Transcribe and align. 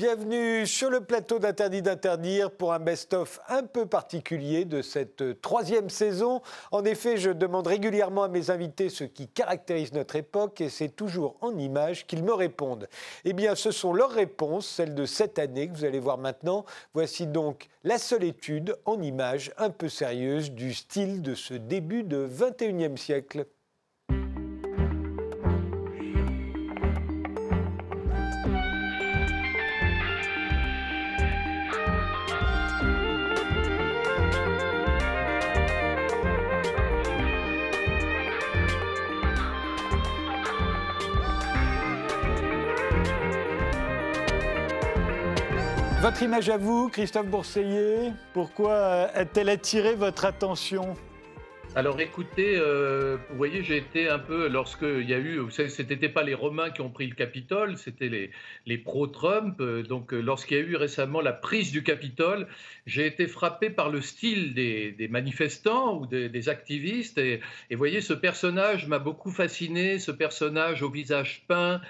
Bienvenue 0.00 0.66
sur 0.66 0.88
le 0.88 1.02
plateau 1.02 1.38
d'Interdit 1.38 1.82
d'interdire 1.82 2.50
pour 2.50 2.72
un 2.72 2.78
best-of 2.78 3.38
un 3.50 3.64
peu 3.64 3.84
particulier 3.84 4.64
de 4.64 4.80
cette 4.80 5.42
troisième 5.42 5.90
saison. 5.90 6.40
En 6.70 6.86
effet, 6.86 7.18
je 7.18 7.28
demande 7.28 7.66
régulièrement 7.66 8.22
à 8.22 8.28
mes 8.28 8.48
invités 8.48 8.88
ce 8.88 9.04
qui 9.04 9.28
caractérise 9.28 9.92
notre 9.92 10.16
époque 10.16 10.62
et 10.62 10.70
c'est 10.70 10.88
toujours 10.88 11.36
en 11.42 11.54
images 11.58 12.06
qu'ils 12.06 12.24
me 12.24 12.32
répondent. 12.32 12.88
Eh 13.26 13.34
bien, 13.34 13.54
ce 13.54 13.72
sont 13.72 13.92
leurs 13.92 14.12
réponses, 14.12 14.66
celles 14.66 14.94
de 14.94 15.04
cette 15.04 15.38
année 15.38 15.68
que 15.68 15.76
vous 15.76 15.84
allez 15.84 16.00
voir 16.00 16.16
maintenant. 16.16 16.64
Voici 16.94 17.26
donc 17.26 17.68
la 17.84 17.98
seule 17.98 18.24
étude 18.24 18.74
en 18.86 19.02
images 19.02 19.52
un 19.58 19.68
peu 19.68 19.90
sérieuse 19.90 20.52
du 20.52 20.72
style 20.72 21.20
de 21.20 21.34
ce 21.34 21.52
début 21.52 22.04
de 22.04 22.26
21e 22.26 22.96
siècle. 22.96 23.44
Votre 46.10 46.24
image 46.24 46.48
à 46.48 46.56
vous, 46.56 46.88
Christophe 46.88 47.26
Bourseiller, 47.26 48.12
pourquoi 48.32 49.06
a-t-elle 49.14 49.48
attiré 49.48 49.94
votre 49.94 50.24
attention? 50.24 50.96
Alors 51.76 52.00
écoutez, 52.00 52.56
euh, 52.56 53.16
vous 53.30 53.36
voyez, 53.36 53.62
j'ai 53.62 53.76
été 53.76 54.08
un 54.08 54.18
peu, 54.18 54.48
lorsqu'il 54.48 55.08
y 55.08 55.14
a 55.14 55.18
eu, 55.18 55.38
vous 55.38 55.50
savez, 55.50 55.68
ce 55.68 55.82
n'était 55.82 56.08
pas 56.08 56.24
les 56.24 56.34
Romains 56.34 56.70
qui 56.70 56.80
ont 56.80 56.90
pris 56.90 57.06
le 57.06 57.14
Capitole, 57.14 57.78
c'était 57.78 58.08
les, 58.08 58.32
les 58.66 58.76
pro-Trump. 58.76 59.60
Euh, 59.60 59.84
donc 59.84 60.12
euh, 60.12 60.20
lorsqu'il 60.20 60.56
y 60.56 60.60
a 60.60 60.64
eu 60.64 60.74
récemment 60.74 61.20
la 61.20 61.32
prise 61.32 61.70
du 61.70 61.84
Capitole, 61.84 62.48
j'ai 62.86 63.06
été 63.06 63.28
frappé 63.28 63.70
par 63.70 63.88
le 63.88 64.00
style 64.00 64.52
des, 64.52 64.90
des 64.90 65.06
manifestants 65.06 66.00
ou 66.00 66.06
des, 66.06 66.48
activistes. 66.48 67.18
Et, 67.18 67.40
et, 67.70 67.76
vous 67.76 67.78
voyez, 67.78 68.00
ce 68.00 68.14
personnage 68.14 68.88
m'a 68.88 68.98
beaucoup 68.98 69.30
fasciné, 69.30 70.00
ce 70.00 70.10
personnage 70.10 70.82
au 70.82 70.90
visage 70.90 71.44
peint, 71.46 71.80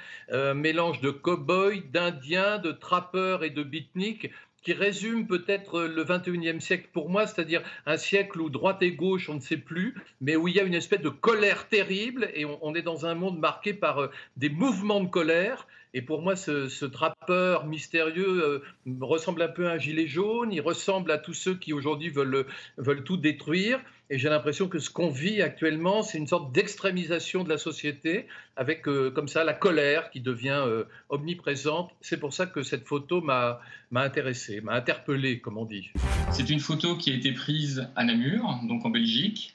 mélange 0.55 1.01
de 1.01 1.11
cow-boy, 1.11 1.85
d'indien, 1.91 2.59
de 2.59 2.73
trappeur 2.73 3.45
et 3.45 3.51
de 3.51 3.63
beatnik 3.63 4.31
qui 4.63 4.73
résume 4.73 5.27
peut-être 5.27 5.83
le 5.83 6.05
21e 6.05 6.61
siècle 6.61 6.89
pour 6.93 7.09
moi, 7.09 7.27
c'est-à-dire 7.27 7.63
un 7.87 7.97
siècle 7.97 8.41
où 8.41 8.51
droite 8.51 8.83
et 8.83 8.93
gauche, 8.93 9.29
on 9.29 9.35
ne 9.35 9.41
sait 9.41 9.57
plus, 9.57 9.95
mais 10.21 10.37
où 10.37 10.49
il 10.49 10.55
y 10.55 10.61
a 10.61 10.65
une 10.65 10.75
espèce 10.75 11.01
de 11.01 11.09
colère 11.09 11.69
terrible 11.69 12.31
et 12.35 12.45
on, 12.45 12.75
est 12.75 12.83
dans 12.83 13.07
un 13.07 13.15
monde 13.15 13.39
marqué 13.39 13.73
par 13.75 13.99
euh, 13.99 14.09
des 14.37 14.51
mouvements 14.51 15.01
de 15.01 15.09
colère. 15.09 15.67
Et 15.93 16.03
pour 16.03 16.23
moi, 16.23 16.37
ce, 16.37 16.69
ce 16.69 16.85
trappeur 16.85 17.67
mystérieux 17.67 18.63
euh, 18.87 18.95
ressemble 19.01 19.43
un 19.43 19.49
peu 19.49 19.67
à 19.67 19.73
un 19.73 19.79
gilet 19.79 20.07
jaune, 20.07 20.53
il 20.53 20.61
ressemble 20.61 21.11
à 21.11 21.19
tous 21.19 21.35
ceux 21.35 21.55
qui 21.55 21.73
aujourd'hui 21.73 22.11
veulent 22.11 23.05
tout 23.05 23.17
détruire. 23.17 23.81
Et 24.13 24.19
j'ai 24.19 24.29
l'impression 24.29 24.67
que 24.67 24.81
ce 24.81 24.91
qu'on 24.91 25.09
vit 25.09 25.41
actuellement, 25.41 26.03
c'est 26.03 26.19
une 26.19 26.27
sorte 26.27 26.53
d'extrémisation 26.53 27.45
de 27.45 27.49
la 27.49 27.59
société, 27.59 28.27
avec 28.57 28.89
euh, 28.89 29.13
comme 29.13 29.29
ça 29.29 29.45
la 29.45 29.53
colère 29.53 30.11
qui 30.11 30.21
devient 30.21 30.65
euh, 30.67 30.83
omniprésente. 31.11 31.93
C'est 32.01 32.19
pour 32.19 32.33
ça 32.33 32.47
que 32.47 32.65
cette 32.65 32.89
photo 32.89 33.21
m'a 33.21 33.61
intéressé, 33.95 34.61
m'a 34.63 34.75
interpellé, 34.75 35.39
comme 35.39 35.59
on 35.59 35.65
dit. 35.65 35.91
C'est 36.33 36.51
une 36.51 36.59
photo 36.59 36.97
qui 36.97 37.13
a 37.13 37.15
été 37.15 37.31
prise 37.31 37.89
à 37.95 38.03
Namur, 38.03 38.59
donc 38.65 38.85
en 38.85 38.91
Belgique. 38.91 39.55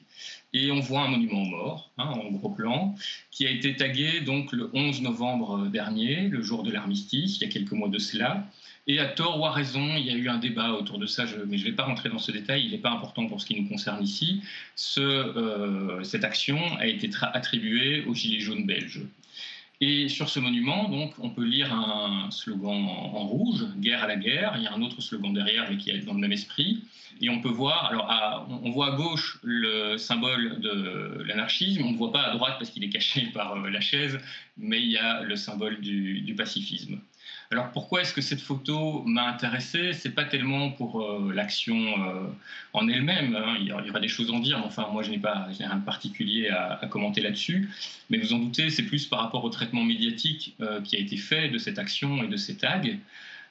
Et 0.54 0.72
on 0.72 0.80
voit 0.80 1.02
un 1.02 1.08
monument 1.08 1.42
aux 1.42 1.50
morts, 1.50 1.90
hein, 1.98 2.06
en 2.06 2.30
gros 2.30 2.48
plan, 2.48 2.94
qui 3.30 3.46
a 3.46 3.50
été 3.50 3.76
tagué 3.76 4.22
donc 4.22 4.52
le 4.52 4.70
11 4.72 5.02
novembre 5.02 5.66
dernier, 5.66 6.28
le 6.28 6.40
jour 6.40 6.62
de 6.62 6.72
l'armistice, 6.72 7.36
il 7.36 7.42
y 7.42 7.46
a 7.46 7.52
quelques 7.52 7.72
mois 7.72 7.90
de 7.90 7.98
cela. 7.98 8.46
Et 8.88 9.00
à 9.00 9.06
tort 9.06 9.40
ou 9.40 9.46
à 9.46 9.50
raison, 9.50 9.96
il 9.96 10.06
y 10.06 10.10
a 10.10 10.14
eu 10.14 10.28
un 10.28 10.38
débat 10.38 10.70
autour 10.70 10.98
de 10.98 11.06
ça, 11.06 11.24
mais 11.48 11.58
je 11.58 11.64
ne 11.64 11.70
vais 11.70 11.76
pas 11.76 11.82
rentrer 11.82 12.08
dans 12.08 12.20
ce 12.20 12.30
détail, 12.30 12.66
il 12.66 12.70
n'est 12.70 12.78
pas 12.78 12.92
important 12.92 13.26
pour 13.26 13.40
ce 13.40 13.46
qui 13.46 13.60
nous 13.60 13.68
concerne 13.68 14.02
ici. 14.02 14.42
Euh, 14.98 16.04
cette 16.04 16.22
action 16.22 16.58
a 16.78 16.86
été 16.86 17.10
attribuée 17.20 18.04
aux 18.04 18.14
Gilets 18.14 18.38
jaunes 18.38 18.64
belges. 18.64 19.02
Et 19.80 20.08
sur 20.08 20.28
ce 20.28 20.38
monument, 20.38 20.88
donc, 20.88 21.14
on 21.18 21.30
peut 21.30 21.44
lire 21.44 21.74
un 21.74 22.30
slogan 22.30 22.86
en, 22.88 23.26
rouge, 23.26 23.66
guerre 23.76 24.04
à 24.04 24.06
la 24.06 24.16
guerre. 24.16 24.54
Il 24.56 24.62
y 24.62 24.66
a 24.66 24.72
un 24.72 24.80
autre 24.80 25.02
slogan 25.02 25.34
derrière, 25.34 25.66
mais 25.68 25.76
qui 25.76 25.90
est 25.90 25.98
dans 25.98 26.14
le 26.14 26.20
même 26.20 26.32
esprit. 26.32 26.84
Et 27.20 27.28
on 27.28 27.40
peut 27.40 27.50
voir, 27.50 27.86
alors, 27.86 28.48
on 28.62 28.70
voit 28.70 28.94
à 28.94 28.96
gauche 28.96 29.38
le 29.42 29.98
symbole 29.98 30.60
de 30.60 31.22
l'anarchisme. 31.26 31.82
On 31.84 31.90
ne 31.90 31.96
voit 31.96 32.12
pas 32.12 32.22
à 32.22 32.34
droite 32.34 32.54
parce 32.58 32.70
qu'il 32.70 32.84
est 32.84 32.88
caché 32.88 33.26
par 33.34 33.56
euh, 33.56 33.68
la 33.68 33.80
chaise, 33.80 34.18
mais 34.56 34.80
il 34.80 34.92
y 34.92 34.96
a 34.96 35.22
le 35.22 35.34
symbole 35.34 35.80
du 35.80 36.34
pacifisme. 36.36 37.00
Alors 37.52 37.70
pourquoi 37.70 38.00
est-ce 38.00 38.12
que 38.12 38.20
cette 38.20 38.40
photo 38.40 39.02
m'a 39.06 39.28
intéressé? 39.28 39.92
C'est 39.92 40.14
pas 40.14 40.24
tellement 40.24 40.70
pour 40.70 41.00
euh, 41.00 41.32
l'action 41.32 41.76
euh, 41.76 42.26
en 42.72 42.88
elle-même. 42.88 43.36
Hein. 43.36 43.56
il 43.60 43.66
y 43.66 43.72
aura 43.72 44.00
des 44.00 44.08
choses 44.08 44.30
à 44.30 44.32
en 44.32 44.40
dire, 44.40 44.58
mais 44.58 44.64
enfin 44.64 44.88
moi 44.92 45.02
je 45.04 45.10
n'ai 45.10 45.18
pas 45.18 45.46
rien 45.56 45.76
de 45.76 45.84
particulier 45.84 46.48
à, 46.48 46.86
commenter 46.90 47.20
là-dessus. 47.20 47.70
Mais 48.10 48.18
vous 48.18 48.32
en 48.32 48.38
doutez, 48.38 48.70
c'est 48.70 48.82
plus 48.82 49.06
par 49.06 49.20
rapport 49.20 49.44
au 49.44 49.50
traitement 49.50 49.84
médiatique 49.84 50.56
euh, 50.60 50.80
qui 50.80 50.96
a 50.96 50.98
été 50.98 51.16
fait 51.16 51.48
de 51.48 51.58
cette 51.58 51.78
action 51.78 52.22
et 52.24 52.28
de 52.28 52.36
ces 52.36 52.56
tags 52.56 52.82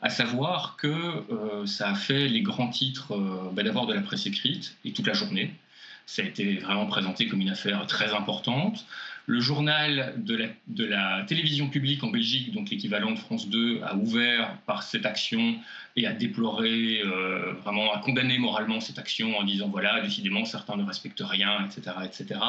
à 0.02 0.10
savoir 0.10 0.76
que 0.76 1.66
ça 1.66 1.90
a 1.90 1.96
fait 1.96 2.28
les 2.28 2.42
grands 2.42 2.68
titres 2.68 3.18
bah, 3.54 3.64
d'abord 3.64 3.88
de 3.88 3.94
la 3.94 4.02
presse 4.02 4.28
écrite 4.28 4.78
et 4.84 4.92
toute 4.92 5.08
la 5.08 5.14
journée. 5.14 5.56
Ça 6.06 6.22
a 6.22 6.26
été 6.26 6.58
vraiment 6.58 6.86
présenté 6.86 7.28
comme 7.28 7.42
une 7.42 7.50
affaire 7.50 7.88
très 7.88 8.14
importante. 8.14 8.86
Le 9.28 9.40
journal 9.40 10.14
de 10.18 10.86
la, 10.86 11.24
télévision 11.24 11.68
publique 11.68 12.04
en 12.04 12.10
Belgique, 12.10 12.54
donc 12.54 12.70
l'équivalent 12.70 13.12
de 13.12 13.18
France 13.18 13.50
2, 13.50 13.82
a 13.84 13.96
ouvert 13.96 14.56
par 14.68 14.84
cette 14.84 15.06
action 15.06 15.56
et 15.96 16.06
a 16.06 16.14
déploré, 16.14 17.02
euh, 17.04 17.54
vraiment 17.64 17.92
a 17.92 18.00
condamné 18.00 18.38
moralement 18.38 18.80
cette 18.80 19.00
action 19.00 19.36
en 19.38 19.44
disant 19.44 19.68
voilà, 19.70 20.02
décidément, 20.02 20.46
certains 20.46 20.78
ne 20.78 20.84
respectent 20.84 21.24
rien, 21.26 21.66
etc., 21.66 21.96
etc. 22.04 22.40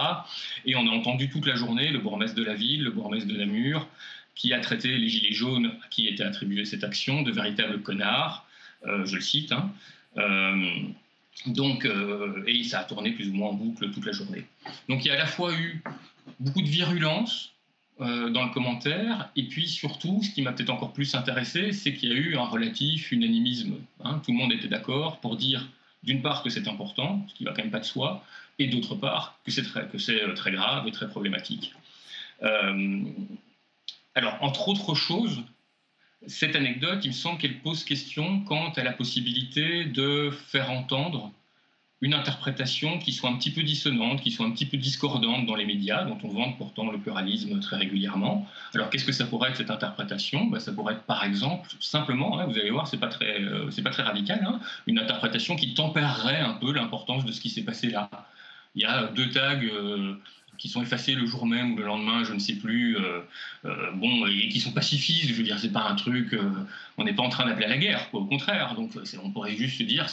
Et 0.67 0.77
on 0.77 0.87
a 0.87 0.91
entendu 0.91 1.31
toute 1.31 1.47
la 1.47 1.55
journée 1.55 1.89
le 1.89 1.99
bourgmestre 1.99 2.37
de 2.37 2.45
la 2.45 2.55
ville, 2.55 2.85
le 2.85 2.91
bourgmestre 2.91 3.29
de 3.29 3.37
Namur, 3.39 3.89
qui 4.35 4.53
a 4.53 4.61
traité 4.61 4.89
les 4.99 5.09
Gilets 5.09 5.33
jaunes 5.33 5.73
à 5.83 5.89
qui 5.89 6.09
était 6.09 6.25
attribuée 6.25 6.67
cette 6.67 6.85
action 6.85 7.23
de 7.23 7.33
véritables 7.33 7.81
connards, 7.81 8.47
euh, 8.87 9.07
je 9.07 9.15
le 9.15 9.23
cite. 9.23 9.53
Hein. 9.53 9.73
Euh, 10.19 10.83
donc, 11.47 11.89
et 12.47 12.65
ça 12.65 12.81
a 12.81 12.85
tourné 12.85 13.13
plus 13.13 13.29
ou 13.29 13.35
moins 13.35 13.51
en 13.51 13.53
boucle 13.53 13.91
toute 13.91 14.05
la 14.05 14.13
journée. 14.13 14.45
Donc 14.89 15.05
il 15.05 15.09
y 15.09 15.11
a 15.11 15.15
à 15.15 15.19
la 15.19 15.27
fois 15.27 15.53
eu 15.55 15.83
beaucoup 16.41 16.63
de 16.63 16.69
virulence 16.69 17.53
euh, 18.01 18.29
dans 18.31 18.45
le 18.45 18.51
commentaire. 18.53 19.31
Et 19.37 19.45
puis 19.45 19.69
surtout, 19.69 20.23
ce 20.23 20.31
qui 20.31 20.43
m'a 20.43 20.53
peut-être 20.53 20.71
encore 20.71 20.93
plus 20.93 21.15
intéressé, 21.15 21.73
c'est 21.73 21.95
qu'il 21.95 22.11
y 22.11 22.13
a 22.13 22.17
eu 22.17 22.37
un 22.37 22.45
relatif 22.45 23.11
unanimisme. 23.13 23.77
Hein. 24.05 24.21
Tout 24.25 24.33
le 24.33 24.37
monde 24.37 24.53
était 24.53 24.69
d'accord 24.69 25.19
pour 25.21 25.37
dire, 25.37 25.69
d'une 26.03 26.21
part, 26.21 26.43
que 26.43 26.51
c'est 26.51 26.69
important, 26.69 27.25
ce 27.29 27.35
qui 27.35 27.45
va 27.45 27.53
quand 27.53 27.63
même 27.63 27.71
pas 27.71 27.81
de 27.81 27.85
soi, 27.85 28.23
et 28.59 28.67
d'autre 28.67 28.95
part, 28.95 29.39
que 29.45 29.51
c'est 29.51 29.63
très, 29.63 29.89
euh, 30.11 30.51
grave 30.51 30.87
et 30.87 30.93
très 30.93 31.09
problématique. 31.09 31.75
Euh, 32.43 33.05
alors, 34.15 34.37
entre 34.43 34.69
autres 34.69 34.95
choses, 34.95 35.43
cette 36.27 36.57
anecdote, 36.57 37.01
il 37.03 37.09
me 37.09 37.13
semble 37.13 37.39
qu'elle 37.39 37.61
pose 37.61 37.85
question 37.85 38.41
quant 38.41 38.71
à 38.73 38.83
la 38.83 38.93
possibilité 38.93 39.85
de 39.85 40.31
faire 40.49 40.71
entendre 40.71 41.33
une 42.03 42.13
interprétation 42.13 42.99
qui 42.99 43.13
soit 43.13 43.31
un 43.31 43.37
petit 43.37 43.51
peu 43.51 43.63
dissonante, 43.63 44.21
qui 44.21 44.31
soit 44.31 44.45
un 44.45 44.51
petit 44.51 44.67
peu 44.67 44.77
discordante 44.77 45.47
dans 45.47 45.55
les 45.55 45.65
médias, 45.65 46.05
dont 46.05 46.19
on 46.25 46.29
vante 46.29 46.59
pourtant 46.59 46.91
le 46.91 46.99
pluralisme 46.99 47.59
très 47.61 47.77
régulièrement. 47.77 48.47
Alors 48.75 48.91
qu'est-ce 48.91 49.05
que 49.07 49.13
ça 49.13 49.25
pourrait 49.25 49.51
être 49.51 49.57
cette 49.57 49.71
interprétation? 49.71 50.47
Ben, 50.47 50.61
Ça 50.61 50.73
pourrait 50.73 50.95
être 50.95 51.05
par 51.05 51.25
exemple, 51.25 51.71
simplement, 51.81 52.39
hein, 52.39 52.47
vous 52.47 52.59
allez 52.59 52.71
voir, 52.71 52.87
c'est 52.87 52.99
pas 52.99 53.09
euh, 53.23 53.71
pas 53.83 53.91
très 53.91 54.03
radical, 54.03 54.45
hein, 54.47 54.61
une 54.87 54.99
interprétation 54.99 55.57
qui 55.57 55.73
tempérerait 55.73 56.41
un 56.41 56.55
peu 56.55 56.73
l'importance 56.73 57.25
de 57.25 57.33
ce 57.33 57.41
qui 57.41 57.49
s'est 57.49 57.65
passé 57.65 57.89
là. 57.89 58.11
Il 58.75 58.83
y 58.83 58.85
a 58.85 59.07
deux 59.07 59.31
tags 59.31 59.59
euh, 59.63 60.17
qui 60.59 60.69
sont 60.69 60.83
effacés 60.83 61.15
le 61.15 61.27
jour 61.27 61.47
même 61.47 61.73
ou 61.73 61.77
le 61.77 61.85
lendemain, 61.85 62.25
je 62.25 62.33
ne 62.33 62.39
sais 62.39 62.55
plus, 62.55 62.97
euh, 62.97 63.21
euh, 63.65 63.91
bon, 63.93 64.27
et 64.27 64.49
qui 64.49 64.61
sont 64.61 64.73
pacifistes. 64.73 65.29
Je 65.29 65.35
veux 65.35 65.43
dire, 65.43 65.59
c'est 65.59 65.73
pas 65.73 65.89
un 65.89 65.95
truc, 65.95 66.33
euh, 66.33 66.51
on 66.99 67.05
n'est 67.05 67.15
pas 67.15 67.23
en 67.23 67.29
train 67.29 67.47
d'appeler 67.47 67.67
à 67.67 67.69
la 67.69 67.79
guerre, 67.79 68.09
au 68.13 68.25
contraire. 68.25 68.75
Donc, 68.75 68.91
on 69.23 69.31
pourrait 69.31 69.57
juste 69.57 69.79
se 69.79 69.83
dire, 69.83 70.07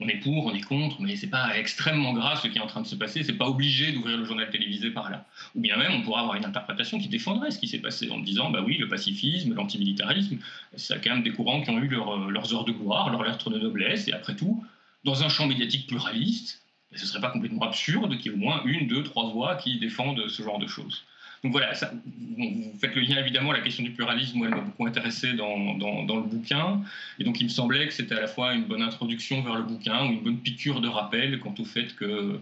on 0.00 0.08
est 0.08 0.16
pour, 0.16 0.46
on 0.46 0.54
est 0.54 0.60
contre, 0.60 1.00
mais 1.00 1.16
c'est 1.16 1.28
pas 1.28 1.56
extrêmement 1.58 2.12
grave 2.12 2.40
ce 2.42 2.48
qui 2.48 2.58
est 2.58 2.60
en 2.60 2.66
train 2.66 2.82
de 2.82 2.86
se 2.86 2.96
passer. 2.96 3.22
C'est 3.22 3.38
pas 3.38 3.48
obligé 3.48 3.92
d'ouvrir 3.92 4.16
le 4.16 4.24
journal 4.24 4.48
télévisé 4.50 4.90
par 4.90 5.10
là. 5.10 5.24
Ou 5.54 5.60
bien 5.60 5.76
même, 5.76 5.92
on 5.92 6.02
pourrait 6.02 6.20
avoir 6.20 6.36
une 6.36 6.44
interprétation 6.44 6.98
qui 6.98 7.08
défendrait 7.08 7.50
ce 7.50 7.58
qui 7.58 7.68
s'est 7.68 7.78
passé 7.78 8.10
en 8.10 8.18
disant, 8.18 8.50
bah 8.50 8.62
oui, 8.64 8.78
le 8.78 8.88
pacifisme, 8.88 9.54
l'antimilitarisme, 9.54 10.38
c'est 10.76 11.02
quand 11.02 11.10
même 11.10 11.22
des 11.22 11.32
courants 11.32 11.62
qui 11.62 11.70
ont 11.70 11.78
eu 11.78 11.88
leurs 11.88 12.54
heures 12.54 12.64
de 12.64 12.72
gloire, 12.72 13.10
leurs 13.10 13.24
lettres 13.24 13.50
de 13.50 13.58
noblesse, 13.58 14.08
et 14.08 14.12
après 14.12 14.36
tout, 14.36 14.64
dans 15.04 15.22
un 15.22 15.28
champ 15.28 15.46
médiatique 15.46 15.86
pluraliste 15.86 16.62
ce 16.94 17.02
ne 17.02 17.06
serait 17.06 17.20
pas 17.20 17.30
complètement 17.30 17.62
absurde 17.62 18.16
qu'il 18.18 18.32
y 18.32 18.34
ait 18.34 18.38
au 18.38 18.40
moins 18.40 18.62
une, 18.64 18.86
deux, 18.86 19.02
trois 19.02 19.30
voix 19.30 19.56
qui 19.56 19.78
défendent 19.78 20.28
ce 20.28 20.42
genre 20.42 20.58
de 20.58 20.66
choses. 20.66 21.04
Donc 21.44 21.52
voilà, 21.52 21.72
vous 21.72 22.78
faites 22.80 22.94
le 22.96 23.02
lien 23.02 23.18
évidemment, 23.18 23.52
la 23.52 23.60
question 23.60 23.84
du 23.84 23.92
pluralisme, 23.92 24.42
elle 24.42 24.50
m'a 24.50 24.60
beaucoup 24.60 24.86
intéressé 24.86 25.34
dans, 25.34 25.74
dans, 25.74 26.16
le 26.16 26.22
bouquin. 26.22 26.82
Et 27.18 27.24
donc 27.24 27.40
il 27.40 27.44
me 27.44 27.48
semblait 27.48 27.86
que 27.86 27.94
c'était 27.94 28.16
à 28.16 28.20
la 28.20 28.26
fois 28.26 28.54
une 28.54 28.64
bonne 28.64 28.82
introduction 28.82 29.42
vers 29.42 29.54
le 29.54 29.62
bouquin 29.62 30.06
ou 30.06 30.12
une 30.12 30.20
bonne 30.20 30.38
piqûre 30.38 30.80
de 30.80 30.88
rappel 30.88 31.38
quant 31.38 31.54
au 31.58 31.64
fait 31.64 31.94
que 31.94 32.40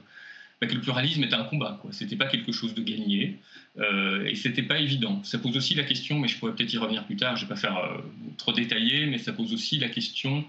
bah, 0.61 0.67
le 0.73 0.81
pluralisme 0.81 1.25
était 1.25 1.35
un 1.35 1.45
combat. 1.45 1.79
Ce 1.91 2.05
n'était 2.05 2.17
pas 2.17 2.27
quelque 2.27 2.53
chose 2.53 2.75
de 2.75 2.83
gagné 2.83 3.39
euh, 3.79 4.25
et 4.25 4.35
ce 4.35 4.49
n'était 4.49 4.63
pas 4.63 4.79
évident. 4.79 5.23
Ça 5.25 5.39
pose 5.39 5.57
aussi 5.59 5.75
la 5.75 5.85
question, 5.85 6.19
mais 6.19 6.29
je 6.29 6.39
pourrais 6.39 6.55
peut-être 6.55 6.73
y 6.73 6.79
revenir 6.79 7.05
plus 7.05 7.17
tard, 7.17 7.37
je 7.37 7.45
ne 7.45 7.49
vais 7.49 7.55
pas 7.55 7.61
faire 7.61 7.77
euh, 7.77 7.99
trop 8.39 8.53
détaillé, 8.53 9.07
mais 9.07 9.19
ça 9.19 9.35
pose 9.35 9.53
aussi 9.53 9.79
la 9.79 9.91
question 9.91 10.43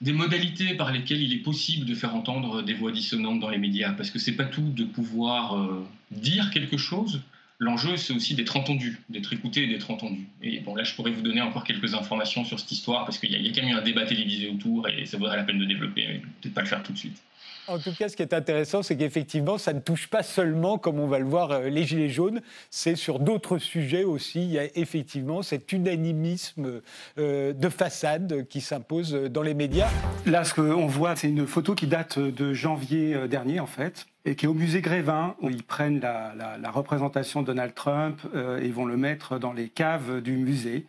des 0.00 0.12
modalités 0.12 0.74
par 0.74 0.92
lesquelles 0.92 1.20
il 1.20 1.32
est 1.32 1.42
possible 1.42 1.84
de 1.84 1.94
faire 1.94 2.14
entendre 2.14 2.62
des 2.62 2.74
voix 2.74 2.92
dissonantes 2.92 3.40
dans 3.40 3.50
les 3.50 3.58
médias, 3.58 3.92
parce 3.92 4.10
que 4.10 4.18
c'est 4.18 4.36
pas 4.36 4.44
tout 4.44 4.70
de 4.70 4.84
pouvoir 4.84 5.56
euh, 5.56 5.86
dire 6.10 6.50
quelque 6.50 6.76
chose. 6.76 7.20
L'enjeu, 7.58 7.96
c'est 7.96 8.12
aussi 8.12 8.36
d'être 8.36 8.56
entendu, 8.56 9.00
d'être 9.08 9.32
écouté 9.32 9.64
et 9.64 9.66
d'être 9.66 9.90
entendu. 9.90 10.28
Et 10.42 10.60
bon, 10.60 10.76
là, 10.76 10.84
je 10.84 10.94
pourrais 10.94 11.10
vous 11.10 11.22
donner 11.22 11.40
encore 11.40 11.64
quelques 11.64 11.94
informations 11.94 12.44
sur 12.44 12.60
cette 12.60 12.70
histoire, 12.70 13.04
parce 13.04 13.18
qu'il 13.18 13.32
y, 13.32 13.48
a 13.48 13.52
quand 13.52 13.62
même 13.62 13.74
eu 13.74 13.78
un 13.78 13.82
débat 13.82 14.06
télévisé 14.06 14.48
autour, 14.48 14.88
et 14.88 15.06
ça 15.06 15.18
vaudrait 15.18 15.36
la 15.36 15.42
peine 15.42 15.58
de 15.58 15.64
développer, 15.64 16.06
mais 16.06 16.22
peut-être 16.40 16.54
pas 16.54 16.62
le 16.62 16.68
faire 16.68 16.82
tout 16.84 16.92
de 16.92 16.98
suite. 16.98 17.20
En 17.68 17.78
tout 17.78 17.92
cas, 17.94 18.08
ce 18.08 18.16
qui 18.16 18.22
est 18.22 18.32
intéressant, 18.32 18.82
c'est 18.82 18.96
qu'effectivement, 18.96 19.58
ça 19.58 19.74
ne 19.74 19.80
touche 19.80 20.08
pas 20.08 20.22
seulement, 20.22 20.78
comme 20.78 20.98
on 20.98 21.06
va 21.06 21.18
le 21.18 21.26
voir, 21.26 21.50
euh, 21.50 21.68
les 21.68 21.84
Gilets 21.84 22.08
jaunes, 22.08 22.40
c'est 22.70 22.96
sur 22.96 23.18
d'autres 23.18 23.58
sujets 23.58 24.04
aussi. 24.04 24.42
Il 24.42 24.50
y 24.50 24.58
a 24.58 24.64
effectivement 24.74 25.42
cet 25.42 25.70
unanimisme 25.72 26.80
euh, 27.18 27.52
de 27.52 27.68
façade 27.68 28.46
qui 28.48 28.62
s'impose 28.62 29.12
dans 29.12 29.42
les 29.42 29.52
médias. 29.52 29.90
Là, 30.24 30.44
ce 30.44 30.54
qu'on 30.54 30.86
voit, 30.86 31.14
c'est 31.14 31.28
une 31.28 31.46
photo 31.46 31.74
qui 31.74 31.86
date 31.86 32.18
de 32.18 32.54
janvier 32.54 33.14
euh, 33.14 33.28
dernier, 33.28 33.60
en 33.60 33.66
fait, 33.66 34.06
et 34.24 34.34
qui 34.34 34.46
est 34.46 34.48
au 34.48 34.54
musée 34.54 34.80
Grévin, 34.80 35.34
où 35.42 35.50
ils 35.50 35.62
prennent 35.62 36.00
la, 36.00 36.70
représentation 36.70 37.42
de 37.42 37.46
Donald 37.48 37.74
Trump 37.74 38.20
et 38.34 38.66
ils 38.66 38.72
vont 38.72 38.84
le 38.84 38.96
mettre 38.96 39.38
dans 39.38 39.52
les 39.52 39.68
caves 39.68 40.20
du 40.20 40.32
musée. 40.32 40.86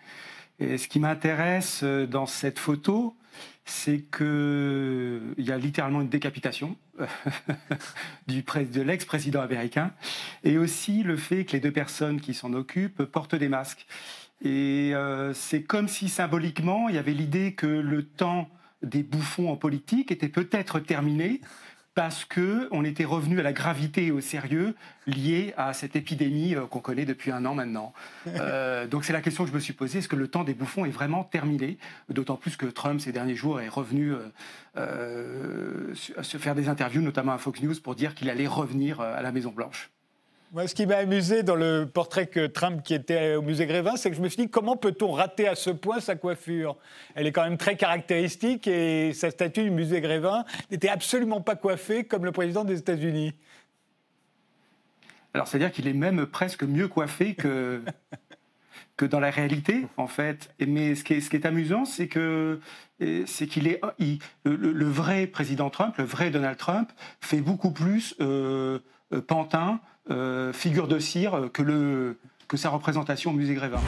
Et 0.59 0.77
ce 0.77 0.87
qui 0.87 0.99
m'intéresse 0.99 1.83
dans 1.83 2.25
cette 2.25 2.59
photo, 2.59 3.15
c'est 3.69 4.03
qu'il 4.15 5.45
y 5.45 5.51
a 5.51 5.57
littéralement 5.57 6.01
une 6.01 6.09
décapitation 6.09 6.75
du, 8.27 8.41
de 8.41 8.81
l'ex-président 8.81 9.41
américain, 9.41 9.91
et 10.43 10.57
aussi 10.57 11.03
le 11.03 11.15
fait 11.15 11.45
que 11.45 11.53
les 11.53 11.59
deux 11.59 11.71
personnes 11.71 12.19
qui 12.19 12.33
s'en 12.33 12.53
occupent 12.53 13.03
portent 13.03 13.35
des 13.35 13.47
masques. 13.47 13.85
Et 14.43 14.91
euh, 14.93 15.33
c'est 15.33 15.63
comme 15.63 15.87
si 15.87 16.09
symboliquement, 16.09 16.89
il 16.89 16.95
y 16.95 16.97
avait 16.97 17.13
l'idée 17.13 17.53
que 17.53 17.67
le 17.67 18.03
temps 18.03 18.49
des 18.81 19.03
bouffons 19.03 19.51
en 19.51 19.55
politique 19.55 20.11
était 20.11 20.29
peut-être 20.29 20.79
terminé, 20.79 21.41
parce 21.99 22.23
qu'on 22.23 22.85
était 22.85 23.03
revenu 23.03 23.41
à 23.41 23.43
la 23.43 23.51
gravité 23.51 24.05
et 24.05 24.11
au 24.11 24.21
sérieux 24.21 24.73
lié 25.05 25.53
à 25.57 25.73
cette 25.73 25.97
épidémie 25.97 26.55
euh, 26.55 26.65
qu'on 26.65 26.79
connaît 26.79 27.03
depuis 27.03 27.29
un 27.29 27.43
an 27.45 27.55
maintenant. 27.55 27.93
Euh, 28.39 28.87
donc 28.87 29.03
c'est 29.03 29.11
la 29.11 29.21
question 29.21 29.43
que 29.43 29.49
je 29.49 29.55
me 29.55 29.59
suis 29.59 29.73
posée, 29.73 29.99
est-ce 29.99 30.07
que 30.07 30.15
le 30.15 30.29
temps 30.29 30.45
des 30.45 30.53
bouffons 30.53 30.85
est 30.85 30.91
vraiment 30.91 31.25
terminé? 31.25 31.77
D'autant 32.07 32.37
plus 32.37 32.55
que 32.55 32.67
Trump, 32.67 33.01
ces 33.01 33.11
derniers 33.11 33.35
jours, 33.35 33.59
est 33.59 33.67
revenu 33.67 34.13
euh, 34.77 35.93
se 35.93 36.37
faire 36.37 36.55
des 36.55 36.69
interviews, 36.69 37.01
notamment 37.01 37.33
à 37.33 37.37
Fox 37.37 37.61
News, 37.61 37.75
pour 37.83 37.95
dire 37.95 38.15
qu'il 38.15 38.29
allait 38.29 38.47
revenir 38.47 39.01
à 39.01 39.21
la 39.21 39.31
Maison-Blanche. 39.33 39.89
Moi, 40.51 40.67
ce 40.67 40.73
qui 40.73 40.87
m'a 40.87 40.95
amusé 40.95 41.43
dans 41.43 41.53
le 41.53 41.85
portrait 41.85 42.25
que 42.25 42.47
Trump 42.47 42.81
qui 42.81 42.95
était 42.95 43.35
au 43.35 43.43
musée 43.43 43.67
Grévin, 43.67 43.97
c'est 43.97 44.09
que 44.09 44.15
je 44.15 44.21
me 44.21 44.27
suis 44.29 44.45
dit 44.45 44.49
comment 44.49 44.75
peut-on 44.75 45.11
rater 45.11 45.47
à 45.47 45.53
ce 45.53 45.69
point 45.69 45.99
sa 45.99 46.15
coiffure? 46.15 46.75
Elle 47.13 47.27
est 47.27 47.31
quand 47.31 47.43
même 47.43 47.57
très 47.57 47.77
caractéristique 47.77 48.65
et 48.65 49.13
sa 49.13 49.29
statue 49.29 49.61
du 49.61 49.69
musée 49.69 50.01
Grévin 50.01 50.45
n'était 50.71 50.89
absolument 50.89 51.39
pas 51.39 51.55
coiffée 51.55 52.03
comme 52.03 52.25
le 52.25 52.31
président 52.31 52.63
des 52.63 52.79
États-Unis. 52.79 53.35
Alors, 55.35 55.47
c'est-à-dire 55.47 55.71
qu'il 55.71 55.87
est 55.87 55.93
même 55.93 56.25
presque 56.25 56.63
mieux 56.63 56.87
coiffé 56.87 57.35
que, 57.35 57.83
que 58.97 59.05
dans 59.05 59.19
la 59.19 59.29
réalité, 59.29 59.85
en 59.97 60.07
fait. 60.07 60.51
Mais 60.59 60.95
ce 60.95 61.03
qui 61.03 61.13
est, 61.13 61.21
ce 61.21 61.29
qui 61.29 61.35
est 61.35 61.45
amusant, 61.45 61.85
c'est 61.85 62.07
que 62.07 62.59
c'est 63.27 63.45
qu'il 63.45 63.67
est, 63.67 63.79
le, 64.45 64.85
vrai 64.85 65.27
président 65.27 65.69
Trump, 65.69 65.95
le 65.99 66.05
vrai 66.05 66.31
Donald 66.31 66.57
Trump, 66.57 66.91
fait 67.21 67.39
beaucoup 67.39 67.71
plus 67.71 68.15
euh, 68.19 68.79
euh 69.13 69.21
pantin 69.21 69.79
figure 70.53 70.87
de 70.87 70.99
cire 70.99 71.49
que, 71.53 71.61
le, 71.61 72.17
que 72.47 72.57
sa 72.57 72.69
représentation 72.69 73.31
au 73.31 73.33
musée 73.33 73.53
Grévin. 73.53 73.81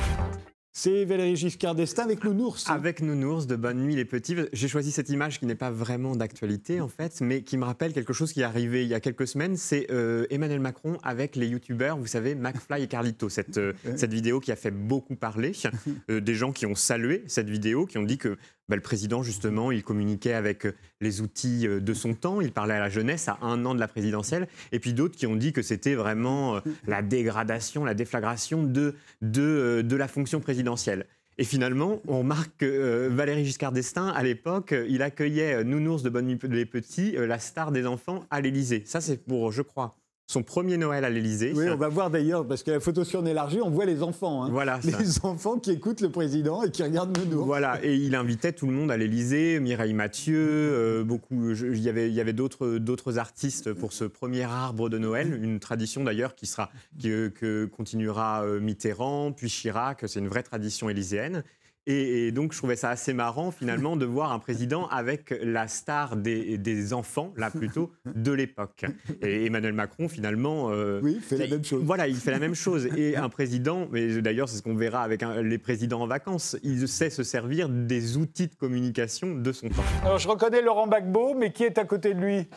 C'est 0.73 1.03
Valérie 1.03 1.35
Giscard 1.35 1.75
d'Estaing 1.75 2.05
avec 2.05 2.23
Nounours. 2.23 2.69
Avec 2.69 3.01
Nounours 3.01 3.45
de 3.45 3.57
Bonne 3.57 3.79
Nuit 3.79 3.97
les 3.97 4.05
Petits. 4.05 4.37
J'ai 4.53 4.69
choisi 4.69 4.93
cette 4.93 5.09
image 5.09 5.37
qui 5.37 5.45
n'est 5.45 5.53
pas 5.53 5.69
vraiment 5.69 6.15
d'actualité 6.15 6.79
en 6.79 6.87
fait, 6.87 7.19
mais 7.19 7.41
qui 7.41 7.57
me 7.57 7.65
rappelle 7.65 7.91
quelque 7.91 8.13
chose 8.13 8.31
qui 8.31 8.39
est 8.39 8.45
arrivé 8.45 8.83
il 8.83 8.87
y 8.87 8.93
a 8.93 9.01
quelques 9.01 9.27
semaines. 9.27 9.57
C'est 9.57 9.91
euh, 9.91 10.27
Emmanuel 10.29 10.61
Macron 10.61 10.97
avec 11.03 11.35
les 11.35 11.47
youtubeurs, 11.47 11.97
vous 11.97 12.07
savez, 12.07 12.35
McFly 12.35 12.83
et 12.83 12.87
Carlito. 12.87 13.27
Cette, 13.27 13.57
euh, 13.57 13.73
cette 13.97 14.13
vidéo 14.13 14.39
qui 14.39 14.53
a 14.53 14.55
fait 14.55 14.71
beaucoup 14.71 15.15
parler. 15.15 15.51
Euh, 16.09 16.19
des 16.19 16.35
gens 16.35 16.51
qui 16.51 16.65
ont 16.65 16.75
salué 16.75 17.23
cette 17.27 17.49
vidéo, 17.49 17.85
qui 17.85 17.97
ont 17.97 18.03
dit 18.03 18.17
que 18.17 18.37
bah, 18.69 18.75
le 18.75 18.81
président, 18.81 19.23
justement, 19.23 19.71
il 19.71 19.83
communiquait 19.83 20.33
avec 20.33 20.67
les 21.01 21.21
outils 21.21 21.67
de 21.67 21.93
son 21.93 22.13
temps, 22.13 22.41
il 22.41 22.51
parlait 22.51 22.75
à 22.75 22.79
la 22.79 22.89
jeunesse 22.89 23.27
à 23.27 23.37
un 23.41 23.65
an 23.65 23.75
de 23.75 23.79
la 23.79 23.87
présidentielle, 23.87 24.47
et 24.71 24.79
puis 24.79 24.93
d'autres 24.93 25.17
qui 25.17 25.27
ont 25.27 25.35
dit 25.35 25.53
que 25.53 25.61
c'était 25.61 25.95
vraiment 25.95 26.61
la 26.87 27.01
dégradation, 27.01 27.83
la 27.83 27.93
déflagration 27.93 28.63
de, 28.63 28.95
de, 29.21 29.83
de 29.85 29.95
la 29.95 30.07
fonction 30.07 30.39
présidentielle. 30.39 31.05
Et 31.37 31.43
finalement, 31.43 32.01
on 32.07 32.19
remarque 32.19 32.51
que 32.57 32.65
euh, 32.65 33.09
Valéry 33.09 33.45
Giscard 33.45 33.71
d'Estaing, 33.71 34.09
à 34.09 34.21
l'époque, 34.21 34.75
il 34.87 35.01
accueillait 35.01 35.63
Nounours 35.63 36.03
de 36.03 36.09
Bonne 36.09 36.27
Nuit 36.27 36.39
les 36.43 36.65
Petits, 36.65 37.15
euh, 37.17 37.25
la 37.25 37.39
star 37.39 37.71
des 37.71 37.87
enfants, 37.87 38.25
à 38.29 38.41
l'Élysée. 38.41 38.83
Ça, 38.85 39.01
c'est 39.01 39.17
pour, 39.17 39.51
je 39.51 39.61
crois, 39.61 39.97
son 40.27 40.43
premier 40.43 40.77
Noël 40.77 41.03
à 41.03 41.09
l'Élysée. 41.09 41.51
Oui, 41.55 41.65
on 41.69 41.75
va 41.75 41.89
voir 41.89 42.09
d'ailleurs, 42.09 42.47
parce 42.47 42.63
que 42.63 42.71
la 42.71 42.79
photo 42.79 43.03
sur 43.03 43.25
élargie, 43.27 43.59
on 43.61 43.69
voit 43.69 43.85
les 43.85 44.01
enfants. 44.01 44.43
Hein. 44.43 44.49
Voilà. 44.51 44.79
Les 44.99 45.25
enfants 45.25 45.57
qui 45.57 45.71
écoutent 45.71 46.01
le 46.01 46.09
président 46.09 46.63
et 46.63 46.71
qui 46.71 46.83
regardent 46.83 47.17
Nounours. 47.17 47.45
Voilà, 47.45 47.83
et 47.83 47.95
il 47.95 48.15
invitait 48.15 48.53
tout 48.53 48.67
le 48.67 48.73
monde 48.73 48.91
à 48.91 48.97
l'Élysée, 48.97 49.59
Mireille 49.59 49.93
Mathieu, 49.93 50.37
euh, 50.37 51.03
beaucoup. 51.03 51.51
il 51.51 51.79
y 51.79 51.89
avait, 51.89 52.11
y 52.11 52.21
avait 52.21 52.33
d'autres, 52.33 52.77
d'autres 52.77 53.17
artistes 53.17 53.73
pour 53.73 53.93
ce 53.93 54.05
premier 54.05 54.43
arbre 54.43 54.89
de 54.89 54.97
Noël, 54.97 55.37
une 55.41 55.59
tradition 55.59 56.03
d'ailleurs 56.03 56.35
qui 56.35 56.45
sera, 56.45 56.69
que 57.01 57.65
continuera 57.65 58.43
euh, 58.43 58.59
Mitterrand, 58.59 59.31
puis 59.31 59.49
Chirac. 59.49 60.03
C'est 60.07 60.19
une 60.19 60.29
vraie 60.29 60.43
tradition 60.43 60.89
élyséenne. 60.89 61.43
Et, 61.91 62.31
donc, 62.31 62.53
je 62.53 62.57
trouvais 62.57 62.75
ça 62.75 62.89
assez 62.89 63.13
marrant, 63.13 63.51
finalement, 63.51 63.95
de 63.95 64.05
voir 64.05 64.31
un 64.31 64.39
président 64.39 64.87
avec 64.87 65.33
la 65.41 65.67
star 65.67 66.15
des, 66.15 66.93
enfants, 66.93 67.33
là 67.35 67.49
plutôt, 67.49 67.91
de 68.05 68.31
l'époque. 68.31 68.85
Et 69.21 69.45
Emmanuel 69.45 69.73
Macron, 69.73 70.07
finalement. 70.07 70.71
Euh, 70.71 70.99
oui, 71.03 71.15
il 71.15 71.21
fait 71.21 71.37
la 71.37 71.47
même 71.47 71.63
chose. 71.63 71.83
Voilà, 71.83 72.07
il 72.07 72.15
fait 72.15 72.31
la 72.31 72.39
même 72.39 72.55
chose. 72.55 72.87
Et 72.97 73.15
un 73.17 73.29
président, 73.29 73.87
mais 73.91 74.21
d'ailleurs, 74.21 74.49
c'est 74.49 74.57
ce 74.57 74.61
qu'on 74.61 74.75
verra 74.75 75.03
avec 75.03 75.21
les 75.21 75.57
présidents 75.57 76.01
en 76.01 76.07
vacances, 76.07 76.57
il 76.63 76.87
sait 76.87 77.09
se 77.09 77.23
servir 77.23 77.69
des 77.69 78.17
outils 78.17 78.47
de 78.47 78.55
communication 78.55 79.35
de 79.35 79.51
son 79.51 79.69
temps. 79.69 79.83
Alors, 80.03 80.17
je 80.17 80.27
reconnais 80.27 80.61
Laurent 80.61 80.87
Gbagbo, 80.87 81.33
mais 81.33 81.51
qui 81.51 81.63
est 81.63 81.77
à 81.77 81.85
côté 81.85 82.13
de 82.13 82.19
lui? 82.19 82.47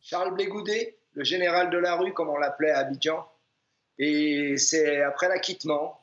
Charles 0.00 0.34
Blégoudet, 0.34 0.96
le 1.14 1.24
général 1.24 1.70
de 1.70 1.78
la 1.78 1.96
rue, 1.96 2.12
comme 2.12 2.28
on 2.28 2.38
l'appelait 2.38 2.70
à 2.70 2.78
Abidjan. 2.78 3.26
Et 3.98 4.56
c'est 4.56 5.02
après 5.02 5.28
l'acquittement 5.28 6.01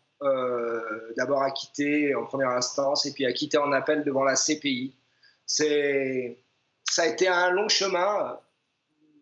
d'abord 1.15 1.43
acquitté 1.43 2.13
en 2.15 2.25
première 2.25 2.49
instance 2.49 3.05
et 3.05 3.13
puis 3.13 3.25
acquitté 3.25 3.57
en 3.57 3.71
appel 3.71 4.03
devant 4.03 4.23
la 4.23 4.35
CPI. 4.35 4.95
C'est, 5.45 6.37
ça 6.89 7.03
a 7.03 7.07
été 7.07 7.27
un 7.27 7.51
long 7.51 7.69
chemin. 7.69 8.39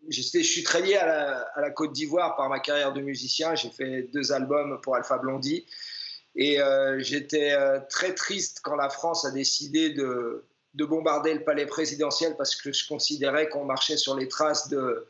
Je 0.08 0.22
suis 0.22 0.62
très 0.62 0.80
lié 0.80 0.96
à 0.96 1.50
la, 1.56 1.70
Côte 1.70 1.92
d'Ivoire 1.92 2.36
par 2.36 2.48
ma 2.48 2.60
carrière 2.60 2.92
de 2.92 3.00
musicien. 3.00 3.54
J'ai 3.54 3.70
fait 3.70 4.02
deux 4.12 4.32
albums 4.32 4.80
pour 4.82 4.96
Alpha 4.96 5.18
Blondie. 5.18 5.66
Et 6.34 6.60
euh, 6.60 6.98
j'étais 7.00 7.52
euh, 7.52 7.80
très 7.88 8.14
triste 8.14 8.60
quand 8.62 8.76
la 8.76 8.90
France 8.90 9.24
a 9.24 9.30
décidé 9.30 9.90
de, 9.90 10.44
de, 10.74 10.84
bombarder 10.84 11.34
le 11.34 11.42
palais 11.42 11.66
présidentiel 11.66 12.36
parce 12.36 12.54
que 12.54 12.72
je 12.72 12.86
considérais 12.86 13.48
qu'on 13.48 13.64
marchait 13.64 13.96
sur 13.96 14.14
les 14.14 14.28
traces 14.28 14.68
de, 14.68 15.08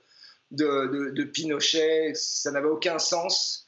de, 0.52 1.10
de 1.14 1.24
Pinochet. 1.24 2.12
Ça 2.14 2.50
n'avait 2.50 2.68
aucun 2.68 2.98
sens. 2.98 3.67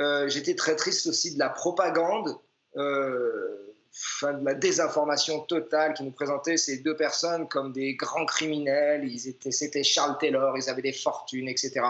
Euh, 0.00 0.28
j'étais 0.28 0.54
très 0.54 0.76
triste 0.76 1.06
aussi 1.06 1.34
de 1.34 1.38
la 1.38 1.50
propagande, 1.50 2.34
euh, 2.76 3.74
de 4.22 4.44
la 4.44 4.54
désinformation 4.54 5.40
totale 5.40 5.94
qui 5.94 6.04
nous 6.04 6.12
présentait 6.12 6.56
ces 6.56 6.78
deux 6.78 6.96
personnes 6.96 7.48
comme 7.48 7.72
des 7.72 7.94
grands 7.96 8.24
criminels. 8.24 9.10
C'était 9.50 9.82
Charles 9.82 10.16
Taylor, 10.18 10.56
ils 10.56 10.70
avaient 10.70 10.82
des 10.82 10.92
fortunes, 10.92 11.48
etc. 11.48 11.80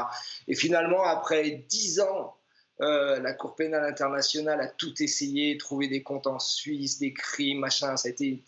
Et 0.48 0.54
finalement, 0.54 1.04
après 1.04 1.64
dix 1.68 2.00
ans, 2.00 2.36
euh, 2.80 3.20
la 3.20 3.34
Cour 3.34 3.54
pénale 3.54 3.84
internationale 3.84 4.60
a 4.60 4.66
tout 4.66 5.02
essayé, 5.02 5.58
trouvé 5.58 5.86
des 5.86 6.02
comptes 6.02 6.26
en 6.26 6.38
Suisse, 6.38 6.98
des 6.98 7.12
crimes, 7.12 7.60
machin. 7.60 7.96
Ça 7.96 8.08
a 8.08 8.10
été, 8.10 8.42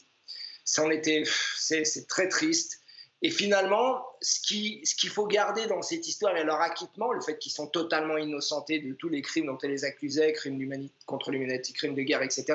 ça 0.65 0.93
était, 0.93 1.25
c'est 1.57 2.09
très 2.09 2.29
triste. 2.29 2.81
Et 3.25 3.31
finalement, 3.31 4.05
ce 4.21 4.41
qu'il 4.41 5.11
faut 5.11 5.27
garder 5.27 5.67
dans 5.67 5.81
cette 5.81 6.09
histoire 6.09 6.37
et 6.37 6.43
leur 6.43 6.61
acquittement, 6.61 7.13
le 7.13 7.21
fait 7.21 7.39
qu'ils 7.39 7.53
sont 7.53 7.69
totalement 7.69 8.17
innocentés 8.17 8.81
de 8.81 8.95
tous 8.95 9.09
les 9.09 9.23
crimes 9.23 9.47
dont 9.47 9.59
elle 9.63 9.71
les 9.71 9.85
accusait, 9.85 10.33
crimes 10.33 10.89
contre 11.07 11.31
l'humanité, 11.31 11.73
crimes 11.73 11.95
de 11.95 12.03
guerre, 12.03 12.23
etc., 12.23 12.55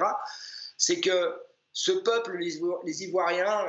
c'est 0.78 1.00
que 1.00 1.34
ce 1.72 1.92
peuple, 1.92 2.38
les 2.38 3.04
Ivoiriens, 3.04 3.66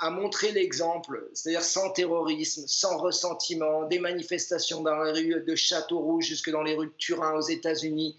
a, 0.00 0.10
montré 0.10 0.52
l'exemple, 0.52 1.28
c'est-à-dire 1.32 1.62
sans 1.62 1.90
terrorisme, 1.90 2.64
sans 2.66 2.98
ressentiment, 2.98 3.84
des 3.84 3.98
manifestations 3.98 4.82
dans 4.82 5.02
les 5.02 5.34
rues 5.34 5.44
de 5.44 5.54
Châteaurouge 5.54 6.26
jusque 6.26 6.50
dans 6.50 6.62
les 6.62 6.74
rues 6.74 6.88
de 6.88 6.94
Turin 6.98 7.32
aux 7.34 7.48
États-Unis, 7.48 8.16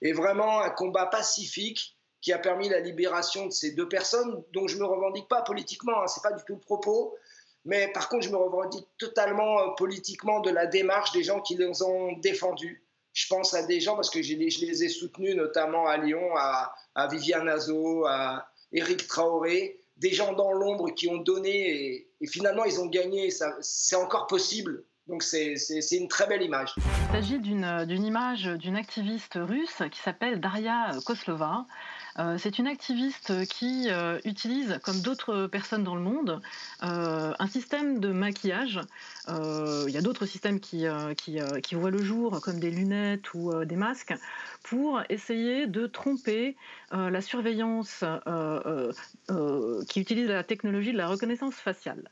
et 0.00 0.12
vraiment 0.12 0.60
un 0.60 0.70
combat 0.70 1.06
pacifique 1.06 1.96
qui 2.20 2.32
a 2.32 2.38
permis 2.38 2.68
la 2.68 2.80
libération 2.80 3.46
de 3.46 3.52
ces 3.52 3.72
deux 3.72 3.88
personnes 3.88 4.42
dont 4.52 4.68
je 4.68 4.76
ne 4.76 4.80
me 4.80 4.86
revendique 4.86 5.28
pas 5.28 5.42
politiquement, 5.42 6.02
hein, 6.02 6.06
ce 6.06 6.18
n'est 6.18 6.30
pas 6.30 6.36
du 6.36 6.42
tout 6.44 6.54
le 6.54 6.60
propos, 6.60 7.16
Mais 7.64 7.88
par 7.92 8.08
contre, 8.08 8.24
je 8.24 8.30
me 8.30 8.36
revendique 8.36 8.86
totalement 8.98 9.60
euh, 9.60 9.68
politiquement 9.76 10.40
de 10.40 10.50
la 10.50 10.66
démarche 10.66 11.12
des 11.12 11.22
gens 11.22 11.40
qui 11.40 11.56
les 11.56 11.82
ont 11.82 12.12
défendus. 12.18 12.84
Je 13.12 13.26
pense 13.28 13.54
à 13.54 13.62
des 13.62 13.80
gens, 13.80 13.94
parce 13.94 14.10
que 14.10 14.22
je 14.22 14.34
les, 14.34 14.84
ai 14.84 14.88
soutenus, 14.88 15.36
notamment 15.36 15.86
à 15.86 15.98
Lyon, 15.98 16.34
à, 16.36 16.74
à 16.94 17.06
Viviane 17.08 17.48
Azo, 17.48 18.06
à 18.06 18.48
Éric 18.72 19.06
Traoré, 19.06 19.78
des 19.98 20.12
gens 20.12 20.32
dans 20.32 20.52
l'ombre 20.52 20.90
qui 20.90 21.08
ont 21.08 21.18
donné 21.18 22.06
et, 22.20 22.26
finalement 22.26 22.64
ils 22.64 22.80
ont 22.80 22.86
gagné. 22.86 23.30
C'est 23.60 23.96
encore 23.96 24.26
possible. 24.26 24.84
Donc 25.06 25.22
c'est 25.22 25.56
une 25.92 26.08
très 26.08 26.26
belle 26.26 26.42
image. 26.42 26.74
Il 26.76 27.12
s'agit 27.12 27.38
d'une 27.38 28.04
image 28.04 28.44
d'une 28.44 28.76
activiste 28.76 29.34
russe 29.36 29.82
qui 29.90 30.00
s'appelle 30.00 30.40
Daria 30.40 30.90
Koslova. 31.04 31.66
Euh, 32.18 32.36
c'est 32.38 32.58
une 32.58 32.66
activiste 32.66 33.46
qui 33.46 33.88
euh, 33.90 34.18
utilise, 34.24 34.78
comme 34.82 35.00
d'autres 35.00 35.46
personnes 35.46 35.84
dans 35.84 35.94
le 35.94 36.02
monde, 36.02 36.40
euh, 36.82 37.32
un 37.38 37.46
système 37.46 38.00
de 38.00 38.12
maquillage. 38.12 38.80
il 39.28 39.90
y 39.90 39.96
a 39.96 40.02
d'autres 40.02 40.26
systèmes 40.26 40.60
qui, 40.60 40.86
qui, 41.16 41.74
voient 41.74 41.90
le 41.90 42.02
jour, 42.02 42.40
comme 42.42 42.60
des 42.60 42.70
lunettes 42.70 43.32
ou 43.34 43.64
des 43.64 43.76
masques, 43.76 44.14
pour 44.62 45.02
essayer 45.08 45.66
de 45.66 45.86
tromper 45.86 46.56
la 46.90 47.20
surveillance 47.20 48.04
qui 49.88 50.00
utilise 50.00 50.28
la 50.28 50.44
technologie 50.44 50.92
de 50.92 50.98
la 50.98 51.08
reconnaissance 51.08 51.54
faciale. 51.54 52.10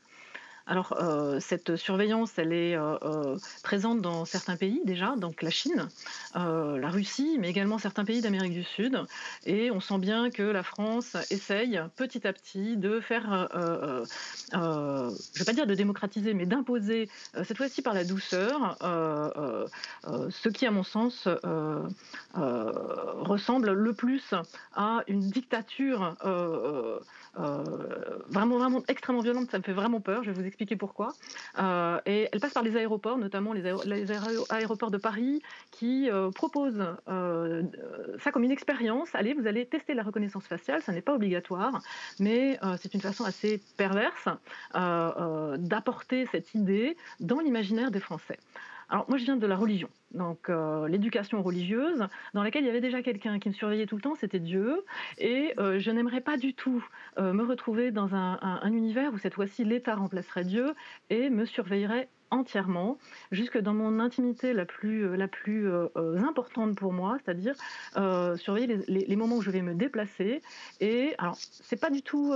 Alors, 0.67 0.93
euh, 0.99 1.39
cette 1.39 1.75
surveillance, 1.75 2.37
elle 2.37 2.53
est 2.53 2.75
euh, 2.75 2.95
euh, 3.03 3.37
présente 3.63 4.01
dans 4.01 4.25
certains 4.25 4.55
pays 4.55 4.81
déjà, 4.85 5.15
donc 5.17 5.41
la 5.41 5.49
Chine, 5.49 5.87
la 6.33 6.89
Russie, 6.89 7.37
mais 7.39 7.49
également 7.49 7.77
certains 7.77 8.05
pays 8.05 8.21
d'Amérique 8.21 8.53
du 8.53 8.63
Sud. 8.63 8.99
Et 9.45 9.71
on 9.71 9.79
sent 9.79 9.97
bien 9.97 10.29
que 10.29 10.43
la 10.43 10.63
France 10.63 11.17
essaye 11.29 11.81
petit 11.95 12.27
à 12.27 12.33
petit 12.33 12.77
de 12.77 12.99
faire, 12.99 13.49
je 13.53 14.57
ne 14.57 15.39
vais 15.39 15.45
pas 15.45 15.53
dire 15.53 15.67
de 15.67 15.75
démocratiser, 15.75 16.33
mais 16.33 16.45
d'imposer, 16.45 17.09
cette 17.43 17.57
fois-ci 17.57 17.81
par 17.81 17.93
la 17.93 18.03
douceur, 18.03 18.77
ce 18.81 20.49
qui, 20.49 20.65
à 20.65 20.71
mon 20.71 20.83
sens, 20.83 21.27
ressemble 22.33 23.71
le 23.71 23.93
plus 23.93 24.33
à 24.75 25.03
une 25.07 25.29
dictature 25.29 26.15
vraiment, 27.35 28.57
vraiment 28.57 28.83
extrêmement 28.87 29.21
violente. 29.21 29.51
Ça 29.51 29.57
me 29.57 29.63
fait 29.63 29.73
vraiment 29.73 30.01
peur. 30.01 30.23
Je 30.23 30.31
vais 30.31 30.41
vous 30.41 30.47
expliquer 30.47 30.75
pourquoi. 30.75 31.13
Euh, 31.59 31.99
et 32.05 32.29
elle 32.31 32.39
passe 32.39 32.53
par 32.53 32.63
les 32.63 32.75
aéroports, 32.77 33.17
notamment 33.17 33.53
les, 33.53 33.65
aéroports 34.49 34.91
de 34.91 34.97
Paris, 34.97 35.41
qui 35.71 36.09
euh, 36.09 36.31
proposent 36.31 36.85
euh, 37.07 37.63
ça 38.19 38.31
comme 38.31 38.43
une 38.43 38.51
expérience. 38.51 39.09
Allez, 39.13 39.33
vous 39.33 39.47
allez 39.47 39.65
tester 39.65 39.93
la 39.93 40.03
reconnaissance 40.03 40.45
faciale, 40.45 40.81
ça 40.81 40.91
n'est 40.91 41.01
pas 41.01 41.13
obligatoire, 41.13 41.81
mais 42.19 42.59
c'est 42.79 42.93
une 42.93 43.01
façon 43.01 43.23
assez 43.23 43.61
perverse 43.77 44.27
d'apporter 44.73 46.25
cette 46.31 46.53
idée 46.53 46.97
dans 47.19 47.39
l'imaginaire 47.39 47.91
des 47.91 47.99
Français. 47.99 48.37
Alors 48.89 49.05
moi 49.07 49.17
je 49.17 49.23
viens 49.23 49.37
de 49.37 49.47
la 49.47 49.55
religion, 49.55 49.89
donc 50.13 50.49
euh, 50.49 50.87
l'éducation 50.87 51.41
religieuse, 51.41 52.07
dans 52.33 52.43
laquelle 52.43 52.63
il 52.63 52.67
y 52.67 52.69
avait 52.69 52.81
déjà 52.81 53.01
quelqu'un 53.01 53.39
qui 53.39 53.49
me 53.49 53.53
surveillait 53.53 53.85
tout 53.85 53.95
le 53.95 54.01
temps, 54.01 54.15
c'était 54.15 54.39
Dieu, 54.39 54.83
et 55.17 55.53
euh, 55.59 55.79
je 55.79 55.91
n'aimerais 55.91 56.21
pas 56.21 56.37
du 56.37 56.53
tout 56.53 56.83
euh, 57.17 57.33
me 57.33 57.43
retrouver 57.43 57.91
dans 57.91 58.13
un, 58.15 58.39
univers 58.71 59.13
où 59.13 59.17
cette 59.17 59.33
fois-ci 59.33 59.63
l'État 59.63 59.95
remplacerait 59.95 60.43
Dieu 60.43 60.73
et 61.09 61.29
me 61.29 61.45
surveillerait 61.45 62.09
entièrement, 62.29 62.97
jusque 63.31 63.57
dans 63.57 63.73
mon 63.73 63.99
intimité 63.99 64.53
la 64.53 64.65
plus, 64.65 65.05
importante 66.25 66.77
pour 66.77 66.93
moi, 66.93 67.17
c'est-à-dire 67.23 67.55
surveiller 68.37 68.79
les, 68.87 69.15
moments 69.17 69.37
où 69.37 69.41
je 69.41 69.51
vais 69.51 69.61
me 69.61 69.73
déplacer. 69.73 70.41
Et 70.79 71.13
alors, 71.17 71.35
c'est 71.37 71.79
pas 71.79 71.89
du 71.89 72.01
tout 72.01 72.33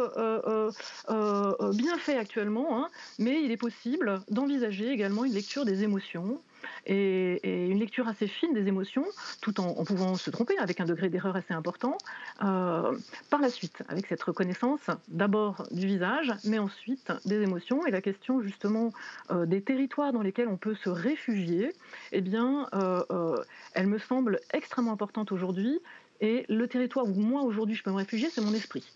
bien 1.08 1.98
fait 1.98 2.17
actuellement, 2.17 2.84
hein, 2.84 2.89
mais 3.20 3.41
il 3.41 3.51
est 3.51 3.58
possible 3.58 4.20
d'envisager 4.29 4.89
également 4.89 5.24
une 5.24 5.34
lecture 5.34 5.63
des 5.63 5.84
émotions 5.84 6.41
et, 6.86 7.68
une 7.68 7.80
lecture 7.80 8.08
assez 8.08 8.28
fine 8.28 8.54
des 8.54 8.68
émotions, 8.68 9.06
tout 9.42 9.60
en, 9.60 9.84
pouvant 9.84 10.16
se 10.16 10.30
tromper 10.30 10.58
avec 10.58 10.80
un 10.80 10.86
degré 10.86 11.10
d'erreur 11.10 11.36
assez 11.36 11.54
important. 11.54 11.98
Euh, 12.44 12.98
par 13.30 13.42
la 13.42 13.50
suite, 13.50 13.84
avec 13.88 14.08
cette 14.08 14.22
reconnaissance 14.24 14.90
d'abord 15.08 15.68
du 15.72 15.88
visage, 15.88 16.34
mais 16.44 16.60
ensuite 16.60 17.12
des 17.26 17.42
émotions 17.42 17.86
et 17.86 17.92
la 17.92 18.02
question 18.02 18.42
justement 18.42 18.92
euh, 19.32 19.46
des 19.46 19.62
territoires 19.62 20.14
dans 20.14 20.22
lesquels 20.22 20.48
on 20.48 20.58
peut 20.58 20.76
se 20.76 20.90
réfugier, 20.90 21.74
eh 22.12 22.22
bien, 22.22 22.68
euh, 22.74 23.38
elle 23.74 23.88
me 23.88 23.98
semble 23.98 24.40
extrêmement 24.54 24.94
importante 24.94 25.32
aujourd'hui. 25.32 25.80
Et 26.22 26.46
le 26.48 26.68
territoire 26.68 27.06
où 27.06 27.14
moi 27.14 27.42
aujourd'hui 27.42 27.76
je 27.76 27.84
peux 27.84 27.92
me 27.92 27.98
réfugier, 27.98 28.30
c'est 28.30 28.42
mon 28.42 28.54
esprit. 28.54 28.90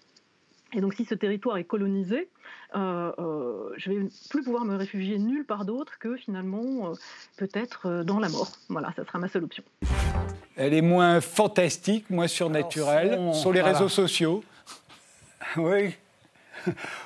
Et 0.73 0.81
donc 0.81 0.93
si 0.93 1.05
ce 1.05 1.15
territoire 1.15 1.57
est 1.57 1.63
colonisé, 1.63 2.29
euh, 2.75 3.11
euh, 3.17 3.69
je 3.77 3.89
vais 3.89 3.97
plus 4.29 4.43
pouvoir 4.43 4.65
me 4.65 4.75
réfugier 4.75 5.17
nulle 5.17 5.45
part 5.45 5.65
d'autre 5.65 5.97
que 5.99 6.15
finalement 6.15 6.91
euh, 6.91 6.93
peut-être 7.38 7.88
euh, 7.88 8.03
dans 8.03 8.19
la 8.19 8.29
mort. 8.29 8.51
Voilà, 8.69 8.93
ça 8.95 9.03
sera 9.05 9.17
ma 9.17 9.27
seule 9.27 9.45
option. 9.45 9.63
Elle 10.55 10.73
est 10.73 10.81
moins 10.81 11.21
fantastique, 11.21 12.09
moins 12.09 12.27
surnaturelle, 12.27 13.33
sur 13.33 13.51
les 13.51 13.61
réseaux 13.61 13.89
sociaux. 13.89 14.43
Oui, 15.57 15.95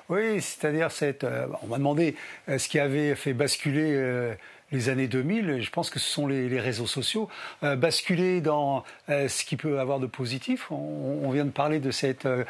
oui, 0.09 0.41
c'est-à-dire 0.41 0.91
cette. 0.91 1.25
on 1.61 1.67
m'a 1.67 1.77
demandé 1.77 2.15
ce 2.49 2.67
qui 2.67 2.77
avait 2.77 3.15
fait 3.15 3.31
basculer 3.31 4.35
les 4.73 4.89
années 4.89 5.07
2000, 5.07 5.61
je 5.61 5.69
pense 5.69 5.89
que 5.91 5.99
ce 5.99 6.09
sont 6.09 6.25
les, 6.27 6.59
réseaux 6.59 6.87
sociaux, 6.87 7.29
euh, 7.63 7.75
basculer 7.75 8.41
dans 8.41 8.83
euh, 9.09 9.27
ce 9.27 9.45
qui 9.45 9.55
peut 9.55 9.79
avoir 9.79 9.99
de 9.99 10.07
positif. 10.07 10.71
On, 10.71 11.29
vient 11.31 11.45
de 11.45 11.51
parler 11.51 11.79
de 11.79 11.91
cette 11.91 12.25
euh, 12.25 12.43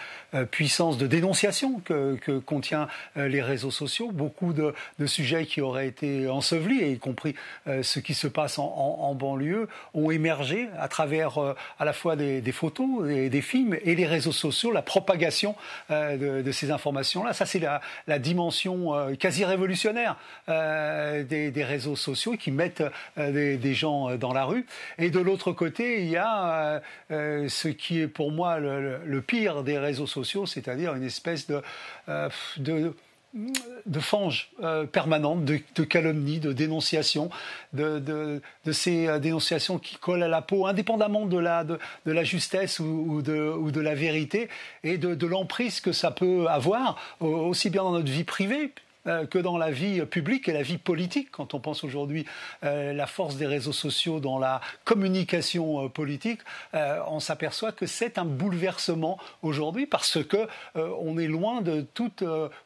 puissance 0.50 0.98
de 0.98 1.06
dénonciation 1.06 1.82
que, 1.86 2.16
que 2.16 2.40
contient 2.40 2.88
les 3.16 3.42
réseaux 3.42 3.72
sociaux. 3.72 4.12
Beaucoup 4.12 4.54
de, 4.54 4.74
de, 5.00 5.06
sujets 5.06 5.46
qui 5.46 5.62
auraient 5.62 5.88
été 5.88 6.30
ensevelis, 6.30 6.94
y 6.94 6.98
compris 6.98 7.36
ce 7.66 8.00
qui 8.00 8.14
se 8.14 8.28
passe 8.28 8.58
en, 8.58 8.64
en, 8.64 9.14
banlieue, 9.16 9.68
ont 9.94 10.12
émergé 10.12 10.70
à 10.80 10.88
travers 10.88 11.38
à 11.80 11.86
la 11.86 11.94
fois 11.94 12.16
des, 12.16 12.42
des 12.42 12.52
photos, 12.52 13.06
des, 13.06 13.30
des, 13.30 13.42
films 13.42 13.78
et 13.84 13.96
les 13.96 14.06
réseaux 14.06 14.32
sociaux, 14.32 14.72
la 14.72 14.82
propagation 14.82 15.56
de, 15.90 16.42
de, 16.42 16.52
ces 16.52 16.72
informations-là. 16.72 17.34
Ça, 17.34 17.46
c'est 17.46 17.60
la, 17.60 17.82
la, 18.08 18.20
dimension 18.20 19.16
quasi 19.18 19.46
révolutionnaire 19.46 20.18
des, 20.48 21.52
des 21.52 21.64
réseaux 21.64 21.96
sociaux 21.96 22.13
qui 22.40 22.52
mettent 22.52 22.84
euh, 23.18 23.58
des, 23.58 23.74
gens 23.74 24.10
euh, 24.10 24.18
dans 24.18 24.34
la 24.34 24.46
rue. 24.46 24.66
Et 24.98 25.10
de 25.10 25.20
l'autre 25.20 25.52
côté, 25.52 26.02
il 26.04 26.10
y 26.10 26.18
a 26.18 26.82
euh, 27.12 27.48
ce 27.50 27.68
qui 27.68 28.00
est 28.00 28.08
pour 28.08 28.32
moi 28.32 28.60
le, 28.60 29.22
pire 29.26 29.64
des 29.64 29.78
réseaux 29.78 30.08
sociaux, 30.08 30.46
c'est-à-dire 30.46 30.96
une 30.96 31.04
espèce 31.04 31.48
de, 31.48 31.62
de 32.08 34.00
fange 34.00 34.52
permanente, 34.92 35.46
de, 35.46 35.60
de, 35.76 35.84
calomnie, 35.84 36.40
de 36.40 36.52
dénonciation, 36.52 37.30
de, 37.72 38.00
de, 38.00 38.72
ces 38.72 39.20
dénonciations 39.20 39.80
qui 39.80 39.96
collent 39.96 40.24
à 40.24 40.28
la 40.28 40.42
peau, 40.42 40.68
indépendamment 40.68 41.26
de 41.26 41.38
la, 41.38 41.64
de, 41.64 41.80
la 42.06 42.24
justesse 42.24 42.80
ou, 42.80 43.22
de, 43.22 43.50
ou 43.50 43.72
de 43.72 43.82
la 43.82 43.96
vérité, 43.96 44.50
et 44.84 44.98
de, 44.98 45.26
l'emprise 45.26 45.80
que 45.80 45.94
ça 45.94 46.12
peut 46.12 46.48
avoir, 46.48 47.00
aussi 47.22 47.70
bien 47.70 47.84
dans 47.84 47.94
notre 47.94 48.12
vie 48.12 48.26
privée, 48.26 48.72
que 49.06 49.38
dans 49.38 49.58
la 49.58 49.72
vie 49.72 50.02
publique 50.06 50.48
et 50.48 50.54
la 50.54 50.62
vie 50.62 50.78
politique. 50.78 51.32
Quand 51.32 51.54
on 51.54 51.60
pense 51.60 51.84
aujourd'hui 51.84 52.26
euh, 52.64 52.94
la 52.94 53.08
force 53.08 53.36
des 53.36 53.46
réseaux 53.46 53.74
sociaux 53.74 54.20
dans 54.20 54.40
la 54.40 54.62
communication 54.86 55.86
euh, 55.86 55.90
politique, 55.90 56.40
on 56.74 57.20
s'aperçoit 57.20 57.72
que 57.72 57.86
c'est 57.86 58.18
un 58.18 58.26
bouleversement 58.26 59.18
aujourd'hui 59.42 59.86
parce 59.86 60.24
que 60.24 60.48
on 60.76 61.18
est 61.18 61.28
loin 61.28 61.62
de 61.62 61.82
tout 61.82 62.12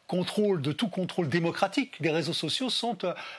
contrôle, 0.08 0.62
de 0.62 0.72
tout 0.72 0.88
contrôle 0.88 1.30
démocratique. 1.30 1.96
Les 2.00 2.12
réseaux 2.12 2.34
sociaux 2.34 2.70
sont, 2.70 2.98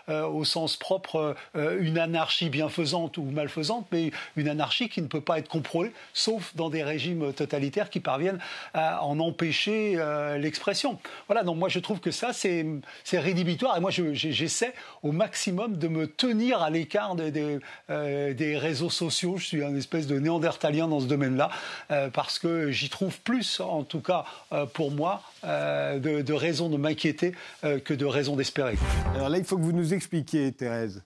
au 0.09 0.45
sens 0.45 0.77
propre, 0.77 1.35
une 1.55 1.99
anarchie 1.99 2.51
bienfaisante 2.51 3.17
ou 3.19 3.25
malfaisante, 3.25 3.87
mais 3.93 4.11
une 4.37 4.49
anarchie 4.49 4.89
qui 4.89 5.03
ne 5.03 5.07
peut 5.07 5.21
pas 5.21 5.39
être 5.39 5.49
contrôlée, 5.49 5.93
sauf 6.13 6.55
dans 6.55 6.71
des 6.71 6.83
régimes 6.83 7.33
totalitaires 7.33 7.91
qui 7.91 8.01
parviennent 8.01 8.41
à 8.75 9.05
en 9.05 9.19
empêcher 9.21 9.99
l'expression. 10.39 10.99
Voilà. 11.27 11.43
Donc 11.43 11.57
moi 11.57 11.69
je 11.69 11.79
trouve 11.79 12.01
que 12.01 12.11
ça 12.11 12.33
c'est 12.33 12.67
c'est 13.05 13.19
rédhibitoire. 13.19 13.77
Et 13.77 13.81
moi, 13.81 13.91
j'essaie 13.91 14.75
au 15.03 15.13
maximum 15.13 15.77
de 15.77 15.89
me 15.89 16.07
tenir 16.07 16.63
à 16.63 16.71
l'écart 16.71 17.15
des, 17.15 17.59
euh, 17.91 18.35
des, 18.35 18.57
réseaux 18.57 18.91
sociaux. 18.91 19.37
Je 19.37 19.47
suis 19.47 19.65
un 19.65 19.75
espèce 19.75 20.07
de 20.07 20.19
néandertalien 20.19 20.89
dans 20.89 21.01
ce 21.01 21.07
domaine-là, 21.07 21.51
euh, 21.91 22.11
parce 22.11 22.39
que 22.39 22.71
j'y 22.71 22.89
trouve 22.89 23.21
plus, 23.21 23.61
en 23.61 23.85
tout 23.85 24.01
cas 24.01 24.25
euh, 24.53 24.67
pour 24.67 24.91
moi, 24.91 25.23
de, 25.45 26.23
de 26.23 26.33
raisons 26.33 26.69
de 26.69 26.77
m'inquiéter 26.77 27.33
que 27.63 27.95
de 27.95 28.05
raisons 28.05 28.37
d'espérer. 28.37 28.77
Alors 29.15 29.29
là, 29.29 29.39
il 29.39 29.45
faut 29.45 29.57
que 29.57 29.63
vous 29.63 29.73
nous 29.73 29.95
expliquiez, 29.95 30.53
Thérèse. 30.53 31.03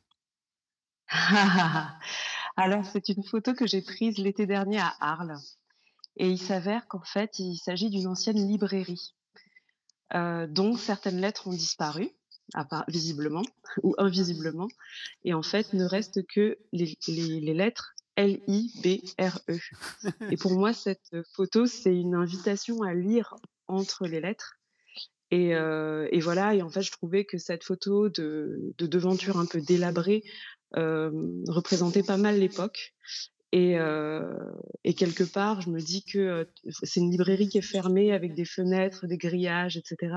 Alors, 2.56 2.84
c'est 2.84 3.08
une 3.08 3.24
photo 3.24 3.54
que 3.54 3.66
j'ai 3.66 3.82
prise 3.82 4.18
l'été 4.18 4.46
dernier 4.46 4.78
à 4.78 4.94
Arles. 5.00 5.36
Et 6.16 6.28
il 6.28 6.38
s'avère 6.38 6.86
qu'en 6.88 7.02
fait, 7.02 7.38
il 7.38 7.56
s'agit 7.56 7.90
d'une 7.90 8.06
ancienne 8.06 8.46
librairie. 8.48 9.14
Dont 10.12 10.76
certaines 10.76 11.20
lettres 11.20 11.46
ont 11.48 11.52
disparu, 11.52 12.10
visiblement 12.88 13.42
ou 13.82 13.94
invisiblement, 13.98 14.68
et 15.24 15.34
en 15.34 15.42
fait 15.42 15.72
ne 15.72 15.84
restent 15.84 16.26
que 16.26 16.58
les, 16.72 16.96
lettres 17.54 17.94
L-I-B-R-E. 18.16 19.58
Et 20.30 20.36
pour 20.36 20.52
moi, 20.52 20.72
cette 20.74 21.16
photo, 21.34 21.64
c'est 21.66 21.96
une 21.96 22.14
invitation 22.14 22.82
à 22.82 22.92
lire 22.92 23.34
entre 23.68 24.06
les 24.06 24.20
lettres 24.20 24.58
Et, 25.30 25.52
et, 25.52 26.20
voilà, 26.20 26.54
et 26.54 26.60
en 26.60 26.68
fait, 26.68 26.82
je 26.82 26.92
trouvais 26.92 27.24
que 27.24 27.38
cette 27.38 27.64
photo 27.64 28.10
de, 28.10 28.74
de 28.76 28.86
devanture 28.86 29.38
un 29.38 29.46
peu 29.46 29.62
délabrée 29.62 30.24
représentait 30.74 32.02
pas 32.02 32.18
mal 32.18 32.38
l'époque. 32.38 32.94
Et, 33.52 33.76
et, 34.84 34.94
quelque 34.94 35.24
part, 35.24 35.60
je 35.60 35.68
me 35.68 35.78
dis 35.78 36.04
que 36.04 36.48
c'est 36.82 37.00
une 37.00 37.10
librairie 37.10 37.48
qui 37.48 37.58
est 37.58 37.62
fermée 37.62 38.12
avec 38.12 38.34
des 38.34 38.46
fenêtres, 38.46 39.06
des 39.06 39.18
grillages, 39.18 39.76
etc. 39.76 40.14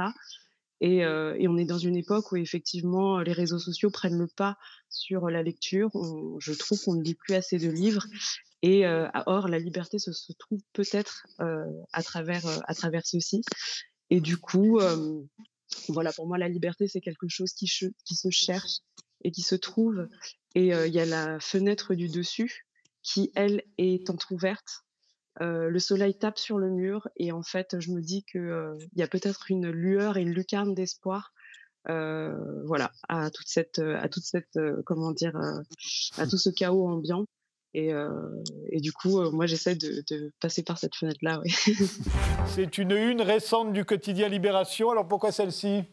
Et, 0.80 1.00
et, 1.00 1.48
on 1.50 1.58
est 1.58 1.66
dans 1.66 1.78
une 1.78 1.98
époque 1.98 2.32
où 2.32 2.38
effectivement 2.38 3.20
les 3.20 3.34
réseaux 3.34 3.60
sociaux 3.60 3.90
prennent 3.90 4.18
le 4.18 4.28
pas 4.28 4.58
sur 4.90 5.30
la 5.30 5.44
lecture. 5.44 5.92
je 6.40 6.54
trouve 6.54 6.82
qu'on 6.82 6.96
ne 6.96 7.04
lit 7.04 7.16
plus 7.16 7.34
assez 7.34 7.58
de 7.58 7.70
livres. 7.70 8.06
Et 8.62 8.86
or, 9.26 9.50
la 9.50 9.60
liberté 9.60 10.00
se, 10.00 10.14
se 10.14 10.32
trouve 10.32 10.62
peut-être 10.72 11.28
à 11.92 12.04
travers 12.04 12.46
à 12.70 12.74
travers 12.74 13.06
ceci. 13.06 13.42
Et 14.10 14.22
du 14.22 14.38
coup, 14.38 14.80
voilà, 15.90 16.14
pour 16.14 16.26
moi, 16.26 16.38
la 16.38 16.48
liberté, 16.48 16.88
c'est 16.88 17.02
quelque 17.02 17.28
chose 17.28 17.52
qui, 17.52 17.70
qui, 18.06 18.16
se 18.16 18.30
cherche 18.30 18.80
et 19.26 19.32
qui 19.32 19.42
se 19.42 19.56
trouve. 19.56 20.08
Et 20.54 20.68
il 20.68 20.94
y 20.94 21.00
a 21.02 21.06
la 21.06 21.38
fenêtre 21.42 21.96
du 21.96 22.08
dessus 22.08 22.65
qui, 23.06 23.32
elle, 23.36 23.64
est 23.78 24.10
entr'ouverte. 24.10 24.84
Euh, 25.42 25.70
le 25.70 25.80
soleil 25.80 26.18
tape 26.18 26.38
sur 26.38 26.58
le 26.58 26.70
mur 26.70 27.10
et 27.18 27.34
en 27.34 27.44
fait, 27.44 27.80
je 27.80 27.92
me 27.92 28.02
dis 28.02 28.24
qu'il 28.24 28.78
il 28.94 29.00
y 29.00 29.04
a 29.04 29.08
peut-être 29.08 29.52
une 29.52 29.70
lueur 29.70 30.18
et 30.18 30.22
une 30.22 30.32
lucarne 30.32 30.74
d'espoir 30.74 31.34
voilà, 31.88 32.92
à 33.10 33.30
toute 33.30 33.48
cette, 33.48 33.78
à 33.78 34.10
toute 34.10 34.24
cette, 34.24 34.58
comment 34.88 35.12
dire, 35.12 35.40
à 36.18 36.26
tout 36.26 36.38
ce 36.38 36.50
chaos 36.50 36.88
ambiant. 36.88 37.26
Et, 37.76 37.92
et, 38.72 38.82
du 38.82 38.92
coup, 38.92 39.22
moi, 39.30 39.46
j'essaie 39.46 39.76
de, 39.76 40.32
passer 40.40 40.64
par 40.64 40.80
cette 40.80 40.96
fenêtre-là. 40.96 41.44
C'est 42.48 42.80
une 42.80 42.94
une 42.94 43.22
récente 43.22 43.72
du 43.72 43.86
quotidien 43.86 44.30
Libération. 44.30 44.90
Alors 44.90 45.08
pourquoi 45.08 45.32
celle-ci? 45.32 45.84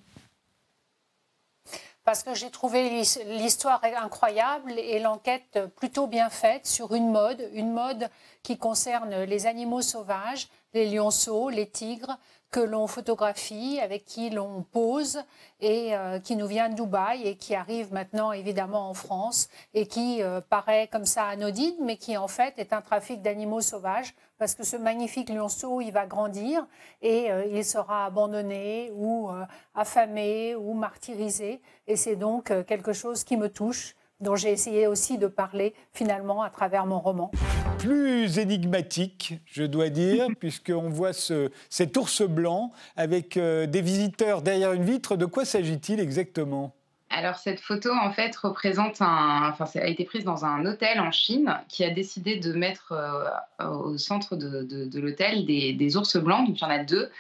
Parce 2.04 2.22
que 2.22 2.34
j'ai 2.34 2.50
trouvé 2.50 2.88
l'histoire 3.26 3.82
incroyable 3.84 4.72
et 4.78 4.98
l'enquête 4.98 5.60
plutôt 5.76 6.06
bien 6.06 6.30
faite 6.30 6.66
sur 6.66 6.94
une 6.94 7.10
mode, 7.10 7.48
une 7.52 7.72
mode 7.72 8.08
qui 8.42 8.58
concerne 8.58 9.22
les 9.22 9.46
animaux 9.46 9.82
sauvages, 9.82 10.48
les 10.74 10.90
lionceaux, 10.90 11.50
les 11.50 11.68
tigres, 11.68 12.18
que 12.52 12.60
l'on 12.60 12.86
photographie, 12.86 13.80
avec 13.80 14.04
qui 14.04 14.28
l'on 14.28 14.62
pose 14.62 15.22
et 15.60 15.96
euh, 15.96 16.20
qui 16.20 16.36
nous 16.36 16.46
vient 16.46 16.68
de 16.68 16.74
Dubaï 16.74 17.26
et 17.26 17.36
qui 17.36 17.54
arrive 17.54 17.92
maintenant 17.92 18.30
évidemment 18.30 18.90
en 18.90 18.94
France 18.94 19.48
et 19.72 19.86
qui 19.86 20.22
euh, 20.22 20.42
paraît 20.42 20.86
comme 20.92 21.06
ça 21.06 21.24
anodine, 21.24 21.74
mais 21.80 21.96
qui 21.96 22.16
en 22.16 22.28
fait 22.28 22.54
est 22.58 22.74
un 22.74 22.82
trafic 22.82 23.22
d'animaux 23.22 23.62
sauvages 23.62 24.14
parce 24.42 24.56
que 24.56 24.64
ce 24.64 24.76
magnifique 24.76 25.28
lionceau, 25.28 25.80
il 25.80 25.92
va 25.92 26.04
grandir 26.04 26.66
et 27.00 27.30
euh, 27.30 27.44
il 27.48 27.64
sera 27.64 28.06
abandonné 28.06 28.90
ou 28.92 29.30
affamé 29.72 30.56
ou 30.56 30.74
martyrisé. 30.74 31.60
Et 31.86 31.94
c'est 31.94 32.16
donc 32.16 32.52
quelque 32.66 32.92
chose 32.92 33.22
qui 33.22 33.36
me 33.36 33.48
touche 33.48 33.94
dont 34.18 34.34
j'ai 34.34 34.50
essayé 34.50 34.88
aussi 34.88 35.16
de 35.16 35.28
parler 35.28 35.74
finalement 35.92 36.42
à 36.42 36.50
travers 36.50 36.86
mon 36.86 36.98
roman. 36.98 37.30
Plus 37.78 38.36
énigmatique, 38.38 39.34
je 39.46 39.62
dois 39.62 39.90
dire, 39.90 40.26
puisqu'on 40.40 40.88
voit 40.88 41.12
ce, 41.12 41.52
cet 41.70 41.96
ours 41.96 42.22
blanc 42.22 42.72
avec 42.96 43.36
euh, 43.36 43.66
des 43.66 43.80
visiteurs 43.80 44.42
derrière 44.42 44.72
une 44.72 44.82
vitre. 44.82 45.14
De 45.14 45.26
quoi 45.26 45.44
s'agit-il 45.44 46.00
exactement? 46.00 46.74
Alors 47.12 47.36
cette 47.36 47.60
photo 47.60 47.90
en 47.92 48.10
fait 48.10 48.34
représente 48.36 49.02
un, 49.02 49.48
enfin 49.50 49.66
ça 49.66 49.80
a 49.80 49.86
été 49.86 50.04
prise 50.04 50.24
dans 50.24 50.44
un 50.44 50.64
hôtel 50.64 50.98
en 50.98 51.12
Chine 51.12 51.54
qui 51.68 51.84
a 51.84 51.90
décidé 51.90 52.36
de 52.36 52.52
mettre 52.52 52.92
euh, 52.92 53.68
au 53.68 53.98
centre 53.98 54.34
de, 54.34 54.98
l'hôtel 54.98 55.44
des, 55.44 55.96
ours 55.96 56.16
blancs, 56.16 56.46
donc 56.46 56.58
il 56.58 56.62
y 56.62 56.64
en 56.64 56.70
a 56.70 56.82
deux, 56.82 57.10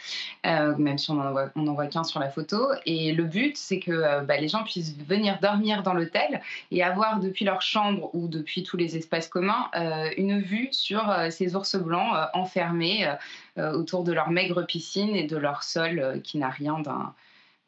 euh, 0.46 0.74
même 0.76 0.98
si 0.98 1.10
on 1.10 1.14
n'en 1.14 1.30
voit, 1.30 1.52
voit 1.54 1.86
qu'un 1.86 2.04
sur 2.04 2.20
la 2.20 2.30
photo. 2.30 2.68
Et 2.86 3.12
le 3.12 3.24
but 3.24 3.56
c'est 3.56 3.78
que 3.78 3.92
euh, 3.92 4.20
bah, 4.22 4.38
les 4.38 4.48
gens 4.48 4.64
puissent 4.64 4.96
venir 4.96 5.38
dormir 5.40 5.82
dans 5.82 5.94
l'hôtel 5.94 6.40
et 6.70 6.82
avoir 6.82 7.20
depuis 7.20 7.44
leur 7.44 7.60
chambre 7.60 8.10
ou 8.14 8.28
depuis 8.28 8.62
tous 8.62 8.76
les 8.76 8.96
espaces 8.96 9.28
communs 9.28 9.70
une 10.16 10.40
vue 10.40 10.68
sur 10.72 11.14
ces 11.30 11.54
ours 11.54 11.76
blancs 11.76 12.14
enfermés 12.32 13.10
autour 13.56 14.04
de 14.04 14.12
leur 14.12 14.30
maigre 14.30 14.62
piscine 14.62 15.14
et 15.14 15.24
de 15.24 15.36
leur 15.36 15.62
sol 15.62 16.20
qui 16.24 16.38
n'a 16.38 16.48
rien 16.48 16.78
d'un 16.80 17.14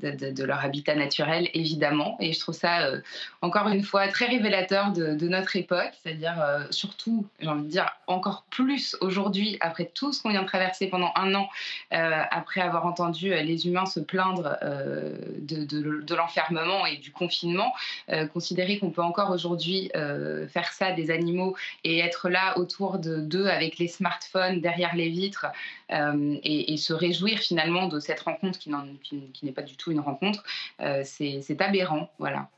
de, 0.00 0.44
leur 0.44 0.64
habitat 0.64 0.94
naturel, 0.94 1.48
évidemment. 1.54 2.16
Et 2.20 2.32
je 2.32 2.40
trouve 2.40 2.54
ça, 2.54 2.86
euh, 2.86 3.00
encore 3.42 3.68
une 3.68 3.82
fois, 3.82 4.08
très 4.08 4.26
révélateur 4.26 4.92
de, 4.92 5.28
notre 5.28 5.56
époque, 5.56 5.92
c'est-à-dire 6.02 6.40
euh, 6.40 6.64
surtout, 6.70 7.26
j'ai 7.40 7.48
envie 7.48 7.62
de 7.62 7.68
dire, 7.68 7.88
encore 8.06 8.44
plus 8.50 8.96
aujourd'hui, 9.00 9.56
après 9.60 9.90
tout 9.94 10.12
ce 10.12 10.22
qu'on 10.22 10.30
vient 10.30 10.42
de 10.42 10.46
traverser 10.46 10.88
pendant 10.88 11.12
un 11.16 11.34
an, 11.34 11.48
euh, 11.92 12.22
après 12.30 12.60
avoir 12.60 12.86
entendu 12.86 13.30
les 13.30 13.66
humains 13.66 13.86
se 13.86 14.00
plaindre 14.00 14.58
de, 15.40 16.14
l'enfermement 16.14 16.86
et 16.86 16.96
du 16.96 17.10
confinement, 17.10 17.72
considérer 18.32 18.78
qu'on 18.78 18.90
peut 18.90 19.02
encore 19.02 19.30
aujourd'hui 19.30 19.90
faire 19.94 20.72
ça 20.72 20.92
des 20.92 21.10
animaux 21.10 21.56
et 21.84 21.98
être 22.00 22.28
là 22.28 22.58
autour 22.58 22.98
de 22.98 23.20
d'eux 23.20 23.46
avec 23.46 23.78
les 23.78 23.88
smartphones 23.88 24.60
derrière 24.60 24.94
les 24.94 25.08
vitres 25.08 25.46
et, 26.42 26.76
se 26.76 26.92
réjouir 26.92 27.38
finalement 27.38 27.88
de 27.88 28.00
cette 28.00 28.20
rencontre 28.20 28.58
qui, 28.58 28.70
n'est 29.42 29.52
pas 29.52 29.62
du 29.62 29.76
tout 29.76 29.92
une 29.92 30.00
rencontre, 30.00 30.42
euh, 30.80 31.02
c'est 31.04 31.60
aberrant. 31.60 32.10
Voilà. 32.18 32.48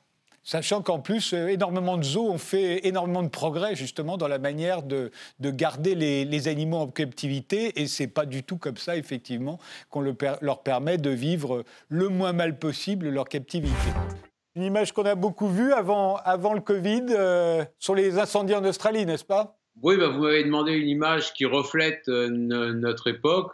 Sachant 0.46 0.80
qu'en 0.80 1.00
plus, 1.00 1.34
euh, 1.34 1.48
énormément 1.48 1.96
de 1.96 2.04
zoos 2.04 2.30
ont 2.30 2.38
fait 2.38 2.86
énormément 2.86 3.24
de 3.24 3.28
progrès 3.28 3.74
justement 3.74 4.16
dans 4.16 4.28
la 4.28 4.38
manière 4.38 4.84
de, 4.84 5.10
de 5.40 5.50
garder 5.50 5.96
les, 5.96 6.48
animaux 6.48 6.76
en 6.76 6.86
captivité, 6.86 7.80
et 7.80 7.88
c'est 7.88 8.06
pas 8.06 8.26
du 8.26 8.44
tout 8.44 8.56
comme 8.56 8.76
ça 8.76 8.96
effectivement 8.96 9.58
qu'on 9.90 10.00
le 10.00 10.14
leur 10.40 10.62
permet 10.62 10.98
de 10.98 11.10
vivre 11.10 11.64
le 11.88 12.08
moins 12.08 12.32
mal 12.32 12.60
possible 12.60 13.08
leur 13.08 13.28
captivité. 13.28 13.74
Une 14.54 14.62
image 14.62 14.92
qu'on 14.92 15.04
a 15.04 15.16
beaucoup 15.16 15.48
vue 15.48 15.72
avant, 15.72 16.16
avant 16.18 16.54
le 16.54 16.60
Covid 16.60 17.06
euh, 17.10 17.64
sur 17.80 17.96
les 17.96 18.16
incendies 18.16 18.54
en 18.54 18.64
Australie, 18.64 19.04
n'est-ce 19.04 19.24
pas? 19.24 19.58
Oui, 19.82 19.96
bah, 19.96 20.08
vous 20.08 20.22
m'avez 20.22 20.44
demandé 20.44 20.72
une 20.72 20.88
image 20.88 21.34
qui 21.34 21.44
reflète 21.44 22.08
notre 22.08 23.08
époque. 23.08 23.52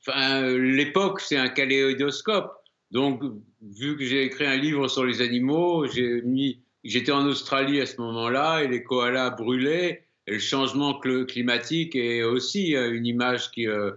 Enfin, 0.00 0.46
l'époque, 0.56 1.20
c'est 1.20 1.36
un 1.36 1.48
kaléidoscope. 1.48 2.52
Donc, 2.90 3.22
vu 3.62 3.96
que 3.96 4.04
j'ai 4.04 4.24
écrit 4.24 4.46
un 4.46 4.56
livre 4.56 4.88
sur 4.88 5.04
les 5.04 5.20
animaux, 5.20 5.86
j'étais 6.84 7.12
en 7.12 7.24
Australie 7.26 7.80
à 7.80 7.86
ce 7.86 8.00
moment-là 8.00 8.62
et 8.62 8.68
les 8.68 8.82
koalas 8.82 9.30
brûlaient. 9.30 10.04
Et 10.26 10.34
le 10.34 10.38
changement 10.38 10.94
climatique 10.94 11.96
est 11.96 12.22
aussi 12.22 12.76
euh, 12.76 12.92
une 12.92 13.06
image 13.06 13.50
qui, 13.50 13.66
euh, 13.66 13.92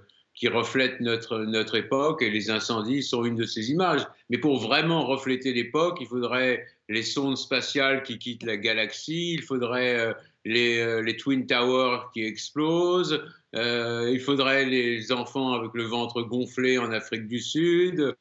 reflète 0.46 1.00
notre 1.00 1.76
époque 1.76 2.22
et 2.22 2.30
les 2.30 2.50
incendies 2.50 3.04
sont 3.04 3.24
une 3.24 3.36
de 3.36 3.46
ces 3.46 3.72
images. 3.72 4.06
Mais 4.30 4.38
pour 4.38 4.60
vraiment 4.60 5.06
refléter 5.06 5.54
l'époque, 5.54 6.00
il 6.02 6.08
faudrait 6.08 6.66
les 6.90 7.04
sondes 7.04 7.38
spatiales 7.38 8.04
qui 8.04 8.20
quittent 8.20 8.44
la 8.44 8.58
galaxie, 8.58 9.34
il 9.34 9.42
faudrait 9.42 10.00
euh, 10.00 10.14
les, 10.46 11.02
les, 11.02 11.18
Twin 11.18 11.46
Towers 11.46 12.10
qui 12.14 12.24
explosent, 12.24 13.24
il 13.54 14.20
faudrait 14.20 14.66
les 14.66 15.12
enfants 15.12 15.54
avec 15.54 15.72
le 15.74 15.84
ventre 15.84 16.22
gonflé 16.24 16.78
en 16.78 16.92
Afrique 16.92 17.28
du 17.28 17.40
Sud, 17.40 18.16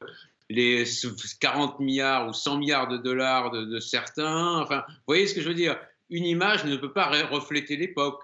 les 0.52 0.84
40 1.40 1.80
milliards 1.80 2.28
ou 2.28 2.32
100 2.32 2.58
milliards 2.58 2.88
de 2.88 2.98
dollars 2.98 3.50
de, 3.50 3.80
certains. 3.80 4.60
Enfin, 4.60 4.84
vous 4.86 4.94
voyez 5.06 5.26
ce 5.26 5.34
que 5.34 5.40
je 5.40 5.48
veux 5.48 5.54
dire? 5.54 5.78
Une 6.10 6.26
image 6.26 6.64
ne 6.64 6.76
peut 6.76 6.92
pas 6.92 7.06
refléter 7.26 7.76
l'époque. 7.76 8.20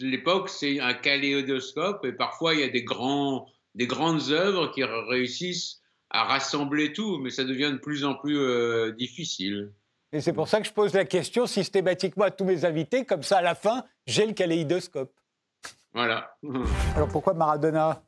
L'époque, 0.00 0.48
c'est 0.48 0.80
un 0.80 0.94
kaléidoscope 0.94 2.04
et 2.04 2.12
parfois 2.12 2.54
il 2.54 2.60
y 2.60 2.64
a 2.64 2.68
des, 2.68 2.82
grands, 2.82 3.46
des 3.74 3.86
grandes 3.86 4.30
œuvres 4.30 4.72
qui 4.72 4.82
réussissent 4.82 5.82
à 6.10 6.24
rassembler 6.24 6.92
tout, 6.92 7.18
mais 7.18 7.30
ça 7.30 7.44
devient 7.44 7.72
de 7.72 7.78
plus 7.78 8.04
en 8.04 8.14
plus 8.14 8.38
euh, 8.38 8.92
difficile. 8.92 9.72
Et 10.12 10.20
c'est 10.20 10.32
pour 10.32 10.48
ça 10.48 10.60
que 10.60 10.66
je 10.66 10.72
pose 10.72 10.94
la 10.94 11.04
question 11.04 11.46
systématiquement 11.46 12.24
à 12.24 12.30
tous 12.30 12.44
mes 12.44 12.64
invités, 12.64 13.04
comme 13.04 13.22
ça 13.22 13.38
à 13.38 13.42
la 13.42 13.54
fin, 13.54 13.84
j'ai 14.06 14.26
le 14.26 14.32
kaléidoscope. 14.32 15.12
Voilà. 15.92 16.36
Alors 16.96 17.08
pourquoi 17.08 17.34
Maradona? 17.34 18.02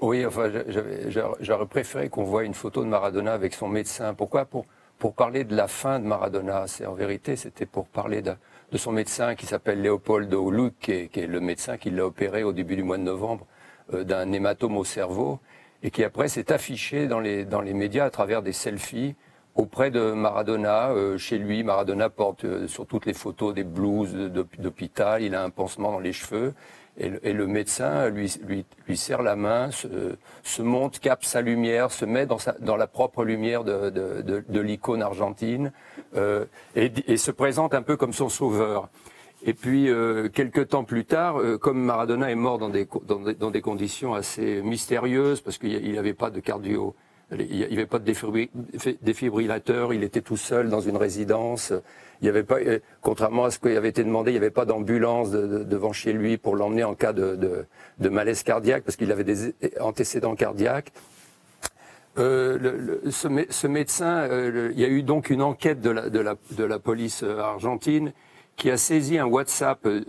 Oui, 0.00 0.24
enfin, 0.24 0.50
j'aurais 1.40 1.66
préféré 1.66 2.08
qu'on 2.08 2.24
voit 2.24 2.44
une 2.44 2.54
photo 2.54 2.82
de 2.82 2.88
Maradona 2.88 3.34
avec 3.34 3.52
son 3.52 3.68
médecin. 3.68 4.14
Pourquoi? 4.14 4.46
Pour, 4.46 4.64
pour 4.98 5.14
parler 5.14 5.44
de 5.44 5.54
la 5.54 5.68
fin 5.68 5.98
de 5.98 6.06
Maradona. 6.06 6.66
C'est 6.66 6.86
en 6.86 6.94
vérité, 6.94 7.36
c'était 7.36 7.66
pour 7.66 7.86
parler 7.86 8.22
de, 8.22 8.32
de, 8.72 8.78
son 8.78 8.92
médecin 8.92 9.34
qui 9.34 9.44
s'appelle 9.44 9.82
Leopoldo 9.82 10.50
Luc, 10.50 10.78
qui 10.78 10.92
est, 10.92 11.08
qui 11.08 11.20
est, 11.20 11.26
le 11.26 11.40
médecin 11.40 11.76
qui 11.76 11.90
l'a 11.90 12.06
opéré 12.06 12.44
au 12.44 12.52
début 12.52 12.76
du 12.76 12.82
mois 12.82 12.96
de 12.96 13.02
novembre 13.02 13.46
euh, 13.92 14.04
d'un 14.04 14.32
hématome 14.32 14.78
au 14.78 14.84
cerveau 14.84 15.40
et 15.82 15.90
qui 15.90 16.04
après 16.04 16.28
s'est 16.28 16.52
affiché 16.52 17.06
dans 17.06 17.20
les, 17.20 17.44
dans 17.44 17.60
les 17.60 17.74
médias 17.74 18.04
à 18.04 18.10
travers 18.10 18.42
des 18.42 18.52
selfies 18.52 19.14
auprès 19.54 19.90
de 19.90 20.12
Maradona. 20.12 20.90
Euh, 20.90 21.18
chez 21.18 21.38
lui, 21.38 21.62
Maradona 21.62 22.10
porte 22.10 22.44
euh, 22.44 22.66
sur 22.68 22.86
toutes 22.86 23.06
les 23.06 23.14
photos 23.14 23.54
des 23.54 23.64
blouses 23.64 24.14
d'hôpital. 24.58 25.22
Il 25.22 25.34
a 25.34 25.42
un 25.42 25.50
pansement 25.50 25.92
dans 25.92 26.00
les 26.00 26.12
cheveux. 26.12 26.54
Et 26.98 27.32
le, 27.32 27.46
médecin 27.46 28.10
lui, 28.10 28.34
lui, 28.46 28.66
lui, 28.86 28.96
serre 28.96 29.22
la 29.22 29.34
main, 29.34 29.70
se, 29.70 30.60
monte, 30.60 30.98
capte 30.98 31.24
sa 31.24 31.40
lumière, 31.40 31.92
se 31.92 32.04
met 32.04 32.26
dans, 32.26 32.36
sa, 32.36 32.52
dans 32.60 32.76
la 32.76 32.86
propre 32.86 33.24
lumière 33.24 33.64
de, 33.64 33.88
de, 33.88 34.44
de, 34.46 34.60
l'icône 34.60 35.00
argentine 35.00 35.72
euh, 36.16 36.44
et, 36.76 36.92
et, 37.06 37.16
se 37.16 37.30
présente 37.30 37.74
un 37.74 37.80
peu 37.80 37.96
comme 37.96 38.12
son 38.12 38.28
sauveur. 38.28 38.90
Et 39.42 39.54
puis, 39.54 39.88
euh, 39.88 40.28
quelques 40.28 40.68
temps 40.68 40.84
plus 40.84 41.04
tard, 41.04 41.40
euh, 41.40 41.56
comme 41.56 41.82
Maradona 41.82 42.30
est 42.30 42.34
mort 42.34 42.58
dans 42.58 42.68
des, 42.68 42.86
dans 43.06 43.20
des, 43.20 43.34
dans 43.34 43.50
des 43.50 43.62
conditions 43.62 44.14
assez 44.14 44.60
mystérieuses, 44.62 45.40
parce 45.40 45.56
qu'il 45.56 45.94
n'avait 45.94 46.14
pas 46.14 46.30
de 46.30 46.40
cardio, 46.40 46.94
il 47.38 47.56
n'y 47.56 47.64
avait 47.64 47.86
pas 47.86 48.00
de 48.00 48.12
défibrillateur, 49.02 49.94
il 49.94 50.02
était 50.02 50.20
tout 50.20 50.36
seul 50.36 50.68
dans 50.68 50.80
une 50.80 50.96
résidence. 50.96 51.72
Il 52.20 52.26
y 52.26 52.28
avait 52.28 52.42
pas, 52.42 52.58
euh, 52.58 52.80
contrairement 53.00 53.44
à 53.44 53.50
ce 53.50 53.58
qui 53.58 53.68
avait 53.68 53.88
été 53.88 54.04
demandé, 54.04 54.30
il 54.30 54.34
n'y 54.34 54.38
avait 54.38 54.50
pas 54.50 54.64
d'ambulance 54.64 55.30
devant 55.30 55.92
chez 55.92 56.12
lui 56.12 56.36
pour 56.36 56.56
l'emmener 56.56 56.84
en 56.84 56.94
cas 56.94 57.12
de, 57.12 57.66
de, 57.98 58.08
malaise 58.08 58.42
cardiaque, 58.42 58.82
parce 58.84 58.96
qu'il 58.96 59.12
avait 59.12 59.24
des 59.24 59.54
antécédents 59.80 60.34
cardiaques. 60.34 60.92
Euh, 62.18 62.58
le, 62.58 63.10
ce, 63.10 63.28
ce, 63.48 63.66
médecin, 63.68 64.28
euh, 64.28 64.70
il 64.74 64.80
y 64.80 64.84
a 64.84 64.88
eu 64.88 65.04
donc 65.04 65.30
une 65.30 65.42
enquête 65.42 65.80
de 65.80 65.90
la, 65.90 66.10
de 66.10 66.18
la, 66.18 66.34
de 66.50 66.64
la 66.64 66.78
police 66.80 67.22
argentine 67.22 68.12
qui 68.60 68.70
a 68.70 68.76
saisi 68.76 69.16
un 69.16 69.24
WhatsApp 69.24 69.86
euh, 69.86 70.04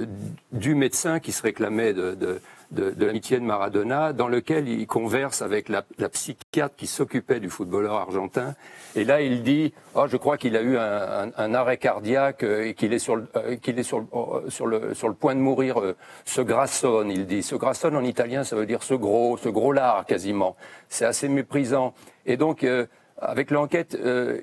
du 0.52 0.76
médecin 0.76 1.22
qui 1.22 1.32
se 1.32 1.42
réclamait 1.42 1.94
de, 1.94 2.16
de, 2.16 2.42
de, 2.72 2.92
de 2.92 3.06
l'amitié 3.06 3.40
de 3.40 3.46
Maradona, 3.46 4.12
dans 4.12 4.28
lequel 4.28 4.68
il 4.68 4.86
converse 4.88 5.42
avec 5.42 5.70
la, 5.70 5.86
la 5.98 6.10
psychiatre 6.10 6.76
qui 6.76 6.86
s'occupait 6.86 7.40
du 7.40 7.50
footballeur 7.50 7.94
argentin. 7.94 8.54
Et 8.98 9.06
là, 9.06 9.22
il 9.22 9.42
dit 9.42 9.74
oh, 9.96 10.06
je 10.06 10.18
crois 10.18 10.38
qu'il 10.38 10.58
a 10.58 10.62
eu 10.64 10.76
un, 10.76 11.32
un, 11.38 11.54
arrêt 11.54 11.78
cardiaque 11.78 12.44
euh, 12.44 12.66
et 12.68 12.74
qu'il 12.74 12.92
est, 12.92 13.00
sur, 13.00 13.22
euh, 13.38 13.56
qu'il 13.56 13.80
est 13.80 13.84
sur, 13.84 14.06
sur, 14.50 14.68
le, 14.68 14.94
sur 14.96 15.08
le 15.08 15.16
point 15.16 15.34
de 15.34 15.40
mourir. 15.40 15.80
ce 16.26 16.42
grassone, 16.42 17.10
il 17.10 17.26
dit. 17.26 17.44
Ce 17.44 17.56
grassone 17.56 17.96
en 17.96 18.04
italien, 18.04 18.44
ça 18.44 18.58
veut 18.58 18.66
dire 18.66 18.84
ce 18.84 18.96
gros, 18.96 19.38
ce 19.38 19.48
gros 19.48 19.72
lard 19.72 20.06
quasiment. 20.06 20.58
C'est 20.90 21.06
assez 21.06 21.30
méprisant. 21.30 21.94
Et 22.26 22.36
donc, 22.36 22.66
avec 23.22 23.52
l'enquête, 23.52 23.96
euh, 23.96 24.40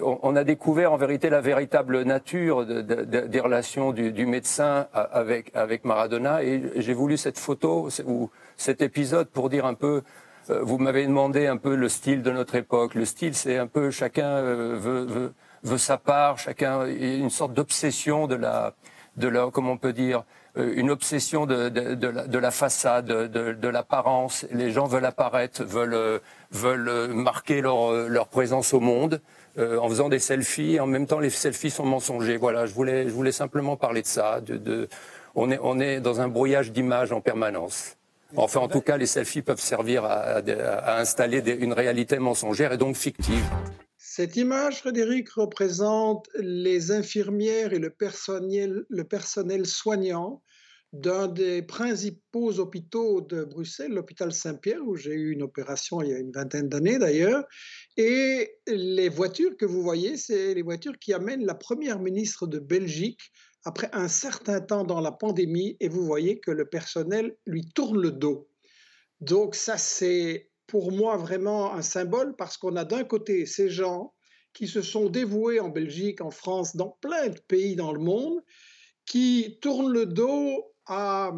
on 0.00 0.36
a 0.36 0.44
découvert 0.44 0.92
en 0.92 0.96
vérité 0.96 1.30
la 1.30 1.40
véritable 1.40 2.02
nature 2.02 2.64
des 2.64 3.40
relations 3.40 3.92
du, 3.92 4.26
médecin 4.26 4.86
avec, 4.92 5.84
Maradona. 5.84 6.44
Et 6.44 6.62
j'ai 6.76 6.94
voulu 6.94 7.16
cette 7.16 7.38
photo 7.38 7.88
ou 8.06 8.30
cet 8.56 8.82
épisode 8.82 9.28
pour 9.28 9.50
dire 9.50 9.66
un 9.66 9.74
peu. 9.74 10.02
Euh, 10.50 10.60
vous 10.62 10.78
m'avez 10.78 11.06
demandé 11.06 11.46
un 11.46 11.56
peu 11.56 11.74
le 11.74 11.88
style 11.88 12.22
de 12.22 12.30
notre 12.30 12.54
époque. 12.54 12.94
Le 12.94 13.04
style, 13.04 13.34
c'est 13.34 13.58
un 13.58 13.66
peu 13.66 13.90
chacun 13.90 14.28
euh, 14.28 14.76
veut, 14.78 15.04
veut, 15.06 15.32
veut, 15.64 15.78
sa 15.78 15.96
part, 15.96 16.38
chacun 16.38 16.86
une 16.86 17.30
sorte 17.30 17.52
d'obsession 17.52 18.28
de 18.28 18.36
la, 18.36 18.74
de 19.16 19.26
la, 19.26 19.48
comment 19.52 19.72
on 19.72 19.76
peut 19.76 19.92
dire, 19.92 20.22
une 20.56 20.90
obsession 20.90 21.46
de, 21.46 21.72
la, 22.06 22.26
de 22.28 22.38
la, 22.38 22.50
façade, 22.52 23.06
de, 23.06 23.68
l'apparence. 23.68 24.46
Les 24.52 24.70
gens 24.70 24.84
veulent 24.84 25.04
apparaître, 25.04 25.64
veulent 25.64 26.20
veulent 26.54 27.12
marquer 27.12 27.60
leur, 27.60 28.08
leur 28.08 28.28
présence 28.28 28.72
au 28.72 28.80
monde 28.80 29.20
euh, 29.56 29.78
en 29.78 29.88
faisant 29.88 30.08
des 30.08 30.18
selfies. 30.18 30.80
En 30.80 30.86
même 30.86 31.06
temps, 31.06 31.20
les 31.20 31.30
selfies 31.30 31.70
sont 31.70 31.86
mensongers. 31.86 32.36
Voilà, 32.36 32.66
je 32.66 32.74
voulais, 32.74 33.04
je 33.04 33.12
voulais 33.12 33.30
simplement 33.30 33.76
parler 33.76 34.02
de 34.02 34.06
ça. 34.06 34.40
De, 34.40 34.88
on, 35.36 35.50
est, 35.50 35.58
on 35.62 35.78
est 35.78 36.00
dans 36.00 36.20
un 36.20 36.26
brouillage 36.26 36.72
d'images 36.72 37.12
en 37.12 37.20
permanence. 37.20 37.96
Enfin, 38.36 38.60
en 38.60 38.68
tout 38.68 38.80
cas, 38.80 38.96
les 38.96 39.06
selfies 39.06 39.42
peuvent 39.42 39.60
servir 39.60 40.04
à, 40.04 40.98
installer 40.98 41.38
une 41.60 41.72
réalité 41.72 42.18
mensongère 42.18 42.72
et 42.72 42.78
donc 42.78 42.96
fictive. 42.96 43.44
Cette 43.96 44.36
image, 44.36 44.80
Frédéric, 44.80 45.30
représente 45.30 46.28
les 46.34 46.90
infirmières 46.90 47.72
et 47.72 47.78
le 47.78 47.90
personnel, 47.90 48.84
le 48.88 49.04
personnel 49.04 49.66
soignant 49.66 50.42
d'un 50.94 51.26
des 51.26 51.60
principaux 51.60 52.60
hôpitaux 52.60 53.20
de 53.20 53.42
Bruxelles, 53.42 53.90
l'hôpital 53.90 54.32
Saint-Pierre, 54.32 54.80
où 54.86 54.94
j'ai 54.94 55.12
eu 55.12 55.32
une 55.32 55.42
opération 55.42 56.00
il 56.00 56.10
y 56.10 56.14
a 56.14 56.18
une 56.18 56.30
vingtaine 56.30 56.68
d'années 56.68 56.98
d'ailleurs. 56.98 57.44
Et 57.96 58.58
les 58.68 59.08
voitures 59.08 59.56
que 59.56 59.66
vous 59.66 59.82
voyez, 59.82 60.16
c'est 60.16 60.54
les 60.54 60.62
voitures 60.62 60.96
qui 61.00 61.12
amènent 61.12 61.44
la 61.44 61.56
première 61.56 61.98
ministre 61.98 62.46
de 62.46 62.60
Belgique 62.60 63.32
après 63.64 63.90
un 63.92 64.06
certain 64.06 64.60
temps 64.60 64.84
dans 64.84 65.00
la 65.00 65.10
pandémie. 65.10 65.76
Et 65.80 65.88
vous 65.88 66.04
voyez 66.04 66.38
que 66.38 66.52
le 66.52 66.64
personnel 66.64 67.36
lui 67.44 67.68
tourne 67.74 68.00
le 68.00 68.12
dos. 68.12 68.48
Donc 69.20 69.56
ça, 69.56 69.76
c'est 69.76 70.48
pour 70.68 70.92
moi 70.92 71.16
vraiment 71.16 71.74
un 71.74 71.82
symbole 71.82 72.36
parce 72.36 72.56
qu'on 72.56 72.76
a 72.76 72.84
d'un 72.84 73.02
côté 73.02 73.46
ces 73.46 73.68
gens 73.68 74.14
qui 74.52 74.68
se 74.68 74.80
sont 74.80 75.08
dévoués 75.08 75.58
en 75.58 75.70
Belgique, 75.70 76.20
en 76.20 76.30
France, 76.30 76.76
dans 76.76 76.96
plein 77.00 77.30
de 77.30 77.40
pays 77.48 77.74
dans 77.74 77.92
le 77.92 77.98
monde, 77.98 78.38
qui 79.06 79.58
tournent 79.60 79.92
le 79.92 80.06
dos 80.06 80.73
à, 80.86 81.32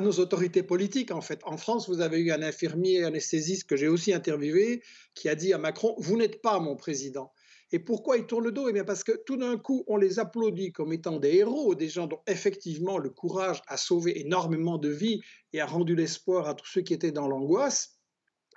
nos 0.00 0.12
autorités 0.12 0.62
politiques, 0.62 1.10
en 1.10 1.20
fait. 1.20 1.40
En 1.44 1.56
France, 1.56 1.88
vous 1.88 2.00
avez 2.00 2.18
eu 2.18 2.30
un 2.32 2.42
infirmier 2.42 3.04
anesthésiste 3.04 3.68
que 3.68 3.76
j'ai 3.76 3.88
aussi 3.88 4.12
interviewé 4.12 4.82
qui 5.14 5.28
a 5.28 5.34
dit 5.34 5.52
à 5.52 5.58
Macron, 5.58 5.94
vous 5.98 6.16
n'êtes 6.16 6.42
pas 6.42 6.58
mon 6.60 6.76
président. 6.76 7.32
Et 7.70 7.78
pourquoi 7.78 8.16
il 8.16 8.26
tourne 8.26 8.44
le 8.44 8.52
dos? 8.52 8.68
Eh 8.68 8.72
bien 8.72 8.84
parce 8.84 9.04
que 9.04 9.12
tout 9.26 9.36
d'un 9.36 9.58
coup, 9.58 9.84
on 9.88 9.98
les 9.98 10.18
applaudit 10.18 10.72
comme 10.72 10.92
étant 10.92 11.18
des 11.18 11.34
héros, 11.36 11.74
des 11.74 11.88
gens 11.88 12.06
dont 12.06 12.20
effectivement 12.26 12.96
le 12.96 13.10
courage 13.10 13.60
a 13.66 13.76
sauvé 13.76 14.20
énormément 14.20 14.78
de 14.78 14.88
vies 14.88 15.20
et 15.52 15.60
a 15.60 15.66
rendu 15.66 15.94
l'espoir 15.94 16.48
à 16.48 16.54
tous 16.54 16.66
ceux 16.66 16.80
qui 16.80 16.94
étaient 16.94 17.12
dans 17.12 17.28
l'angoisse. 17.28 17.98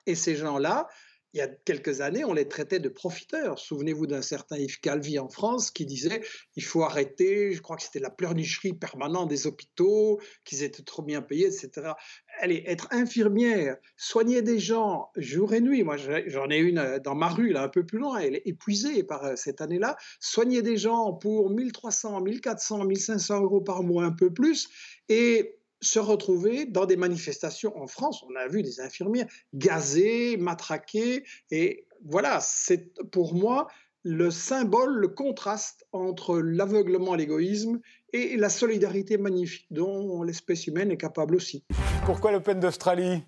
Et 0.06 0.15
ces 0.15 0.36
gens-là, 0.36 0.88
il 1.34 1.38
y 1.38 1.41
a 1.41 1.48
quelques 1.48 2.02
années, 2.02 2.26
on 2.26 2.34
les 2.34 2.48
traitait 2.48 2.80
de 2.80 2.89
profiteurs. 2.89 3.58
Souvenez-vous 3.58 4.08
d'un 4.08 4.22
certain 4.22 4.58
Yves 4.58 4.80
Calvi 4.82 5.17
en 5.17 5.30
France 5.30 5.72
qui 5.72 5.86
disait 5.86 6.22
il 6.56 6.63
faut 6.63 6.84
arrêter, 6.84 7.54
je 7.54 7.62
crois 7.62 7.78
que 7.78 7.84
c'était 7.84 8.00
la 8.00 8.10
pleurnicherie 8.10 8.74
permanente 8.74 9.30
des 9.30 9.48
hôpitaux, 9.48 10.20
qu'ils 10.44 10.63
étaient 10.63 10.84
trop 10.84 11.02
bien 11.04 11.22
payés, 11.22 11.48
etc. 11.48 11.94
Allez, 12.39 12.63
être 12.65 12.88
infirmière, 12.91 13.78
soigner 13.96 14.41
des 14.41 14.60
gens 14.60 15.10
jour 15.15 15.54
et 15.54 15.62
nuit. 15.62 15.84
Moi, 15.84 15.98
j'en 15.98 16.50
ai 16.50 16.58
une 16.58 16.80
euh, 16.80 17.00
dans 17.00 17.15
ma 17.15 17.30
rue, 17.30 17.52
là, 17.52 17.63
un 17.63 17.70
peu 17.70 17.86
plus 17.86 18.00
loin, 18.00 18.20
elle 18.20 18.36
est 18.36 18.44
épuisée 18.46 19.04
par 19.04 19.24
euh, 19.26 19.36
cette 19.36 19.62
année-là. 19.62 19.96
Soigner 20.20 20.62
des 20.62 20.78
gens 20.78 21.13
pour 21.13 21.50
1300, 21.50 22.22
1400, 22.22 22.86
1500 22.86 23.41
euros 23.41 23.62
par 23.62 23.84
mois, 23.84 24.04
un 24.04 24.12
peu 24.12 24.34
plus. 24.34 24.70
Et 25.08 25.61
se 25.82 26.00
retrouver 26.00 26.65
dans 26.65 26.86
des 26.86 26.96
manifestations 26.96 27.78
en 27.78 27.88
France. 27.88 28.24
On 28.30 28.36
a 28.36 28.48
vu 28.48 28.63
des 28.63 28.80
infirmières 28.80 29.28
gazées, 29.54 30.38
matraquées. 30.38 31.24
Et 31.50 31.86
voilà, 32.06 32.39
c'est 32.41 32.94
pour 33.12 33.34
moi 33.34 33.67
le 34.04 34.32
symbole, 34.32 34.96
le 34.96 35.10
contraste 35.10 35.86
entre 35.91 36.39
l'aveuglement, 36.39 37.13
l'égoïsme 37.15 37.80
et 38.13 38.36
la 38.36 38.50
solidarité 38.50 39.17
magnifique 39.17 39.67
dont 39.72 40.24
l'espèce 40.24 40.67
humaine 40.67 40.91
est 40.91 40.98
capable 40.98 41.36
aussi. 41.36 41.63
Pourquoi 42.06 42.32
l'Open 42.32 42.60
d'Australie? 42.60 43.24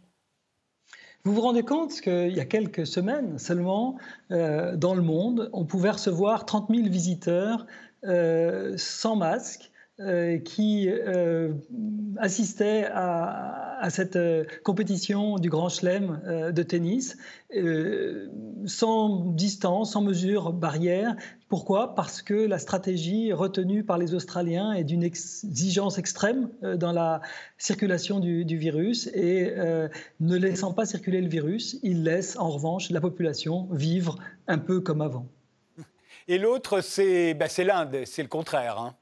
Vous 1.25 1.33
vous 1.33 1.41
rendez 1.41 1.63
compte 1.63 2.01
qu'il 2.01 2.33
y 2.33 2.39
a 2.39 2.45
quelques 2.45 2.85
semaines 2.85 3.39
seulement, 3.39 3.97
euh, 4.31 4.75
dans 4.75 4.93
le 4.93 5.01
monde, 5.01 5.49
on 5.53 5.65
pouvait 5.65 5.91
recevoir 5.91 6.45
30 6.45 6.69
000 6.69 6.89
visiteurs 6.89 7.65
euh, 8.03 8.73
sans 8.77 9.15
masque 9.15 9.71
euh, 9.99 10.39
qui 10.39 10.89
euh, 10.89 11.53
assistait 12.17 12.89
à, 12.91 13.87
cette 13.91 14.15
euh, 14.15 14.43
compétition 14.63 15.37
du 15.37 15.51
Grand 15.51 15.69
Chelem 15.69 16.19
de 16.51 16.63
tennis 16.63 17.15
sans 18.65 19.25
distance, 19.33 19.91
sans 19.91 20.01
mesure 20.01 20.51
barrière. 20.51 21.15
Pourquoi? 21.47 21.93
Parce 21.93 22.23
que 22.23 22.33
la 22.33 22.57
stratégie 22.57 23.33
retenue 23.33 23.83
par 23.83 23.99
les 23.99 24.15
Australiens 24.15 24.73
est 24.73 24.83
d'une 24.83 25.03
exigence 25.03 25.99
extrême 25.99 26.49
dans 26.63 26.91
la 26.91 27.21
circulation 27.59 28.19
du, 28.19 28.57
virus 28.57 29.05
et 29.13 29.53
ne 30.19 30.35
laissant 30.35 30.73
pas 30.73 30.85
circuler 30.85 31.21
le 31.21 31.27
virus, 31.29 31.77
ils 31.83 32.03
laissent 32.03 32.35
en 32.37 32.49
revanche 32.49 32.89
la 32.89 33.01
population 33.01 33.67
vivre 33.71 34.17
un 34.47 34.57
peu 34.57 34.79
comme 34.79 35.01
avant. 35.01 35.27
Et 36.27 36.39
l'autre, 36.39 36.81
c'est 36.81 37.35
bah, 37.35 37.45
l'Inde, 37.59 37.97
c'est 38.05 38.23
le 38.23 38.29
contraire. 38.29 38.79
Hein. 38.79 38.95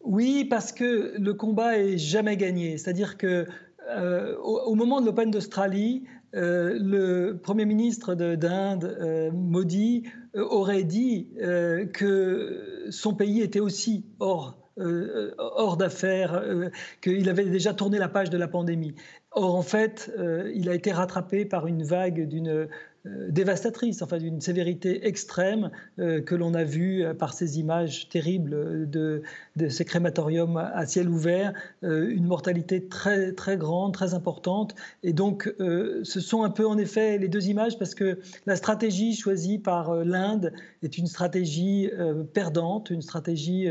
Oui, 0.00 0.44
parce 0.44 0.72
que 0.72 1.14
le 1.18 1.34
combat 1.34 1.78
est 1.78 1.98
jamais 1.98 2.36
gagné. 2.36 2.78
C'est-à-dire 2.78 3.16
que 3.18 3.46
euh, 3.90 4.36
au, 4.38 4.74
moment 4.74 5.00
de 5.00 5.06
l'Open 5.06 5.30
d'Australie, 5.30 6.04
euh, 6.34 6.78
le 6.80 7.38
Premier 7.42 7.64
ministre 7.64 8.14
d'Inde, 8.14 8.96
euh, 9.00 9.30
Modi, 9.32 10.04
aurait 10.34 10.84
dit 10.84 11.30
que 11.92 12.86
son 12.90 13.14
pays 13.14 13.40
était 13.40 13.60
aussi 13.60 14.04
hors, 14.20 14.56
hors 15.38 15.76
d'affaires, 15.76 16.44
qu'il 17.00 17.28
avait 17.28 17.46
déjà 17.46 17.74
tourné 17.74 17.98
la 17.98 18.08
page 18.08 18.30
de 18.30 18.38
la 18.38 18.46
pandémie. 18.46 18.94
Or, 19.32 19.56
en 19.56 19.62
fait, 19.62 20.12
il 20.54 20.68
a 20.68 20.74
été 20.74 20.92
rattrapé 20.92 21.44
par 21.44 21.66
une 21.66 21.82
vague 21.82 22.28
d'une 22.28 22.48
euh, 22.48 22.66
dévastatrice, 23.04 24.02
enfin 24.02 24.18
d'une 24.18 24.40
sévérité 24.40 25.06
extrême 25.06 25.70
euh, 25.98 26.20
que 26.20 26.34
l'on 26.34 26.54
a 26.54 26.64
vu 26.64 27.04
euh, 27.04 27.14
par 27.14 27.32
ces 27.32 27.58
images 27.58 28.08
terribles 28.08 28.88
de, 28.88 29.22
ces 29.68 29.84
crématoriums 29.84 30.56
à 30.56 30.86
ciel 30.86 31.08
ouvert, 31.08 31.52
une 31.82 32.26
mortalité 32.26 32.86
très 32.86 33.32
très 33.32 33.56
grande, 33.56 33.92
très 33.92 34.14
importante. 34.14 34.74
Et 35.02 35.12
donc, 35.12 35.52
ce 35.58 36.20
sont 36.20 36.44
un 36.44 36.50
peu 36.50 36.66
en 36.66 36.78
effet 36.78 37.18
les 37.18 37.28
deux 37.28 37.48
images 37.48 37.76
parce 37.78 37.94
que 37.94 38.20
la 38.46 38.56
stratégie 38.56 39.14
choisie 39.14 39.58
par 39.58 40.04
l'Inde 40.04 40.52
est 40.82 40.96
une 40.96 41.06
stratégie 41.06 41.90
perdante, 42.32 42.90
une 42.90 43.02
stratégie 43.02 43.68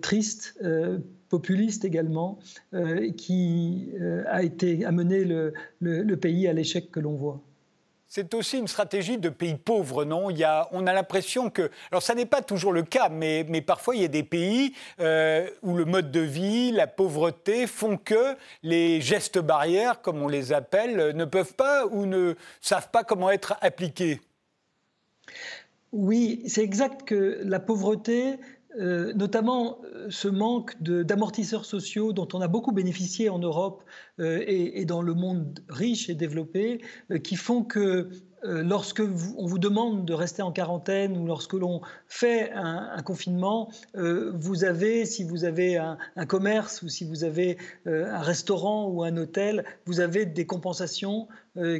triste 0.00 0.58
populiste 1.28 1.84
également, 1.84 2.38
qui 3.16 3.90
a 4.26 4.42
été 4.42 4.84
amené 4.84 5.24
le 5.24 6.14
pays 6.16 6.46
à 6.46 6.52
l'échec 6.52 6.90
que 6.90 7.00
l'on 7.00 7.14
voit. 7.14 7.42
C'est 8.12 8.34
aussi 8.34 8.58
une 8.58 8.66
stratégie 8.66 9.18
de 9.18 9.28
pays 9.28 9.54
pauvres, 9.54 10.04
non? 10.04 10.30
Il 10.30 10.38
y 10.38 10.42
a, 10.42 10.68
On 10.72 10.88
a 10.88 10.92
l'impression 10.92 11.48
que... 11.48 11.70
Alors 11.92 12.02
ça 12.02 12.16
n'est 12.16 12.26
pas 12.26 12.42
toujours 12.42 12.72
le 12.72 12.82
cas, 12.82 13.08
mais, 13.08 13.46
mais 13.48 13.62
parfois 13.62 13.94
il 13.94 14.02
y 14.02 14.04
a 14.04 14.08
des 14.08 14.24
pays 14.24 14.74
euh, 14.98 15.48
où 15.62 15.76
le 15.76 15.84
mode 15.84 16.10
de 16.10 16.18
vie, 16.18 16.72
la 16.72 16.88
pauvreté 16.88 17.68
font 17.68 17.96
que 17.96 18.36
les 18.64 19.00
gestes 19.00 19.38
barrières, 19.38 20.02
comme 20.02 20.20
on 20.22 20.26
les 20.26 20.52
appelle, 20.52 21.14
ne 21.14 21.24
peuvent 21.24 21.54
pas 21.54 21.86
ou 21.86 22.04
ne 22.04 22.34
savent 22.60 22.90
pas 22.90 23.04
comment 23.04 23.30
être 23.30 23.54
appliqués. 23.60 24.20
Oui, 25.92 26.42
c'est 26.48 26.64
exact 26.64 27.04
que 27.04 27.40
la 27.44 27.60
pauvreté, 27.60 28.40
euh, 28.78 29.12
notamment 29.14 29.78
euh, 29.84 30.06
ce 30.10 30.28
manque 30.28 30.80
d'amortisseurs 30.80 31.64
sociaux 31.64 32.12
dont 32.12 32.28
on 32.34 32.40
a 32.40 32.46
beaucoup 32.46 32.70
bénéficié 32.70 33.28
en 33.28 33.40
Europe 33.40 33.82
euh, 34.20 34.44
et, 34.46 34.84
dans 34.84 35.02
le 35.02 35.12
monde 35.14 35.58
riche 35.68 36.08
et 36.08 36.14
développé, 36.14 36.80
qui 37.24 37.36
font 37.36 37.64
que 37.64 38.08
lorsque 38.42 39.02
on 39.36 39.44
vous 39.44 39.58
demande 39.58 40.06
de 40.06 40.14
rester 40.14 40.40
en 40.40 40.50
quarantaine 40.50 41.18
ou 41.18 41.26
lorsque 41.26 41.52
l'on 41.52 41.82
fait 42.06 42.50
un, 42.54 43.02
confinement, 43.02 43.70
vous 43.94 44.64
avez, 44.64 45.04
si 45.04 45.24
vous 45.24 45.44
avez 45.44 45.76
un, 45.76 45.98
commerce 46.26 46.80
ou 46.80 46.88
si 46.88 47.04
vous 47.04 47.22
avez 47.22 47.58
un 47.84 48.20
restaurant 48.20 48.88
ou 48.88 49.04
un 49.04 49.14
hôtel, 49.18 49.64
vous 49.84 50.00
avez 50.00 50.24
des 50.24 50.46
compensations 50.46 51.28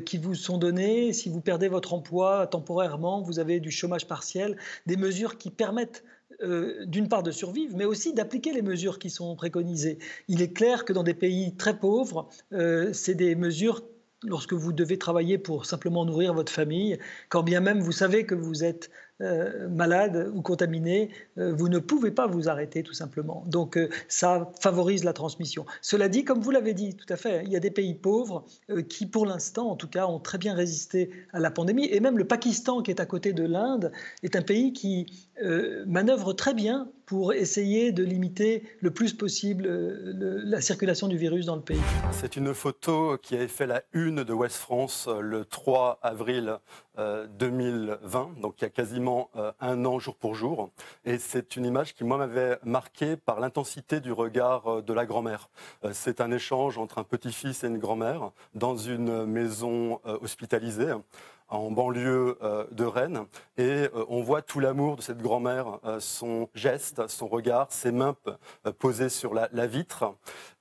qui 0.05 0.18
vous 0.18 0.35
sont 0.35 0.59
données. 0.59 1.14
Si 1.14 1.31
vous 1.31 1.40
perdez 1.40 1.68
votre 1.68 1.94
emploi 1.94 2.46
temporairement, 2.46 3.22
vous 3.22 3.38
avez 3.38 3.59
du 3.59 3.70
chômage 3.70 4.07
partiel, 4.07 4.59
des 4.85 4.98
mesures 4.98 5.38
qui 5.38 5.50
permettent 5.50 6.05
euh, 6.42 6.85
d'une 6.87 7.09
part 7.09 7.22
de 7.22 7.31
survivre, 7.31 7.76
mais 7.76 7.85
aussi 7.85 8.14
d'appliquer 8.14 8.53
les 8.53 8.62
mesures 8.62 8.98
qui 8.98 9.11
sont 9.11 9.35
préconisées. 9.37 9.98
Il 10.29 10.40
est 10.42 10.53
clair 10.53 10.85
que 10.85 10.92
dans 10.92 11.03
des 11.03 11.14
pays 11.14 11.55
très 11.57 11.79
pauvres, 11.79 12.29
euh, 12.53 12.92
c'est 12.92 13.14
des 13.14 13.35
mesures 13.35 13.83
lorsque 14.22 14.53
vous 14.53 14.72
devez 14.72 14.98
travailler 14.98 15.38
pour 15.38 15.66
simplement 15.66 16.05
nourrir 16.05 16.35
votre 16.35 16.53
famille, 16.53 16.98
quand 17.29 17.42
bien 17.42 17.61
même 17.61 17.81
vous 17.81 17.92
savez 17.92 18.26
que 18.26 18.35
vous 18.35 18.64
êtes 18.64 18.90
euh, 19.20 19.68
malade 19.68 20.30
ou 20.35 20.40
contaminé, 20.40 21.11
euh, 21.37 21.52
vous 21.52 21.68
ne 21.68 21.78
pouvez 21.78 22.11
pas 22.11 22.26
vous 22.26 22.48
arrêter 22.48 22.83
tout 22.83 22.94
simplement. 22.94 23.44
Donc 23.46 23.76
euh, 23.76 23.90
ça 24.09 24.50
favorise 24.61 25.04
la 25.04 25.12
transmission. 25.12 25.66
Cela 25.83 26.09
dit, 26.09 26.24
comme 26.24 26.40
vous 26.40 26.50
l'avez 26.50 26.72
dit 26.72 26.96
tout 26.96 27.12
à 27.12 27.16
fait, 27.16 27.42
il 27.44 27.52
y 27.52 27.56
a 27.56 27.61
des 27.61 27.70
pays 27.70 27.94
pauvres 27.94 28.46
qui 28.88 29.06
pour 29.06 29.26
l'instant 29.26 29.70
en 29.70 29.76
tout 29.76 29.88
cas 29.88 30.06
ont 30.06 30.20
très 30.20 30.38
bien 30.38 30.54
résisté 30.54 31.11
à 31.33 31.40
la 31.40 31.50
pandémie 31.50 31.87
et 31.90 32.00
même 32.00 32.16
le 32.16 32.26
Pakistan 32.26 32.80
qui 32.80 32.90
est 32.90 33.00
à 33.00 33.06
côté 33.06 33.33
de 33.33 33.44
l'Inde 33.44 33.92
est 34.22 34.37
un 34.37 34.42
pays 34.42 34.72
qui 34.72 35.28
manœuvre 35.87 36.33
très 36.35 36.54
bien 36.54 36.90
pour 37.06 37.33
essayer 37.33 37.92
de 37.92 38.04
limiter 38.04 38.62
le 38.80 38.90
plus 38.90 39.14
possible 39.14 39.66
la 40.44 40.61
circulation 40.61 41.09
du 41.09 41.16
virus 41.16 41.46
dans 41.46 41.56
le 41.56 41.62
pays. 41.62 41.80
C'est 42.12 42.37
une 42.37 42.54
photo 42.54 43.16
qui 43.18 43.35
avait 43.35 43.48
fait 43.48 43.66
la 43.66 43.83
une 43.92 44.22
de 44.22 44.33
West 44.33 44.56
France 44.56 45.09
le 45.20 45.44
3 45.44 45.98
avril 46.02 46.59
2020, 46.96 48.40
donc 48.40 48.55
il 48.59 48.62
y 48.62 48.66
a 48.66 48.70
quasiment 48.70 49.31
euh, 49.37 49.53
un 49.61 49.85
an 49.85 49.98
jour 49.98 50.16
pour 50.16 50.35
jour. 50.35 50.70
Et 51.05 51.18
c'est 51.18 51.57
une 51.57 51.64
image 51.64 51.94
qui, 51.94 52.05
moi, 52.05 52.18
m'avait 52.18 52.59
marqué 52.64 53.16
par 53.16 53.40
l'intensité 53.40 54.00
du 54.00 54.12
regard 54.12 54.66
euh, 54.66 54.83
de 54.83 54.92
la 54.92 55.07
grand-mère. 55.07 55.48
Euh, 55.85 55.90
c'est 55.92 56.20
un 56.20 56.31
échange 56.31 56.79
entre 56.79 56.98
un 56.98 57.05
petit-fils 57.05 57.64
et 57.64 57.68
une 57.68 57.79
grand-mère 57.79 58.33
dans 58.55 58.76
une 58.76 59.24
maison 59.24 60.00
hospitalisée 60.05 60.94
en 61.50 61.70
banlieue 61.70 62.38
de 62.70 62.84
Rennes. 62.84 63.26
Et 63.58 63.88
on 64.08 64.22
voit 64.22 64.42
tout 64.42 64.60
l'amour 64.60 64.96
de 64.96 65.02
cette 65.02 65.18
grand-mère, 65.18 65.80
son 65.98 66.48
geste, 66.54 67.06
son 67.08 67.28
regard, 67.28 67.66
ses 67.70 67.92
mains 67.92 68.16
posées 68.78 69.08
sur 69.08 69.34
la 69.34 69.66
vitre. 69.66 70.14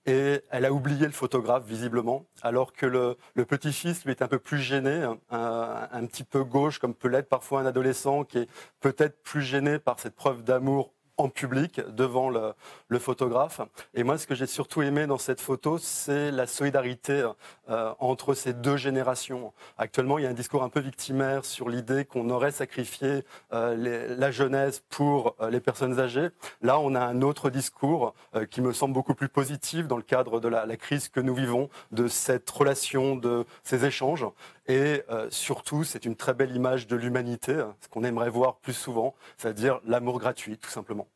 Et 0.09 0.41
elle 0.49 0.65
a 0.65 0.71
oublié 0.73 1.05
le 1.05 1.11
photographe, 1.11 1.65
visiblement, 1.65 2.25
alors 2.41 2.73
que 2.73 2.87
le, 2.87 3.15
petit-fils, 3.45 4.05
lui, 4.05 4.11
est 4.11 4.23
un 4.23 4.27
peu 4.27 4.39
plus 4.39 4.57
gêné, 4.57 5.07
un, 5.29 6.05
petit 6.07 6.23
peu 6.23 6.43
gauche, 6.43 6.79
comme 6.79 6.95
peut 6.95 7.09
l'être 7.09 7.29
parfois 7.29 7.61
un 7.61 7.65
adolescent, 7.67 8.23
qui 8.23 8.39
est 8.39 8.49
peut-être 8.79 9.21
plus 9.21 9.43
gêné 9.43 9.77
par 9.77 9.99
cette 9.99 10.15
preuve 10.15 10.43
d'amour 10.43 10.93
en 11.19 11.29
public 11.29 11.81
devant 11.89 12.29
le, 12.29 12.53
photographe. 12.99 13.61
Et 13.93 14.03
moi, 14.03 14.17
ce 14.17 14.27
que 14.27 14.35
j'ai 14.35 14.45
surtout 14.45 14.81
aimé 14.81 15.07
dans 15.07 15.17
cette 15.17 15.39
photo, 15.39 15.77
c'est 15.77 16.31
la 16.31 16.47
solidarité 16.47 17.29
euh, 17.69 17.93
entre 17.99 18.33
ces 18.33 18.51
deux 18.51 18.75
générations. 18.75 19.53
Actuellement, 19.77 20.17
il 20.17 20.23
y 20.23 20.27
a 20.27 20.29
un 20.29 20.33
discours 20.33 20.63
un 20.63 20.69
peu 20.69 20.81
victimaire 20.81 21.45
sur 21.45 21.69
l'idée 21.69 22.03
qu'on 22.03 22.29
aurait 22.29 22.51
sacrifié 22.51 23.23
euh, 23.53 24.15
la 24.17 24.31
jeunesse 24.31 24.83
pour 24.89 25.35
euh, 25.39 25.49
les 25.49 25.61
personnes 25.61 25.97
âgées. 25.99 26.29
Là, 26.61 26.77
on 26.79 26.93
a 26.93 26.99
un 26.99 27.21
autre 27.21 27.49
discours 27.49 28.13
qui 28.51 28.61
me 28.61 28.73
semble 28.73 28.93
beaucoup 28.93 29.15
plus 29.15 29.29
positif 29.29 29.87
dans 29.87 29.97
le 29.97 30.03
cadre 30.03 30.39
de 30.39 30.47
la, 30.47 30.65
la, 30.65 30.77
crise 30.77 31.09
que 31.09 31.19
nous 31.19 31.33
vivons, 31.33 31.69
de 31.91 32.07
cette 32.07 32.49
relation, 32.49 33.15
de 33.15 33.45
ces 33.63 33.85
échanges. 33.85 34.25
Et 34.71 35.03
surtout, 35.31 35.83
c'est 35.83 36.05
une 36.05 36.15
très 36.15 36.35
belle 36.35 36.55
image 36.55 36.85
de 36.85 36.95
l'humanité, 36.95 37.65
ce 37.81 37.87
qu'on 37.87 38.03
aimerait 38.03 38.29
voir 38.29 38.57
plus 38.57 38.73
souvent, 38.73 39.15
c'est-à-dire 39.35 39.81
l'amour 39.83 40.19
gratuit, 40.19 40.59
tout 40.59 40.69
simplement. 40.69 41.07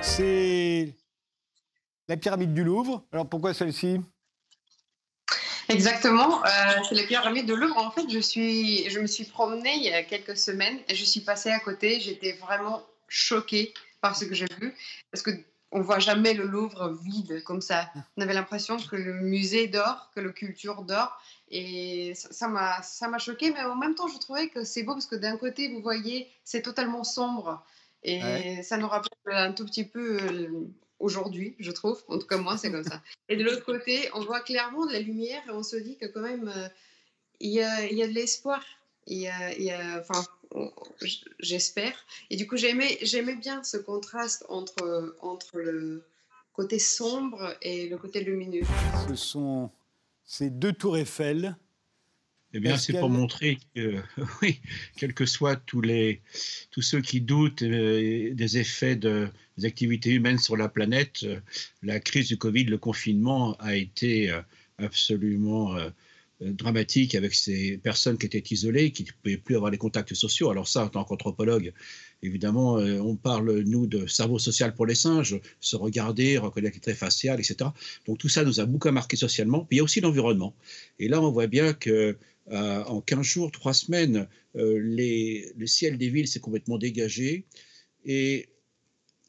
C'est 0.00 0.94
la 2.08 2.16
pyramide 2.16 2.54
du 2.54 2.64
Louvre. 2.64 3.04
Alors 3.12 3.28
pourquoi 3.28 3.52
celle-ci? 3.52 4.00
Exactement, 5.68 6.42
euh, 6.44 6.48
c'est 6.88 6.94
la 6.94 7.02
pyramide 7.02 7.46
du 7.46 7.54
Louvre. 7.54 7.76
En 7.76 7.90
fait, 7.90 8.08
je, 8.08 8.18
suis, 8.18 8.88
je 8.88 9.00
me 9.00 9.06
suis 9.06 9.24
promenée 9.24 9.74
il 9.76 9.82
y 9.82 9.92
a 9.92 10.02
quelques 10.02 10.36
semaines 10.36 10.78
et 10.88 10.94
je 10.94 11.04
suis 11.04 11.20
passée 11.20 11.50
à 11.50 11.60
côté. 11.60 12.00
J'étais 12.00 12.32
vraiment 12.32 12.82
choquée 13.06 13.74
par 14.00 14.16
ce 14.16 14.24
que 14.24 14.34
j'ai 14.34 14.46
vu, 14.60 14.74
parce 15.10 15.22
que 15.22 15.30
on 15.70 15.82
voit 15.82 15.98
jamais 15.98 16.32
le 16.32 16.46
Louvre 16.46 16.96
vide 17.02 17.42
comme 17.44 17.60
ça. 17.60 17.90
On 18.16 18.22
avait 18.22 18.32
l'impression 18.32 18.78
que 18.78 18.96
le 18.96 19.12
musée 19.20 19.66
dort, 19.66 20.10
que 20.14 20.20
la 20.20 20.32
culture 20.32 20.82
dort, 20.82 21.20
et 21.50 22.14
ça 22.14 22.48
m'a 22.48 22.80
ça 22.82 23.08
m'a 23.08 23.18
choqué, 23.18 23.50
mais 23.50 23.60
en 23.60 23.76
même 23.76 23.94
temps, 23.94 24.08
je 24.08 24.18
trouvais 24.18 24.48
que 24.48 24.64
c'est 24.64 24.82
beau 24.82 24.94
parce 24.94 25.06
que 25.06 25.16
d'un 25.16 25.36
côté, 25.36 25.68
vous 25.68 25.82
voyez, 25.82 26.30
c'est 26.44 26.62
totalement 26.62 27.04
sombre, 27.04 27.62
et 28.02 28.62
ça 28.62 28.78
nous 28.78 28.88
rappelle 28.88 29.10
un 29.26 29.52
tout 29.52 29.66
petit 29.66 29.84
peu 29.84 30.18
euh, 30.22 30.48
aujourd'hui, 31.00 31.54
je 31.58 31.70
trouve. 31.70 32.02
En 32.08 32.18
tout 32.18 32.26
cas, 32.26 32.36
moi, 32.36 32.56
c'est 32.56 32.70
comme 32.70 32.84
ça. 32.84 33.02
Et 33.28 33.36
de 33.36 33.44
l'autre 33.44 33.64
côté, 33.64 34.08
on 34.14 34.20
voit 34.24 34.40
clairement 34.40 34.86
de 34.86 34.92
la 34.92 35.00
lumière 35.00 35.42
et 35.46 35.50
on 35.50 35.62
se 35.62 35.76
dit 35.76 35.96
que 35.96 36.06
quand 36.06 36.20
même, 36.20 36.48
euh, 36.48 36.68
il 37.40 37.50
y, 37.50 37.60
a, 37.60 37.90
y, 37.90 38.02
a, 38.02 38.08
de 38.08 38.12
l'espoir. 38.12 38.64
Y 39.06 39.30
y 39.58 39.72
enfin, 40.00 40.24
j'espère. 41.40 41.94
Et 42.30 42.36
du 42.36 42.46
coup, 42.46 42.56
j'aimais, 42.56 42.98
j'aimais 43.02 43.36
bien 43.36 43.62
ce 43.64 43.76
contraste 43.76 44.44
entre, 44.48 45.16
entre 45.20 45.58
le 45.58 46.04
côté 46.52 46.78
sombre 46.78 47.56
et 47.62 47.88
le 47.88 47.96
côté 47.98 48.20
lumineux. 48.22 48.62
Ce 49.08 49.14
sont 49.14 49.70
ces 50.24 50.50
deux 50.50 50.72
tours 50.72 50.98
Eiffel. 50.98 51.56
Eh 52.54 52.60
bien, 52.60 52.78
c'est 52.78 52.94
pour 52.94 53.10
montrer 53.10 53.58
que, 53.74 53.96
oui, 54.42 54.60
quels 54.96 55.12
que 55.12 55.26
soient 55.26 55.56
tous, 55.56 55.82
les, 55.82 56.22
tous 56.70 56.80
ceux 56.80 57.02
qui 57.02 57.20
doutent 57.20 57.62
euh, 57.62 58.32
des 58.32 58.58
effets 58.58 58.96
de, 58.96 59.28
des 59.58 59.66
activités 59.66 60.10
humaines 60.12 60.38
sur 60.38 60.56
la 60.56 60.70
planète, 60.70 61.24
euh, 61.24 61.40
la 61.82 62.00
crise 62.00 62.28
du 62.28 62.38
Covid, 62.38 62.64
le 62.64 62.78
confinement 62.78 63.54
a 63.58 63.76
été 63.76 64.30
euh, 64.30 64.40
absolument 64.78 65.76
dramatique 66.40 67.16
avec 67.16 67.34
ces 67.34 67.78
personnes 67.78 68.16
qui 68.16 68.26
étaient 68.26 68.44
isolées, 68.50 68.92
qui 68.92 69.02
ne 69.02 69.08
pouvaient 69.08 69.36
plus 69.36 69.56
avoir 69.56 69.72
les 69.72 69.76
contacts 69.76 70.14
sociaux. 70.14 70.50
Alors 70.50 70.68
ça, 70.68 70.84
en 70.84 70.88
tant 70.88 71.02
qu'anthropologue, 71.02 71.72
évidemment, 72.22 72.74
on 72.74 73.16
parle, 73.16 73.62
nous, 73.62 73.88
de 73.88 74.06
cerveau 74.06 74.38
social 74.38 74.72
pour 74.72 74.86
les 74.86 74.94
singes, 74.94 75.40
se 75.58 75.74
regarder, 75.74 76.38
reconnaître 76.38 76.76
les 76.76 76.80
traits 76.80 76.96
faciaux, 76.96 77.34
etc. 77.34 77.70
Donc 78.06 78.18
tout 78.18 78.28
ça 78.28 78.44
nous 78.44 78.60
a 78.60 78.66
beaucoup 78.66 78.88
marqué 78.92 79.16
socialement. 79.16 79.64
Puis 79.64 79.76
il 79.76 79.78
y 79.78 79.80
a 79.80 79.82
aussi 79.82 80.00
l'environnement. 80.00 80.54
Et 81.00 81.08
là, 81.08 81.20
on 81.20 81.32
voit 81.32 81.48
bien 81.48 81.72
que 81.72 82.16
euh, 82.50 82.84
en 82.84 83.00
15 83.00 83.22
jours, 83.22 83.50
3 83.50 83.74
semaines, 83.74 84.28
les, 84.54 85.52
le 85.56 85.66
ciel 85.66 85.98
des 85.98 86.08
villes 86.08 86.28
s'est 86.28 86.40
complètement 86.40 86.78
dégagé. 86.78 87.46
Et 88.04 88.48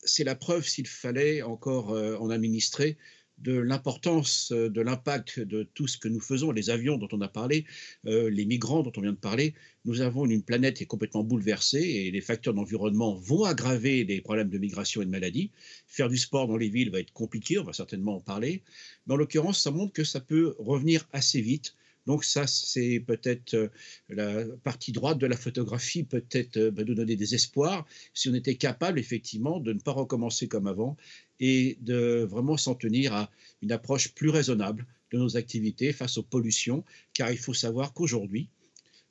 c'est 0.04 0.24
la 0.24 0.36
preuve, 0.36 0.68
s'il 0.68 0.88
fallait 0.88 1.42
encore 1.42 1.90
en 1.90 2.30
administrer, 2.30 2.98
de 3.42 3.58
l'importance, 3.58 4.52
euh, 4.52 4.70
de 4.70 4.82
l'impact 4.82 5.40
de 5.40 5.64
tout 5.64 5.88
ce 5.88 5.98
que 5.98 6.08
nous 6.08 6.20
faisons, 6.20 6.52
les 6.52 6.70
avions 6.70 6.98
dont 6.98 7.08
on 7.12 7.22
a 7.22 7.28
parlé, 7.28 7.66
euh, 8.06 8.30
les 8.30 8.46
migrants 8.46 8.84
dont 8.84 8.92
on 8.98 9.02
vient 9.02 9.14
de 9.14 9.18
parler. 9.18 9.54
Nous 9.86 10.02
avons 10.02 10.26
une 10.26 10.44
planète 10.44 10.78
qui 10.78 10.84
est 10.84 10.88
complètement 10.88 11.24
bouleversée 11.24 11.82
et 11.82 12.12
les 12.12 12.22
facteurs 12.22 12.54
d'environnement 12.54 13.16
vont 13.16 13.46
aggraver 13.46 14.04
les 14.04 14.22
problèmes 14.22 14.50
de 14.50 14.58
migration 14.58 15.02
et 15.02 15.06
de 15.06 15.10
maladie. 15.10 15.52
Faire 15.88 16.10
du 16.10 16.18
sport 16.18 16.48
dans 16.48 16.58
les 16.58 16.70
villes 16.70 16.92
va 16.92 17.00
être 17.00 17.14
compliqué, 17.14 17.60
on 17.60 17.64
va 17.64 17.74
certainement 17.74 18.16
en 18.16 18.22
parler. 18.22 18.64
Mais 19.08 19.14
en 19.14 19.18
l'occurrence, 19.18 19.62
ça 19.62 19.72
montre 19.72 19.94
que 19.94 20.04
ça 20.04 20.20
peut 20.20 20.56
revenir 20.60 21.08
assez 21.14 21.42
vite. 21.42 21.76
Donc 22.06 22.24
ça, 22.24 22.48
c'est 22.48 23.00
peut-être 23.00 23.54
euh, 23.54 23.68
la 24.10 24.46
partie 24.64 24.92
droite 24.92 25.18
de 25.18 25.28
la 25.28 25.38
photographie, 25.38 26.04
peut-être 26.04 26.58
nous 26.58 26.96
donner 26.96 27.16
des 27.16 27.36
espoirs 27.36 27.86
si 28.14 28.30
on 28.30 28.34
était 28.34 28.56
capable 28.56 29.00
effectivement 29.00 29.60
de 29.60 29.74
ne 29.74 29.80
pas 29.80 29.92
recommencer 29.92 30.48
comme 30.48 30.68
avant 30.68 30.98
et 31.40 31.78
de 31.82 32.26
vraiment 32.30 32.58
s'en 32.58 32.76
tenir 32.76 33.14
à 33.14 33.30
une 33.62 33.72
approche 33.72 34.14
plus 34.14 34.30
raisonnable 34.30 34.86
de 35.12 35.18
nos 35.18 35.38
activités 35.38 35.94
face 35.94 36.18
aux 36.18 36.24
pollutions, 36.24 36.84
car 37.14 37.32
il 37.32 37.38
faut 37.38 37.54
savoir 37.54 37.94
qu'aujourd'hui, 37.94 38.50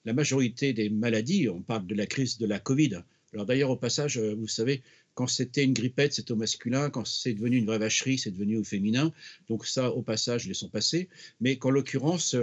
la 0.05 0.13
majorité 0.13 0.73
des 0.73 0.91
maladies, 0.91 1.49
on 1.49 1.61
parle 1.61 1.87
de 1.87 1.95
la 1.95 2.07
crise 2.07 2.39
de 2.39 2.47
la 2.47 2.59
Covid. 2.59 3.03
Alors 3.33 3.47
d'ailleurs, 3.47 3.71
au 3.71 3.77
passage, 3.77 4.19
vous 4.19 4.49
savez, 4.49 4.83
quand 5.19 5.27
c'était 5.27 5.65
une 5.65 5.73
grippette, 5.73 6.13
c'était 6.13 6.31
au 6.31 6.37
masculin. 6.37 6.91
Quand 6.91 7.05
c'est 7.05 7.33
devenu 7.33 7.57
une 7.57 7.67
vraie 7.67 7.81
vacherie, 7.81 8.19
c'est 8.19 8.31
devenu 8.31 8.57
au 8.57 8.63
féminin. 8.63 9.13
Donc 9.49 9.67
ça, 9.67 9.91
au 9.91 10.01
passage, 10.01 10.47
les 10.47 10.55
sont 10.55 10.69
passés. 10.69 11.09
Mais 11.41 11.57
qu'en 11.57 11.71
l'occurrence, 11.71 12.37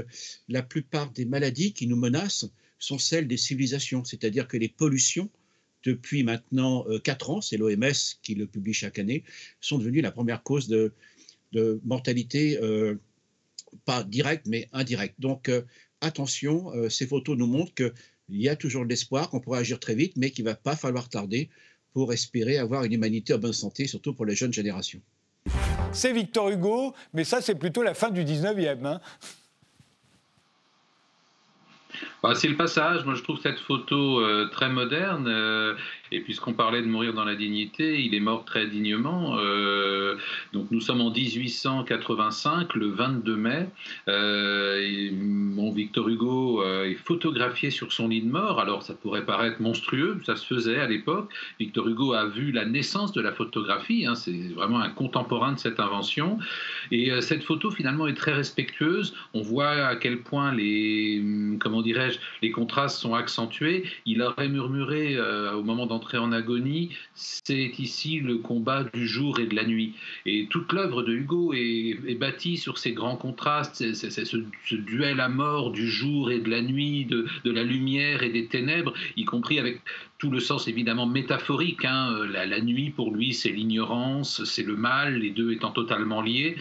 la 0.49 0.61
plupart 0.61 1.09
des 1.11 1.23
maladies 1.23 1.71
qui 1.71 1.87
nous 1.87 1.95
menacent 1.95 2.49
sont 2.77 2.97
celles 2.97 3.29
des 3.29 3.37
civilisations. 3.37 4.03
C'est-à-dire 4.03 4.49
que 4.49 4.57
les 4.57 4.67
pollutions, 4.67 5.29
depuis 5.85 6.23
maintenant 6.23 6.85
4 7.05 7.29
euh, 7.29 7.33
ans, 7.35 7.39
c'est 7.39 7.55
l'OMS 7.55 7.93
qui 8.21 8.35
le 8.35 8.45
publie 8.45 8.73
chaque 8.73 8.99
année, 8.99 9.23
sont 9.61 9.77
devenues 9.77 10.01
la 10.01 10.11
première 10.11 10.43
cause 10.43 10.67
de, 10.67 10.91
mortalité, 11.85 12.59
euh, 12.61 12.95
pas 13.85 14.03
directe, 14.03 14.47
mais 14.47 14.67
indirecte. 14.73 15.15
Donc 15.17 15.47
euh, 15.47 15.61
attention, 16.01 16.73
ces 16.89 17.07
photos 17.07 17.37
nous 17.37 17.47
montrent 17.47 17.73
qu'il 17.73 17.93
y 18.27 18.49
a 18.49 18.57
toujours 18.57 18.83
de 18.83 18.89
l'espoir, 18.89 19.29
qu'on 19.29 19.39
pourra 19.39 19.59
agir 19.59 19.79
très 19.79 19.95
vite, 19.95 20.17
mais 20.17 20.31
qu'il 20.31 20.43
ne 20.43 20.49
va 20.49 20.55
pas 20.55 20.75
falloir 20.75 21.07
tarder 21.07 21.49
pour 21.95 22.11
espérer 22.11 22.57
avoir 22.57 22.83
une 22.83 22.91
humanité 22.91 23.33
en 23.33 23.37
bonne 23.37 23.53
santé, 23.53 23.87
surtout 23.87 24.13
pour 24.13 24.25
les 24.25 24.35
jeunes 24.35 24.51
générations. 24.51 24.99
C'est 25.93 26.11
Victor 26.11 26.49
Hugo, 26.49 26.93
mais 27.13 27.23
ça 27.23 27.39
c'est 27.39 27.55
plutôt 27.55 27.83
la 27.83 27.93
fin 27.93 28.09
du 28.11 28.25
19e. 28.25 28.85
Hein. 28.85 28.99
Bah, 32.21 32.35
c'est 32.35 32.49
le 32.49 32.57
passage. 32.57 33.05
Moi, 33.05 33.15
je 33.15 33.23
trouve 33.23 33.39
cette 33.41 33.59
photo 33.59 34.19
euh, 34.19 34.49
très 34.51 34.67
moderne. 34.67 35.25
Euh, 35.29 35.75
et 36.11 36.19
puisqu'on 36.21 36.53
parlait 36.53 36.81
de 36.81 36.87
mourir 36.87 37.13
dans 37.13 37.25
la 37.25 37.35
dignité, 37.35 38.01
il 38.01 38.13
est 38.13 38.19
mort 38.19 38.45
très 38.45 38.67
dignement. 38.67 39.37
Euh, 39.37 40.15
donc, 40.53 40.67
nous 40.71 40.81
sommes 40.81 41.01
en 41.01 41.11
1885, 41.11 42.75
le 42.75 42.87
22 42.87 43.35
mai. 43.35 43.69
mon 44.07 45.71
Victor 45.71 46.09
Hugo 46.09 46.63
est 46.63 46.95
photographié 46.95 47.69
sur 47.69 47.91
son 47.91 48.07
lit 48.07 48.21
de 48.21 48.29
mort. 48.29 48.59
Alors, 48.59 48.83
ça 48.83 48.93
pourrait 48.93 49.25
paraître 49.25 49.61
monstrueux, 49.61 50.19
ça 50.25 50.35
se 50.35 50.45
faisait 50.45 50.79
à 50.79 50.87
l'époque. 50.87 51.31
Victor 51.59 51.87
Hugo 51.87 52.13
a 52.13 52.25
vu 52.25 52.51
la 52.51 52.65
naissance 52.65 53.11
de 53.11 53.21
la 53.21 53.31
photographie. 53.31 54.05
Hein, 54.05 54.15
c'est 54.15 54.53
vraiment 54.53 54.79
un 54.79 54.89
contemporain 54.89 55.53
de 55.53 55.59
cette 55.59 55.79
invention. 55.79 56.39
Et 56.91 57.11
cette 57.21 57.43
photo, 57.43 57.71
finalement, 57.71 58.07
est 58.07 58.13
très 58.13 58.33
respectueuse. 58.33 59.13
On 59.33 59.41
voit 59.41 59.69
à 59.69 59.95
quel 59.95 60.19
point 60.19 60.53
les, 60.53 61.21
comment 61.59 61.81
dirais-je, 61.81 62.19
les 62.41 62.51
contrastes 62.51 62.97
sont 62.97 63.13
accentués. 63.13 63.83
Il 64.05 64.21
aurait 64.21 64.49
murmuré 64.49 65.15
euh, 65.15 65.53
au 65.53 65.63
moment 65.63 65.87
d'entrer 65.95 66.17
en 66.17 66.33
agonie, 66.33 66.89
c'est 67.13 67.71
ici 67.79 68.19
le 68.19 68.37
combat 68.39 68.83
du 68.83 69.07
jour 69.07 69.39
et 69.39 69.45
de 69.45 69.55
la 69.55 69.63
nuit. 69.63 69.93
Et 70.25 70.47
toute 70.49 70.73
l'œuvre 70.73 71.03
de 71.03 71.13
Hugo 71.13 71.53
est, 71.53 72.19
bâtie 72.19 72.57
sur 72.57 72.77
ces 72.77 72.91
grands 72.91 73.15
contrastes, 73.15 73.93
c'est 73.93 74.25
ce, 74.25 74.37
duel 74.75 75.21
à 75.21 75.29
mort 75.29 75.71
du 75.71 75.89
jour 75.89 76.31
et 76.31 76.39
de 76.39 76.49
la 76.49 76.61
nuit, 76.61 77.05
de, 77.05 77.25
la 77.45 77.63
lumière 77.63 78.23
et 78.23 78.29
des 78.29 78.47
ténèbres, 78.47 78.93
y 79.15 79.23
compris 79.23 79.57
avec 79.57 79.79
tout 80.17 80.29
le 80.29 80.41
sens 80.41 80.67
évidemment 80.67 81.05
métaphorique. 81.05 81.85
Hein. 81.85 82.13
La, 82.29 82.59
nuit 82.59 82.89
pour 82.89 83.13
lui 83.13 83.33
c'est 83.33 83.51
l'ignorance, 83.51 84.43
c'est 84.43 84.63
le 84.63 84.75
mal, 84.75 85.19
les 85.19 85.29
deux 85.29 85.53
étant 85.53 85.71
totalement 85.71 86.21
liés. 86.21 86.57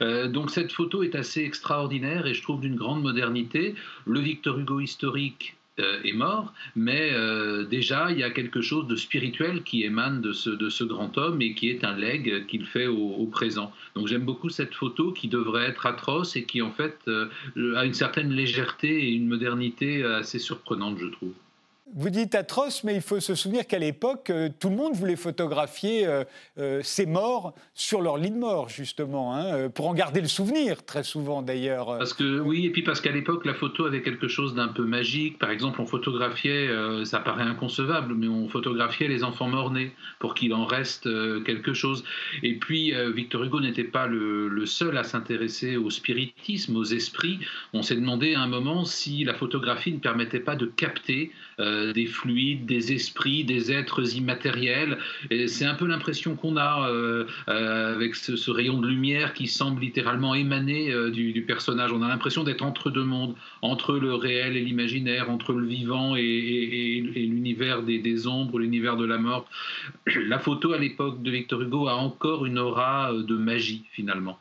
Euh, 0.00 0.28
donc 0.28 0.50
cette 0.50 0.72
photo 0.72 1.02
est 1.02 1.14
assez 1.14 1.42
extraordinaire 1.42 2.26
et 2.26 2.32
je 2.32 2.40
trouve 2.42 2.60
d'une 2.60 2.76
grande 2.76 3.02
modernité. 3.02 3.74
Le 4.06 4.20
Victor 4.20 4.58
Hugo 4.58 4.80
historique 4.80 5.57
euh, 5.57 5.57
est 6.04 6.12
mort, 6.12 6.52
mais 6.76 7.10
euh, 7.12 7.64
déjà 7.64 8.10
il 8.10 8.18
y 8.18 8.22
a 8.22 8.30
quelque 8.30 8.60
chose 8.60 8.86
de 8.86 8.96
spirituel 8.96 9.62
qui 9.62 9.84
émane 9.84 10.20
de 10.20 10.32
ce, 10.32 10.50
de 10.50 10.68
ce 10.68 10.84
grand 10.84 11.16
homme 11.18 11.40
et 11.42 11.54
qui 11.54 11.70
est 11.70 11.84
un 11.84 11.96
legs 11.96 12.46
qu'il 12.46 12.66
fait 12.66 12.86
au, 12.86 13.26
présent. 13.26 13.72
Donc 13.94 14.06
j'aime 14.06 14.24
beaucoup 14.24 14.48
cette 14.48 14.74
photo 14.74 15.12
qui 15.12 15.28
devrait 15.28 15.66
être 15.66 15.86
atroce 15.86 16.36
et 16.36 16.44
qui 16.44 16.62
en 16.62 16.72
fait 16.72 16.98
a 17.08 17.84
une 17.84 17.94
certaine 17.94 18.30
légèreté 18.30 18.88
et 18.88 19.12
une 19.12 19.28
modernité 19.28 20.02
assez 20.02 20.38
surprenante, 20.38 20.98
je 20.98 21.06
trouve. 21.06 21.34
Vous 21.94 22.10
dites 22.10 22.34
atroce, 22.34 22.84
mais 22.84 22.94
il 22.94 23.00
faut 23.00 23.18
se 23.18 23.34
souvenir 23.34 23.66
qu'à 23.66 23.78
l'époque, 23.78 24.28
euh, 24.30 24.48
tout 24.60 24.68
le 24.68 24.76
monde 24.76 24.92
voulait 24.94 25.16
photographier 25.16 26.06
euh, 26.06 26.24
euh, 26.58 26.80
ces 26.82 27.06
morts 27.06 27.54
sur 27.72 28.02
leur 28.02 28.18
lit 28.18 28.30
de 28.30 28.36
mort, 28.36 28.68
justement, 28.68 29.34
hein, 29.34 29.70
pour 29.70 29.88
en 29.88 29.94
garder 29.94 30.20
le 30.20 30.28
souvenir, 30.28 30.84
très 30.84 31.02
souvent 31.02 31.40
d'ailleurs. 31.40 31.86
Parce 31.98 32.12
que 32.12 32.40
oui, 32.40 32.66
et 32.66 32.70
puis 32.70 32.82
parce 32.82 33.00
qu'à 33.00 33.10
l'époque, 33.10 33.46
la 33.46 33.54
photo 33.54 33.86
avait 33.86 34.02
quelque 34.02 34.28
chose 34.28 34.54
d'un 34.54 34.68
peu 34.68 34.84
magique. 34.84 35.38
Par 35.38 35.50
exemple, 35.50 35.80
on 35.80 35.86
photographiait, 35.86 36.68
ça 37.04 37.20
paraît 37.20 37.42
inconcevable, 37.42 38.14
mais 38.14 38.28
on 38.28 38.48
photographiait 38.48 39.08
les 39.08 39.24
enfants 39.24 39.48
morts-nés 39.48 39.92
pour 40.18 40.34
qu'il 40.34 40.52
en 40.52 40.66
reste 40.66 41.08
quelque 41.44 41.72
chose. 41.72 42.04
Et 42.42 42.54
puis, 42.54 42.92
Victor 43.14 43.44
Hugo 43.44 43.60
n'était 43.60 43.84
pas 43.84 44.06
le, 44.06 44.66
seul 44.66 44.98
à 44.98 45.04
s'intéresser 45.04 45.76
au 45.76 45.90
spiritisme, 45.90 46.76
aux 46.76 46.84
esprits. 46.84 47.38
On 47.72 47.82
s'est 47.82 47.96
demandé 47.96 48.34
à 48.34 48.40
un 48.40 48.48
moment 48.48 48.84
si 48.84 49.24
la 49.24 49.34
photographie 49.34 49.92
ne 49.92 49.98
permettait 49.98 50.40
pas 50.40 50.56
de 50.56 50.66
capter 50.66 51.32
euh, 51.60 51.77
des 51.92 52.06
fluides, 52.06 52.66
des 52.66 52.92
esprits, 52.92 53.44
des 53.44 53.72
êtres 53.72 54.16
immatériels. 54.16 54.98
C'est 55.46 55.64
un 55.64 55.74
peu 55.74 55.86
l'impression 55.86 56.36
qu'on 56.36 56.56
a 56.56 56.88
euh, 56.88 57.24
euh, 57.48 57.94
avec 57.94 58.14
ce, 58.14 58.50
rayon 58.50 58.78
de 58.78 58.88
lumière 58.88 59.34
qui 59.34 59.46
semble 59.46 59.80
littéralement 59.80 60.34
émaner 60.34 60.92
du, 61.10 61.44
personnage. 61.46 61.92
On 61.92 62.02
a 62.02 62.08
l'impression 62.08 62.44
d'être 62.44 62.62
entre 62.62 62.90
deux 62.90 63.04
mondes, 63.04 63.34
entre 63.62 63.96
le 63.96 64.14
réel 64.14 64.56
et 64.56 64.60
l'imaginaire, 64.60 65.30
entre 65.30 65.52
le 65.52 65.66
vivant 65.66 66.16
et, 66.16 67.02
l'univers 67.16 67.82
des, 67.82 68.26
ombres, 68.26 68.58
l'univers 68.58 68.96
de 68.96 69.04
la 69.04 69.18
mort. 69.18 69.48
La 70.28 70.38
photo 70.38 70.72
à 70.72 70.78
l'époque 70.78 71.22
de 71.22 71.30
Victor 71.30 71.62
Hugo 71.62 71.88
a 71.88 71.94
encore 71.94 72.44
une 72.46 72.58
aura 72.58 73.12
de 73.12 73.36
magie 73.36 73.84
finalement. 73.92 74.38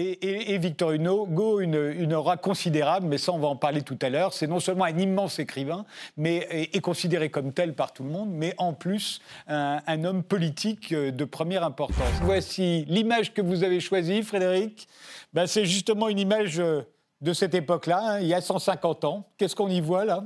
Et, 0.00 0.58
Victor 0.58 0.92
Hugo, 0.92 1.58
une, 1.60 2.14
aura 2.14 2.36
considérable, 2.36 3.08
mais 3.08 3.18
ça 3.18 3.32
on 3.32 3.38
va 3.38 3.48
en 3.48 3.56
parler 3.56 3.82
tout 3.82 3.98
à 4.00 4.08
l'heure. 4.08 4.32
C'est 4.32 4.46
non 4.46 4.60
seulement 4.60 4.84
un 4.84 4.96
immense 4.96 5.40
écrivain, 5.40 5.84
mais 6.16 6.46
est, 6.72 6.80
considéré 6.80 7.30
comme 7.30 7.52
tel 7.52 7.74
par 7.74 7.92
tout 7.92 8.04
le 8.04 8.10
monde, 8.10 8.30
mais 8.30 8.54
en 8.58 8.74
plus 8.74 9.20
un, 9.48 10.04
homme 10.04 10.22
politique 10.22 10.92
euh, 10.92 11.10
de 11.10 11.24
première 11.24 11.64
importance. 11.64 12.12
Voici 12.22 12.84
l'image 12.86 13.34
que 13.34 13.42
vous 13.42 13.64
avez 13.64 13.80
choisie, 13.80 14.22
Frédéric. 14.22 14.86
Ben, 15.32 15.48
c'est 15.48 15.64
justement 15.64 16.08
une 16.08 16.20
image 16.20 16.60
euh, 16.60 16.82
de 17.20 17.32
cette 17.32 17.54
époque-là, 17.54 18.00
hein, 18.00 18.20
il 18.20 18.28
y 18.28 18.34
a 18.34 18.40
150 18.40 19.04
ans. 19.04 19.28
Qu'est-ce 19.36 19.56
qu'on 19.56 19.68
y 19.68 19.80
voit 19.80 20.04
là? 20.04 20.22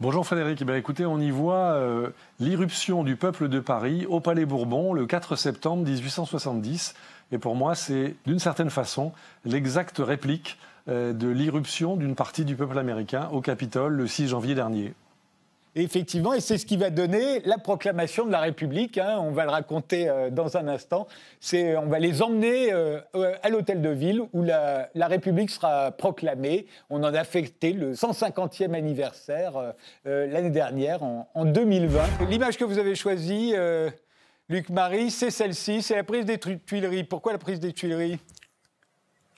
Bonjour 0.00 0.26
Frédéric, 0.26 0.62
eh 0.66 0.76
écoutez, 0.78 1.04
on 1.04 1.20
y 1.20 1.30
voit 1.30 1.74
euh, 1.74 2.08
l'irruption 2.38 3.04
du 3.04 3.16
peuple 3.16 3.48
de 3.48 3.60
Paris 3.60 4.06
au 4.08 4.18
Palais 4.18 4.46
Bourbon 4.46 4.94
le 4.94 5.04
4 5.04 5.36
septembre 5.36 5.84
1870. 5.84 6.94
Et 7.32 7.38
pour 7.38 7.54
moi, 7.54 7.74
c'est 7.74 8.16
d'une 8.24 8.38
certaine 8.38 8.70
façon 8.70 9.12
l'exacte 9.44 9.98
réplique 9.98 10.56
euh, 10.88 11.12
de 11.12 11.28
l'irruption 11.28 11.96
d'une 11.96 12.14
partie 12.14 12.46
du 12.46 12.56
peuple 12.56 12.78
américain 12.78 13.28
au 13.30 13.42
Capitole 13.42 13.92
le 13.92 14.06
6 14.06 14.28
janvier 14.28 14.54
dernier. 14.54 14.94
Effectivement, 15.76 16.34
et 16.34 16.40
c'est 16.40 16.58
ce 16.58 16.66
qui 16.66 16.76
va 16.76 16.90
donner 16.90 17.40
la 17.44 17.56
proclamation 17.56 18.26
de 18.26 18.32
la 18.32 18.40
République. 18.40 18.98
Hein. 18.98 19.18
on 19.20 19.30
va 19.30 19.44
le 19.44 19.50
raconter 19.50 20.08
euh, 20.08 20.28
dans 20.28 20.56
un 20.56 20.66
instant. 20.66 21.06
On 21.52 21.86
va 21.86 22.00
les 22.00 22.22
emmener 22.22 22.72
euh, 22.72 23.00
à 23.14 23.48
l'hôtel 23.50 23.80
de 23.80 23.90
ville 23.90 24.22
où 24.32 24.42
la, 24.42 24.90
République 24.96 25.48
sera 25.50 25.92
proclamée. 25.92 26.66
On 26.90 27.04
en 27.04 27.14
a 27.14 27.22
fêté 27.22 27.72
le 27.72 27.92
150e 27.92 28.74
anniversaire 28.74 29.74
euh, 30.06 30.26
l'année 30.26 30.50
dernière, 30.50 31.04
en 31.04 31.44
2020. 31.44 32.28
L'image 32.28 32.56
que 32.56 32.64
vous 32.64 32.78
avez 32.78 32.96
choisie, 32.96 33.54
Luc 34.48 34.70
Marie, 34.70 35.12
c'est 35.12 35.30
celle-ci. 35.30 35.82
C'est 35.82 35.94
la 35.94 36.04
prise 36.04 36.24
des 36.24 36.38
Tuileries. 36.38 37.04
Pourquoi 37.04 37.32
la 37.32 37.38
prise 37.38 37.60
des 37.60 37.72
Tuileries? 37.72 38.18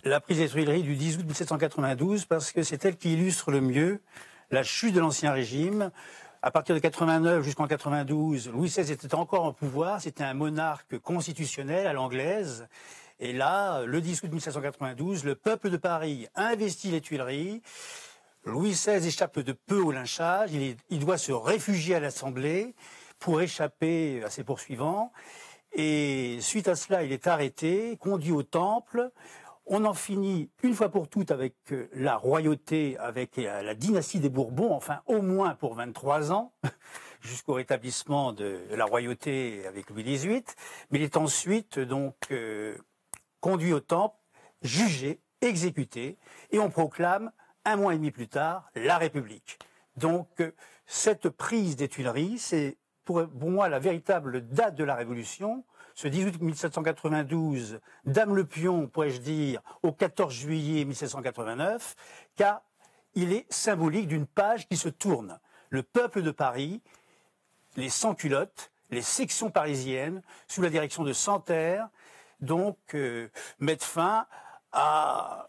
La 0.04 0.20
prise 0.20 0.38
des 0.38 0.48
Tuileries 0.48 0.82
du 0.82 0.96
10 0.96 1.18
août 1.18 1.26
1792, 1.26 2.24
parce 2.24 2.52
que 2.52 2.62
c'est 2.62 2.84
elle 2.86 2.96
qui 2.96 3.12
illustre 3.12 3.50
le 3.50 3.60
mieux 3.60 4.00
la 4.52 4.62
chute 4.62 4.94
de 4.94 5.00
l'Ancien 5.00 5.32
Régime, 5.32 5.90
à 6.42 6.50
partir 6.50 6.74
de 6.74 6.80
89 6.80 7.42
jusqu'en 7.42 7.66
92, 7.66 8.50
Louis 8.50 8.68
XVI 8.68 8.92
était 8.92 9.14
encore 9.14 9.44
en 9.44 9.54
pouvoir. 9.54 10.02
C'était 10.02 10.24
un 10.24 10.34
monarque 10.34 10.98
constitutionnel 10.98 11.86
à 11.86 11.94
l'anglaise. 11.94 12.68
Et 13.18 13.32
là, 13.32 13.82
le 13.86 14.00
10 14.02 14.24
août 14.24 14.30
1792, 14.30 15.24
le 15.24 15.36
peuple 15.36 15.70
de 15.70 15.78
Paris 15.78 16.26
investit 16.34 16.90
les 16.90 17.00
Tuileries. 17.00 17.62
Louis 18.44 18.72
XVI 18.72 19.06
échappe 19.06 19.38
de 19.38 19.52
peu 19.52 19.80
au 19.80 19.90
lynchage. 19.90 20.52
Il, 20.52 20.76
il 20.90 20.98
doit 20.98 21.18
se 21.18 21.32
réfugier 21.32 21.94
à 21.94 22.00
l'Assemblée 22.00 22.74
pour 23.20 23.40
échapper 23.40 24.22
à 24.22 24.28
ses 24.28 24.44
poursuivants. 24.44 25.12
Et 25.72 26.36
suite 26.42 26.68
à 26.68 26.76
cela, 26.76 27.04
il 27.04 27.12
est 27.12 27.26
arrêté, 27.26 27.96
conduit 27.96 28.32
au 28.32 28.42
Temple. 28.42 29.10
On 29.66 29.84
en 29.84 29.94
finit 29.94 30.50
une 30.62 30.74
fois 30.74 30.88
pour 30.88 31.08
toutes 31.08 31.30
avec 31.30 31.54
euh, 31.70 31.88
la 31.94 32.16
royauté, 32.16 32.98
avec 32.98 33.38
euh, 33.38 33.62
la 33.62 33.74
dynastie 33.74 34.18
des 34.18 34.28
Bourbons, 34.28 34.72
enfin 34.72 35.02
au 35.06 35.22
moins 35.22 35.54
pour 35.54 35.74
23 35.74 36.32
ans, 36.32 36.52
jusqu'au 37.20 37.54
rétablissement 37.54 38.32
de 38.32 38.60
la 38.72 38.84
royauté 38.84 39.64
avec 39.66 39.88
Louis 39.90 40.02
XVIII. 40.02 40.44
Mais 40.90 40.98
il 40.98 41.02
est 41.02 41.16
ensuite 41.16 41.78
donc 41.78 42.16
euh, 42.32 42.76
conduit 43.40 43.72
au 43.72 43.80
temple, 43.80 44.16
jugé, 44.62 45.20
exécuté, 45.40 46.18
et 46.50 46.58
on 46.58 46.70
proclame 46.70 47.30
un 47.64 47.76
mois 47.76 47.94
et 47.94 47.98
demi 47.98 48.10
plus 48.10 48.28
tard 48.28 48.68
la 48.74 48.98
République. 48.98 49.58
Donc 49.96 50.42
cette 50.86 51.28
prise 51.28 51.76
des 51.76 51.88
Tuileries, 51.88 52.38
c'est 52.38 52.78
pour 53.04 53.28
moi 53.40 53.68
la 53.68 53.78
véritable 53.78 54.48
date 54.48 54.74
de 54.74 54.84
la 54.84 54.94
Révolution 54.94 55.64
ce 55.94 56.08
18 56.08 56.40
1792, 56.40 57.80
Dame 58.04 58.34
le 58.34 58.44
Pion, 58.44 58.86
pourrais-je 58.86 59.20
dire, 59.20 59.60
au 59.82 59.92
14 59.92 60.32
juillet 60.32 60.84
1789, 60.84 61.94
qu'a 62.36 62.62
il 63.14 63.32
est 63.32 63.50
symbolique 63.52 64.08
d'une 64.08 64.26
page 64.26 64.68
qui 64.68 64.76
se 64.76 64.88
tourne. 64.88 65.38
Le 65.70 65.82
peuple 65.82 66.22
de 66.22 66.30
Paris, 66.30 66.80
les 67.76 67.88
sans-culottes, 67.88 68.70
les 68.90 69.02
sections 69.02 69.50
parisiennes, 69.50 70.22
sous 70.48 70.62
la 70.62 70.70
direction 70.70 71.02
de 71.02 71.12
Santerre, 71.12 71.88
donc 72.40 72.76
euh, 72.94 73.28
mettent 73.58 73.84
fin 73.84 74.26
à, 74.72 75.48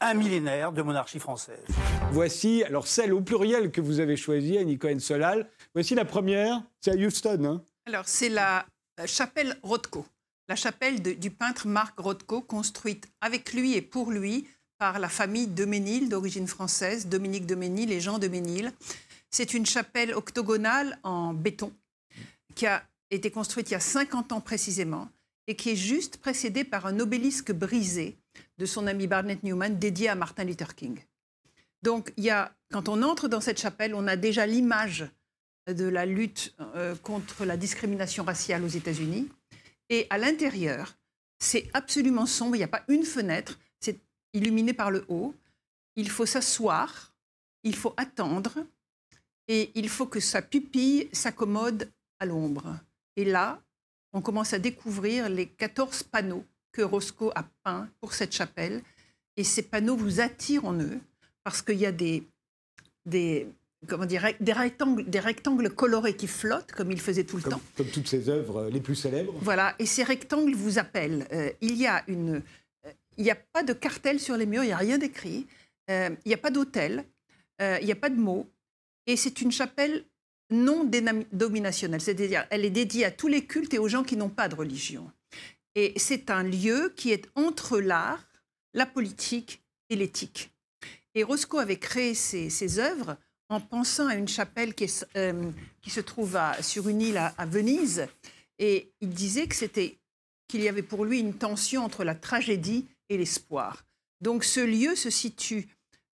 un 0.00 0.14
millénaire 0.14 0.72
de 0.72 0.82
monarchie 0.82 1.18
française. 1.18 1.64
Voici, 2.10 2.64
alors 2.64 2.86
celle 2.86 3.14
au 3.14 3.22
pluriel 3.22 3.70
que 3.70 3.80
vous 3.80 4.00
avez 4.00 4.16
choisie, 4.16 4.58
Annie 4.58 4.78
Cohen-Solal. 4.78 5.48
Voici 5.74 5.94
la 5.94 6.04
première, 6.04 6.62
c'est 6.80 6.90
à 6.90 6.94
Houston. 6.94 7.44
Hein. 7.44 7.62
alors 7.86 8.06
c'est 8.06 8.28
la 8.28 8.66
chapelle 9.06 9.58
Rothko, 9.62 10.06
la 10.48 10.56
chapelle 10.56 11.02
du 11.02 11.30
peintre 11.30 11.66
Marc 11.66 11.98
Rothko, 11.98 12.40
construite 12.40 13.08
avec 13.20 13.52
lui 13.52 13.74
et 13.74 13.82
pour 13.82 14.10
lui 14.10 14.46
par 14.78 14.98
la 14.98 15.08
famille 15.08 15.46
de 15.46 15.64
Ménil, 15.64 16.08
d'origine 16.08 16.48
française, 16.48 17.06
Dominique 17.06 17.46
de 17.46 17.54
Ménil 17.54 17.92
et 17.92 18.00
Jean 18.00 18.18
de 18.18 18.28
Ménil. 18.28 18.72
C'est 19.30 19.54
une 19.54 19.64
chapelle 19.64 20.12
octogonale 20.14 20.98
en 21.04 21.32
béton 21.32 21.72
qui 22.54 22.66
a 22.66 22.82
été 23.10 23.30
construite 23.30 23.70
il 23.70 23.74
y 23.74 23.76
a 23.76 23.80
50 23.80 24.32
ans 24.32 24.40
précisément 24.40 25.08
et 25.46 25.56
qui 25.56 25.70
est 25.70 25.76
juste 25.76 26.16
précédée 26.18 26.64
par 26.64 26.86
un 26.86 26.98
obélisque 27.00 27.52
brisé 27.52 28.16
de 28.58 28.66
son 28.66 28.86
ami 28.86 29.06
Barnett 29.06 29.42
Newman 29.42 29.78
dédié 29.78 30.08
à 30.08 30.14
Martin 30.14 30.44
Luther 30.44 30.74
King. 30.74 30.98
Donc, 31.82 32.12
il 32.16 32.24
y 32.24 32.30
a, 32.30 32.52
quand 32.70 32.88
on 32.88 33.02
entre 33.02 33.28
dans 33.28 33.40
cette 33.40 33.60
chapelle, 33.60 33.94
on 33.94 34.06
a 34.06 34.16
déjà 34.16 34.46
l'image 34.46 35.06
de 35.66 35.84
la 35.84 36.06
lutte 36.06 36.54
euh, 36.60 36.94
contre 36.96 37.44
la 37.44 37.56
discrimination 37.56 38.24
raciale 38.24 38.64
aux 38.64 38.68
États-Unis. 38.68 39.28
Et 39.88 40.06
à 40.10 40.18
l'intérieur, 40.18 40.96
c'est 41.38 41.68
absolument 41.74 42.26
sombre, 42.26 42.56
il 42.56 42.60
n'y 42.60 42.64
a 42.64 42.68
pas 42.68 42.84
une 42.88 43.04
fenêtre, 43.04 43.58
c'est 43.80 44.00
illuminé 44.32 44.72
par 44.72 44.90
le 44.90 45.04
haut. 45.08 45.34
Il 45.96 46.08
faut 46.08 46.26
s'asseoir, 46.26 47.12
il 47.62 47.76
faut 47.76 47.94
attendre, 47.96 48.64
et 49.48 49.70
il 49.74 49.88
faut 49.88 50.06
que 50.06 50.20
sa 50.20 50.40
pupille 50.40 51.08
s'accommode 51.12 51.90
à 52.20 52.26
l'ombre. 52.26 52.78
Et 53.16 53.24
là, 53.24 53.60
on 54.12 54.22
commence 54.22 54.52
à 54.52 54.58
découvrir 54.58 55.28
les 55.28 55.46
14 55.46 56.04
panneaux 56.04 56.44
que 56.70 56.82
Roscoe 56.82 57.32
a 57.34 57.44
peints 57.62 57.88
pour 58.00 58.14
cette 58.14 58.34
chapelle. 58.34 58.82
Et 59.36 59.44
ces 59.44 59.62
panneaux 59.62 59.96
vous 59.96 60.20
attirent 60.20 60.64
en 60.64 60.78
eux 60.78 61.00
parce 61.44 61.62
qu'il 61.62 61.78
y 61.78 61.86
a 61.86 61.92
des, 61.92 62.26
des, 63.04 63.48
comment 63.88 64.06
dire, 64.06 64.26
des, 64.40 64.52
rectangles, 64.52 65.04
des 65.08 65.20
rectangles 65.20 65.70
colorés 65.70 66.16
qui 66.16 66.26
flottent, 66.26 66.72
comme 66.72 66.92
il 66.92 67.00
faisait 67.00 67.24
tout 67.24 67.36
le 67.36 67.42
temps. 67.42 67.60
Comme 67.76 67.88
toutes 67.88 68.08
ses 68.08 68.28
œuvres 68.28 68.68
les 68.70 68.80
plus 68.80 68.94
célèbres. 68.94 69.34
Voilà, 69.40 69.74
et 69.78 69.86
ces 69.86 70.02
rectangles 70.02 70.54
vous 70.54 70.78
appellent. 70.78 71.26
Euh, 71.32 71.50
il 71.60 71.76
y 71.76 71.86
a 71.86 72.04
une, 72.08 72.42
euh, 72.86 72.92
il 73.16 73.24
n'y 73.24 73.30
a 73.30 73.36
pas 73.36 73.62
de 73.62 73.72
cartel 73.72 74.20
sur 74.20 74.36
les 74.36 74.46
murs, 74.46 74.62
il 74.62 74.68
n'y 74.68 74.72
a 74.72 74.76
rien 74.76 74.98
d'écrit, 74.98 75.46
euh, 75.90 76.10
il 76.24 76.28
n'y 76.28 76.34
a 76.34 76.38
pas 76.38 76.50
d'hôtel, 76.50 77.04
il 77.60 77.84
n'y 77.84 77.92
a 77.92 77.96
pas 77.96 78.10
de 78.10 78.18
mots, 78.18 78.50
et 79.06 79.16
c'est 79.16 79.40
une 79.40 79.52
chapelle 79.52 80.04
non 80.50 80.90
dominationnelle, 81.32 82.00
c'est-à-dire 82.00 82.44
elle 82.50 82.64
est 82.64 82.70
dédiée 82.70 83.04
à 83.04 83.12
tous 83.12 83.28
les 83.28 83.44
cultes 83.46 83.72
et 83.72 83.78
aux 83.78 83.86
gens 83.86 84.02
qui 84.02 84.16
n'ont 84.16 84.28
pas 84.28 84.48
de 84.48 84.56
religion. 84.56 85.08
Et 85.76 85.92
c'est 85.96 86.30
un 86.30 86.42
lieu 86.42 86.92
qui 86.96 87.12
est 87.12 87.28
entre 87.36 87.78
l'art, 87.78 88.26
la 88.74 88.84
politique 88.84 89.62
et 89.90 89.96
l'éthique. 89.96 90.50
Et 91.14 91.22
Roscoe 91.22 91.58
avait 91.58 91.78
créé 91.78 92.14
ses, 92.14 92.78
œuvres 92.78 93.16
en 93.52 93.60
pensant 93.60 94.06
à 94.06 94.14
une 94.14 94.28
chapelle 94.28 94.74
qui, 94.74 94.90
euh, 95.16 95.50
se 95.86 96.00
trouve 96.00 96.38
sur 96.60 96.88
une 96.88 97.02
île 97.02 97.18
à, 97.18 97.46
Venise. 97.46 98.06
Et 98.58 98.92
il 99.00 99.10
disait 99.10 99.46
que 99.46 99.54
c'était 99.54 99.98
qu'il 100.48 100.62
y 100.62 100.68
avait 100.68 100.82
pour 100.82 101.04
lui 101.04 101.20
une 101.20 101.34
tension 101.34 101.84
entre 101.84 102.02
la 102.04 102.14
tragédie 102.14 102.88
et 103.08 103.18
l'espoir. 103.18 103.84
Donc 104.20 104.44
ce 104.44 104.60
lieu 104.60 104.94
se 104.94 105.10
situe, 105.10 105.68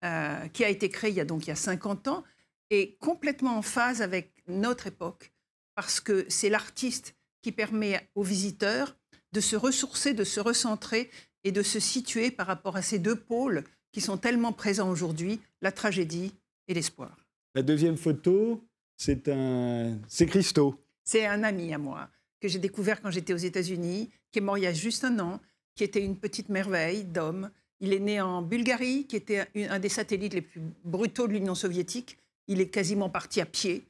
euh, 0.04 0.48
qui 0.50 0.64
a 0.64 0.70
été 0.70 0.90
créé 0.90 1.10
il 1.10 1.16
y 1.16 1.22
a 1.22 1.26
donc 1.26 1.46
il 1.46 1.50
y 1.50 1.52
a 1.52 1.56
50 1.56 2.08
ans, 2.08 2.24
est 2.70 2.98
complètement 3.00 3.58
en 3.58 3.62
phase 3.62 4.02
avec 4.02 4.32
notre 4.48 4.88
époque, 4.88 5.32
parce 5.76 6.00
que 6.00 6.26
c'est 6.30 6.50
l'artiste 6.50 7.16
qui 7.42 7.52
permet 7.52 8.10
aux 8.16 8.24
visiteurs 8.24 8.96
de 9.32 9.42
se 9.42 9.56
ressourcer, 9.56 10.14
de 10.14 10.24
se 10.24 10.40
recentrer 10.40 11.10
et 11.44 11.52
de 11.52 11.64
se 11.64 11.80
situer 11.80 12.30
par 12.30 12.48
rapport 12.48 12.76
à 12.76 12.82
ces 12.82 13.00
deux 13.00 13.16
pôles 13.16 13.64
qui 13.92 14.02
sont 14.02 14.18
tellement 14.18 14.54
présents 14.54 14.90
aujourd'hui, 14.90 15.40
la 15.62 15.72
tragédie 15.72 16.34
et 16.68 16.74
l'espoir. 16.74 17.23
La 17.56 17.62
deuxième 17.62 17.98
photo, 17.98 18.64
c'est 18.98 19.28
un, 19.28 20.00
c'est 20.08 20.26
Christo. 20.26 20.76
C'est 21.04 21.26
un 21.26 21.44
ami 21.44 21.74
à 21.74 21.78
moi 21.78 22.10
que 22.42 22.48
j'ai 22.48 22.60
découvert 22.60 23.02
quand 23.02 23.12
j'étais 23.12 23.34
aux 23.34 23.38
États-Unis, 23.38 24.10
qui 24.32 24.40
est 24.40 24.42
mort 24.42 24.58
il 24.58 24.64
y 24.64 24.68
a 24.68 24.74
juste 24.74 25.04
un 25.04 25.20
an, 25.20 25.40
qui 25.76 25.84
était 25.84 26.04
une 26.04 26.18
petite 26.18 26.50
merveille 26.50 27.04
d'homme. 27.06 27.52
Il 27.80 27.94
est 27.94 28.00
né 28.00 28.20
en 28.20 28.42
Bulgarie, 28.42 29.06
qui 29.06 29.16
était 29.16 29.48
un 29.56 29.80
des 29.80 29.90
satellites 29.90 30.34
les 30.34 30.42
plus 30.42 30.62
brutaux 30.84 31.28
de 31.28 31.34
l'Union 31.34 31.56
soviétique. 31.56 32.18
Il 32.48 32.60
est 32.60 32.70
quasiment 32.70 33.10
parti 33.10 33.40
à 33.40 33.46
pied. 33.46 33.86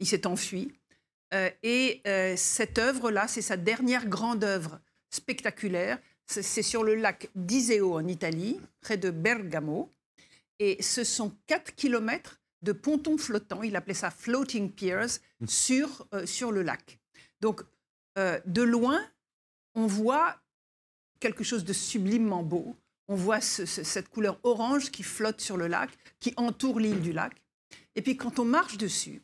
Il 0.00 0.06
s'est 0.06 0.26
enfui. 0.26 0.72
Euh, 1.34 1.50
et 1.62 2.00
euh, 2.06 2.34
cette 2.36 2.78
œuvre-là, 2.78 3.26
c'est 3.26 3.42
sa 3.42 3.56
dernière 3.56 4.06
grande 4.06 4.44
œuvre 4.44 4.80
spectaculaire. 5.10 5.98
C'est 6.26 6.62
sur 6.62 6.84
le 6.84 6.94
lac 6.94 7.30
d'Iseo 7.34 7.94
en 7.94 8.06
Italie, 8.06 8.60
près 8.80 8.98
de 8.98 9.10
Bergamo. 9.10 9.90
Et 10.58 10.82
ce 10.82 11.02
sont 11.04 11.34
4 11.46 11.74
kilomètres 11.74 12.37
de 12.62 12.72
pontons 12.72 13.18
flottants, 13.18 13.62
il 13.62 13.76
appelait 13.76 13.94
ça 13.94 14.10
floating 14.10 14.70
piers, 14.70 15.20
mmh. 15.40 15.46
sur, 15.46 16.06
euh, 16.14 16.26
sur 16.26 16.52
le 16.52 16.62
lac. 16.62 16.98
Donc, 17.40 17.62
de 18.46 18.62
loin, 18.62 19.00
on 19.76 19.86
voit 19.86 20.40
quelque 21.20 21.44
chose 21.44 21.64
de 21.64 21.72
sublimement 21.72 22.42
beau. 22.42 22.74
On 23.06 23.14
voit 23.14 23.40
cette 23.40 24.08
couleur 24.08 24.40
orange 24.42 24.90
qui 24.90 25.04
flotte 25.04 25.40
sur 25.40 25.56
le 25.56 25.68
lac, 25.68 25.88
qui 26.18 26.34
entoure 26.36 26.80
l'île 26.80 27.00
du 27.00 27.12
lac. 27.12 27.40
Et 27.94 28.02
puis 28.02 28.16
quand 28.16 28.40
on 28.40 28.44
marche 28.44 28.76
dessus, 28.76 29.22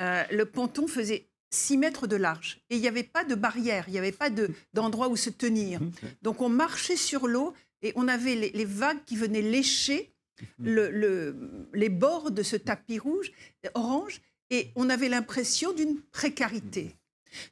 le 0.00 0.42
ponton 0.42 0.88
faisait 0.88 1.28
6 1.52 1.78
mètres 1.78 2.06
de 2.06 2.16
large. 2.16 2.60
Et 2.70 2.76
il 2.76 2.80
n'y 2.80 2.88
avait 2.88 3.02
pas 3.02 3.24
de 3.24 3.34
barrière, 3.34 3.84
il 3.86 3.92
n'y 3.92 3.98
avait 3.98 4.12
pas 4.12 4.30
d'endroit 4.72 5.08
où 5.08 5.16
se 5.16 5.30
tenir. 5.30 5.80
Mmh, 5.80 5.92
Donc 6.22 6.40
on 6.42 6.48
marchait 6.48 6.96
sur 6.96 7.28
l'eau 7.28 7.54
et 7.82 7.92
on 7.96 8.08
avait 8.08 8.34
les, 8.34 8.64
vagues 8.64 9.04
qui 9.04 9.16
venaient 9.16 9.42
lécher 9.42 10.11
le, 10.58 11.36
les 11.74 11.88
bords 11.88 12.30
de 12.30 12.42
ce 12.42 12.56
tapis 12.56 12.98
rouge, 12.98 13.32
orange, 13.74 14.20
et 14.50 14.70
on 14.76 14.90
avait 14.90 15.08
l'impression 15.08 15.72
d'une 15.72 16.00
précarité. 16.12 16.94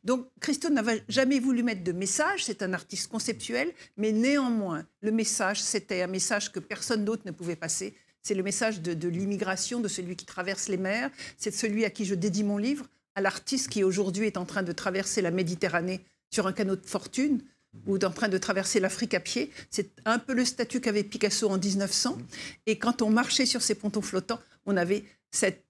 Donc 0.05 0.29
Christo 0.41 0.69
n'avait 0.69 1.03
jamais 1.09 1.39
voulu 1.39 1.63
mettre 1.63 1.83
de 1.83 1.93
message, 1.93 2.45
c'est 2.45 2.63
un 2.63 2.75
artiste 2.75 3.11
conceptuel, 3.11 3.73
mais 3.97 4.13
néanmoins, 4.13 4.85
le 5.01 5.11
message, 5.11 5.63
c'était 5.63 6.03
un 6.03 6.07
message 6.07 6.53
que 6.53 6.61
personne 6.61 7.05
d'autre 7.05 7.23
ne 7.25 7.31
pouvait 7.31 7.57
passer. 7.57 7.95
C'est 8.23 8.35
le 8.35 8.43
message 8.43 8.83
de 8.83 9.09
l'immigration, 9.09 9.81
de 9.81 9.89
celui 9.89 10.15
qui 10.15 10.27
traverse 10.27 10.69
les 10.69 10.77
mers, 10.77 11.11
c'est 11.39 11.55
celui 11.55 11.87
à 11.87 11.91
qui 11.91 12.05
je 12.05 12.15
dédie 12.15 12.45
mon 12.45 12.59
livre 12.59 12.87
à 13.15 13.21
l'artiste 13.21 13.69
qui 13.69 13.83
aujourd'hui 13.83 14.27
est 14.27 14.37
en 14.37 14.45
train 14.45 14.63
de 14.63 14.73
traverser 14.73 15.23
la 15.23 15.31
Méditerranée 15.31 16.05
sur 16.31 16.47
un 16.47 16.53
canot 16.53 16.77
de 16.77 16.87
fortune 16.87 17.43
ou 17.87 17.97
en 17.97 18.11
train 18.11 18.29
de 18.29 18.39
traverser 18.39 18.81
l'Afrique 18.81 19.15
à 19.15 19.21
pied. 19.21 19.51
C'est 19.71 19.91
un 20.05 20.19
peu 20.19 20.35
le 20.35 20.45
statut 20.45 20.81
qu'avait 20.81 21.05
Picasso 21.05 21.49
en 21.49 21.59
1900. 21.59 22.19
Et 22.67 22.79
quand 22.79 23.03
on 23.03 23.11
marchait 23.11 23.47
sur 23.47 23.63
ces 23.63 23.75
pontons 23.75 24.03
flottants, 24.03 24.41
on 24.67 24.77
avait 24.77 25.05
cette, 25.31 25.65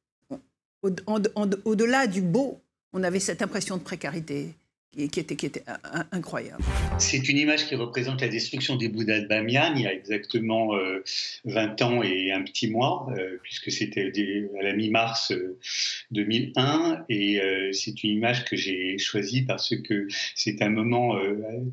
au-delà 0.82 2.06
du 2.06 2.22
beau, 2.22 2.60
on 2.92 3.02
avait 3.02 3.20
cette 3.20 3.42
impression 3.42 3.76
de 3.76 3.82
précarité 3.82 4.54
qui 4.96 5.08
qui 5.08 5.46
était 5.46 5.64
incroyable. 6.12 6.62
C'est 6.98 7.28
une 7.28 7.38
image 7.38 7.66
qui 7.66 7.76
représente 7.76 8.20
la 8.20 8.28
destruction 8.28 8.76
des 8.76 8.88
Bouddhas 8.88 9.20
de 9.20 9.26
Bamiyan 9.26 9.74
il 9.76 9.82
y 9.82 9.86
a 9.86 9.92
exactement 9.92 10.72
20 11.44 11.80
euh, 11.80 11.84
ans 11.84 12.02
et 12.02 12.32
un 12.32 12.42
petit 12.42 12.68
mois, 12.68 13.06
euh, 13.16 13.38
puisque 13.42 13.70
c'était 13.70 14.12
à 14.58 14.62
la 14.62 14.72
mi-mars 14.72 15.32
2001. 16.10 16.92
Euh, 16.92 16.96
et 17.08 17.40
c'est 17.72 18.02
une 18.02 18.10
image 18.10 18.44
que 18.44 18.56
j'ai 18.56 18.98
choisie 18.98 19.42
parce 19.42 19.74
que 19.76 20.08
c'est 20.34 20.62
un 20.62 20.70
moment 20.70 21.16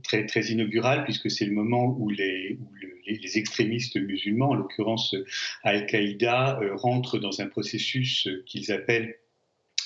très, 0.04 0.26
très 0.26 0.42
inaugural, 0.46 1.04
puisque 1.04 1.32
c'est 1.32 1.46
le 1.46 1.54
moment 1.54 1.96
où 2.00 2.10
les, 2.10 2.58
où 2.60 2.68
les 3.08 3.38
extrémistes 3.38 3.98
musulmans, 3.98 4.50
en 4.50 4.56
l'occurrence 4.56 5.16
Al-Qaïda, 5.64 6.60
rentrent 6.74 7.18
dans 7.18 7.42
un 7.42 7.48
processus 7.48 8.28
qu'ils 8.46 8.72
appellent 8.72 9.16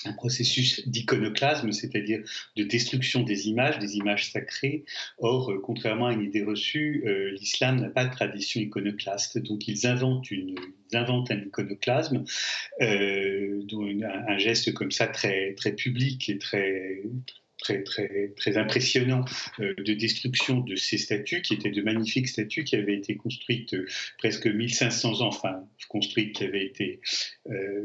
un 0.06 0.12
processus 0.12 0.86
d'iconoclasme, 0.88 1.72
c'est-à-dire 1.72 2.22
de 2.56 2.64
destruction 2.64 3.22
des 3.22 3.48
images, 3.48 3.78
des 3.78 3.96
images 3.96 4.30
sacrées. 4.30 4.84
Or, 5.18 5.50
euh, 5.50 5.60
contrairement 5.62 6.06
à 6.06 6.12
une 6.12 6.22
idée 6.22 6.44
reçue, 6.44 7.02
euh, 7.06 7.30
l'islam 7.32 7.80
n'a 7.80 7.88
pas 7.88 8.04
de 8.04 8.10
tradition 8.10 8.60
iconoclaste, 8.60 9.38
donc 9.38 9.68
ils 9.68 9.86
inventent, 9.86 11.30
un 11.30 11.40
iconoclasme, 11.40 12.24
euh, 12.80 13.62
un, 14.28 14.38
geste 14.38 14.72
comme 14.74 14.90
ça 14.90 15.06
très, 15.06 15.54
très 15.54 15.72
public 15.72 16.28
et 16.28 16.38
très, 16.38 17.02
très, 17.62 17.82
très, 17.82 18.32
très 18.36 18.56
impressionnant 18.56 19.24
de 19.58 19.92
destruction 19.94 20.60
de 20.60 20.76
ces 20.76 20.98
statues, 20.98 21.42
qui 21.42 21.54
étaient 21.54 21.70
de 21.70 21.82
magnifiques 21.82 22.28
statues 22.28 22.64
qui 22.64 22.76
avaient 22.76 22.96
été 22.96 23.16
construites 23.16 23.76
presque 24.18 24.46
1500 24.46 25.20
ans, 25.20 25.28
enfin 25.28 25.64
construites, 25.88 26.36
qui 26.36 26.44
avaient 26.44 26.64
été 26.64 27.00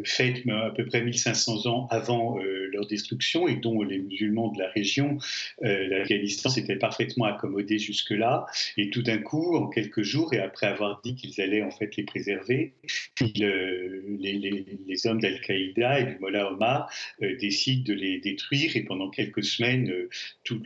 faites 0.04 0.48
à 0.48 0.72
peu 0.76 0.86
près 0.86 1.04
1500 1.04 1.66
ans 1.68 1.88
avant 1.90 2.38
leur 2.72 2.88
destruction 2.88 3.48
et 3.48 3.56
dont 3.56 3.82
les 3.84 4.00
musulmans 4.00 4.52
de 4.52 4.60
la 4.60 4.70
région, 4.70 5.18
l'Afghanistan 5.62 6.50
s'était 6.50 6.76
parfaitement 6.76 7.26
accommodé 7.26 7.80
jusque-là. 7.80 8.46
Et 8.78 8.90
tout 8.90 9.02
d'un 9.02 9.20
coup, 9.20 9.56
en 9.56 9.68
quelques 9.68 10.04
jours, 10.04 10.34
et 10.34 10.40
après 10.40 10.68
avoir 10.68 11.02
dit 11.04 11.16
qu'ils 11.16 11.40
allaient 11.42 11.62
en 11.62 11.72
fait 11.72 11.96
les 11.96 12.04
préserver, 12.04 12.74
les, 13.22 14.66
les, 14.88 15.08
hommes 15.08 15.22
d'Al-Qaïda 15.22 16.00
et 16.00 16.04
du 16.06 16.20
Mollah 16.20 16.52
Omar 16.52 16.92
décident 17.22 17.84
de 17.84 17.94
les 17.94 18.20
détruire 18.20 18.76
et 18.76 18.82
pendant 18.82 19.10
quelques 19.10 19.44
semaines, 19.44 19.67
euh, 19.76 20.10
tout, 20.44 20.62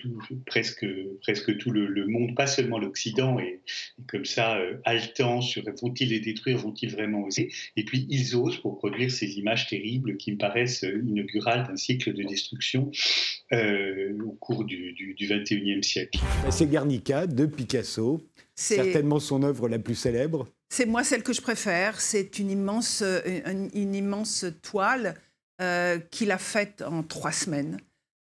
presque, 0.45 0.85
presque 1.21 1.57
tout 1.57 1.71
le, 1.71 2.07
monde, 2.07 2.35
pas 2.35 2.47
seulement 2.47 2.79
l'Occident, 2.79 3.39
est, 3.39 3.59
comme 4.07 4.25
ça 4.25 4.57
euh, 4.57 4.77
haletant 4.85 5.41
sur 5.41 5.63
vont-ils 5.81 6.09
les 6.09 6.19
détruire, 6.19 6.57
vont-ils 6.57 6.91
vraiment 6.91 7.23
oser? 7.23 7.51
Et 7.75 7.85
puis 7.85 8.05
ils 8.09 8.35
osent 8.35 8.57
pour 8.57 8.77
produire 8.77 9.11
ces 9.11 9.37
images 9.37 9.67
terribles 9.67 10.17
qui 10.17 10.31
me 10.31 10.37
paraissent 10.37 10.83
euh, 10.83 11.03
inaugurales 11.05 11.67
d'un 11.67 11.75
cycle 11.75 12.13
de 12.13 12.23
destruction 12.23 12.91
au 13.51 14.31
cours 14.39 14.63
du, 14.63 14.93
du, 14.93 15.27
21e 15.27 15.83
siècle. 15.83 16.19
C'est 16.49 16.69
Guernica 16.69 17.27
de 17.27 17.45
Picasso, 17.45 18.21
certainement 18.55 19.19
son 19.19 19.43
œuvre 19.43 19.67
la 19.67 19.77
plus 19.77 19.95
célèbre. 19.95 20.47
C'est 20.69 20.85
moi 20.85 21.03
celle 21.03 21.21
que 21.21 21.33
je 21.33 21.41
préfère. 21.41 21.99
C'est 21.99 22.39
une 22.39 22.49
immense, 22.49 23.03
une 23.73 23.93
immense 23.93 24.45
toile 24.61 25.15
euh, 25.61 25.99
qu'il 26.09 26.31
a 26.31 26.39
faite 26.39 26.81
en 26.81 27.03
trois 27.03 27.31
semaines, 27.31 27.77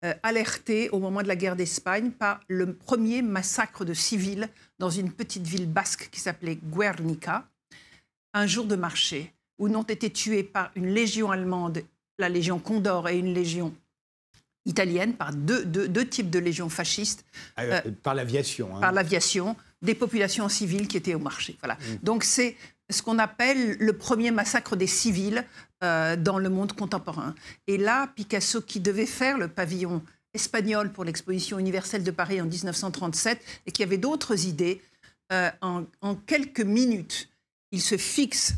euh, 0.04 0.14
alerté 0.22 0.88
au 0.90 0.98
moment 0.98 1.22
de 1.22 1.28
la 1.28 1.36
guerre 1.36 1.56
d'Espagne 1.56 2.10
par 2.10 2.40
le 2.48 2.72
premier 2.72 3.20
massacre 3.20 3.84
de 3.84 3.92
civils 3.92 4.48
dans 4.78 4.88
une 4.88 5.12
petite 5.12 5.46
ville 5.46 5.70
basque 5.70 6.08
qui 6.10 6.20
s'appelait 6.20 6.56
Guernica, 6.56 7.46
un 8.32 8.46
jour 8.46 8.64
de 8.64 8.76
marché, 8.76 9.34
où 9.58 9.68
n'ont 9.68 9.82
été 9.82 10.10
tués 10.10 10.42
par 10.42 10.70
une 10.74 10.88
légion 10.88 11.30
allemande, 11.30 11.82
la 12.18 12.30
légion 12.30 12.58
Condor, 12.58 13.10
et 13.10 13.18
une 13.18 13.34
légion 13.34 13.74
italienne, 14.64 15.14
par 15.14 15.34
deux, 15.34 15.64
deux, 15.66 16.06
types 16.06 16.30
de 16.30 16.38
légions 16.38 16.70
fascistes. 16.70 17.26
Ah, 17.56 17.64
euh, 17.64 17.80
par 18.02 18.14
l'aviation. 18.14 18.74
Hein. 18.74 18.80
Par 18.80 18.92
l'aviation, 18.92 19.54
des 19.82 19.94
populations 19.94 20.48
civiles 20.48 20.88
qui 20.88 20.96
étaient 20.96 21.14
au 21.14 21.18
marché. 21.18 21.56
Voilà. 21.60 21.74
Mm. 21.74 21.96
Donc 22.02 22.24
c'est 22.24 22.56
ce 22.88 23.02
qu'on 23.02 23.18
appelle 23.18 23.76
le 23.78 23.92
premier 23.92 24.30
massacre 24.30 24.76
des 24.76 24.86
civils 24.86 25.44
euh, 25.82 26.16
dans 26.16 26.38
le 26.38 26.50
monde 26.50 26.74
contemporain. 26.74 27.34
Et 27.66 27.78
là, 27.78 28.08
Picasso, 28.14 28.60
qui 28.60 28.80
devait 28.80 29.06
faire 29.06 29.38
le 29.38 29.48
pavillon 29.48 30.02
espagnol 30.34 30.92
pour 30.92 31.04
l'exposition 31.04 31.58
universelle 31.58 32.04
de 32.04 32.10
Paris 32.10 32.40
en 32.40 32.44
1937 32.44 33.40
et 33.66 33.72
qui 33.72 33.82
avait 33.82 33.96
d'autres 33.96 34.46
idées, 34.46 34.82
euh, 35.32 35.50
en, 35.62 36.14
quelques 36.26 36.60
minutes, 36.60 37.30
il 37.72 37.80
se 37.80 37.96
fixe 37.96 38.54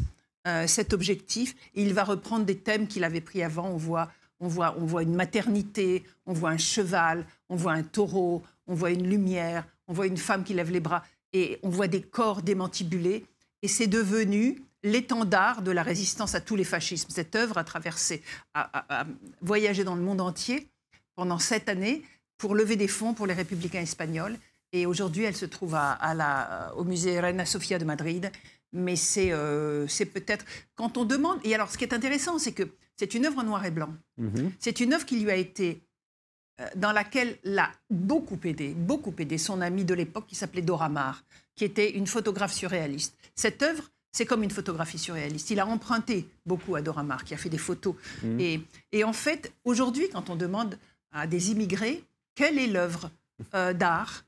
euh, 0.49 0.67
cet 0.67 0.93
objectif 0.93 1.55
et 1.75 1.83
il 1.83 1.95
va 1.95 2.05
reprendre 2.05 2.45
des 2.45 2.59
thèmes 2.59 2.89
qu'il 2.89 3.05
avait 3.05 3.21
pris 3.21 3.43
avant. 3.43 3.69
On 3.69 3.77
voit, 3.77 4.11
on, 4.41 4.49
voit, 4.49 4.75
on 4.79 4.85
voit 4.85 5.05
une 5.05 5.15
maternité, 5.15 6.05
on 6.27 6.33
voit 6.33 6.51
un 6.51 6.59
cheval, 6.59 7.25
on 7.49 7.57
voit 7.57 7.73
un 7.73 7.85
taureau, 7.85 8.43
on 8.67 8.75
voit 8.75 8.91
une 8.91 9.09
lumière, 9.09 9.65
on 9.87 9.93
voit 9.93 10.07
une 10.07 10.17
femme 10.17 10.45
qui 10.45 10.55
lève 10.55 10.71
les 10.71 10.81
bras 10.81 11.05
et 11.33 11.59
on 11.63 11.69
voit 11.69 11.89
des 11.89 12.03
corps 12.03 12.43
démantibulés. 12.43 13.27
Et 13.63 13.69
c'est 13.69 13.87
devenu 13.87 14.63
l'étendard 14.83 15.63
de 15.63 15.71
la 15.71 15.83
résistance 15.83 16.35
à 16.35 16.41
tous 16.41 16.57
les 16.57 16.65
fascismes. 16.65 17.11
Cette 17.11 17.37
œuvre 17.37 17.59
a 17.59 17.65
traversé, 17.65 18.23
a, 18.55 19.07
voyagé 19.41 19.85
dans 19.85 19.95
le 19.95 20.03
monde 20.03 20.21
entier 20.21 20.69
pendant 21.15 21.39
sept 21.39 21.69
années 21.69 22.03
pour 22.37 22.55
lever 22.55 22.77
des 22.77 22.89
fonds 22.89 23.15
pour 23.15 23.27
les 23.27 23.35
républicains 23.35 23.83
espagnols. 23.83 24.37
Et 24.73 24.87
aujourd'hui, 24.87 25.25
elle 25.25 25.37
se 25.37 25.47
trouve 25.47 25.75
à, 25.75 26.15
la, 26.15 26.73
au 26.77 26.85
musée 26.85 27.21
Reina 27.21 27.45
Sofia 27.45 27.79
de 27.79 27.85
Madrid. 27.85 28.33
Mais 28.73 28.95
euh, 29.19 29.87
c'est 29.87 30.07
peut-être 30.07 30.47
quand 30.75 30.97
on 30.97 31.05
demande. 31.05 31.39
Et 31.45 31.55
alors, 31.55 31.71
ce 31.71 31.77
qui 31.77 31.85
est 31.85 31.93
intéressant, 31.93 32.39
c'est 32.39 32.53
que 32.53 32.71
c'est 32.97 33.15
une 33.15 33.27
œuvre 33.27 33.39
en 33.41 33.45
noir 33.45 33.65
et 33.67 33.71
blanc. 33.71 33.95
Mhm. 34.17 34.53
C'est 34.59 34.81
une 34.81 34.95
œuvre 34.95 35.05
qui 35.05 35.21
lui 35.21 35.31
a 35.31 35.37
été 35.37 35.83
euh, 36.61 36.69
dans 36.77 36.93
laquelle 36.93 37.39
l'a 37.45 37.71
beaucoup 37.91 38.39
aidé, 38.45 38.75
beaucoup 38.75 39.15
aidé 39.19 39.39
son 39.39 39.61
ami 39.61 39.85
de 39.85 39.95
l'époque 39.95 40.27
qui 40.27 40.35
s'appelait 40.35 40.63
Dora 40.63 40.89
Maar, 40.89 41.23
qui 41.55 41.65
était 41.65 41.91
une 41.91 42.07
photographe 42.07 42.53
surréaliste. 42.53 43.17
Cette 43.35 43.63
œuvre, 43.63 43.91
c'est 44.13 44.27
comme 44.27 44.43
une 44.43 44.51
photographie 44.51 44.99
surréaliste. 44.99 45.51
Il 45.51 45.59
a 45.59 45.67
emprunté 45.67 46.29
beaucoup 46.47 46.77
à 46.77 46.83
Dora 46.83 47.03
Maar, 47.03 47.25
qui 47.25 47.35
a 47.35 47.39
fait 47.39 47.49
des 47.49 47.59
photos. 47.59 47.95
Mmh. 48.23 48.41
Et, 48.93 49.05
en 49.05 49.13
fait, 49.13 49.53
aujourd'hui, 49.65 50.09
quand 50.11 50.31
on 50.31 50.37
demande 50.37 50.79
à 51.11 51.27
des 51.27 51.51
immigrés 51.51 52.05
quelle 52.35 52.59
est 52.59 52.67
l'œuvre 52.67 53.11
euh, 53.55 53.73
d'art, 53.73 54.25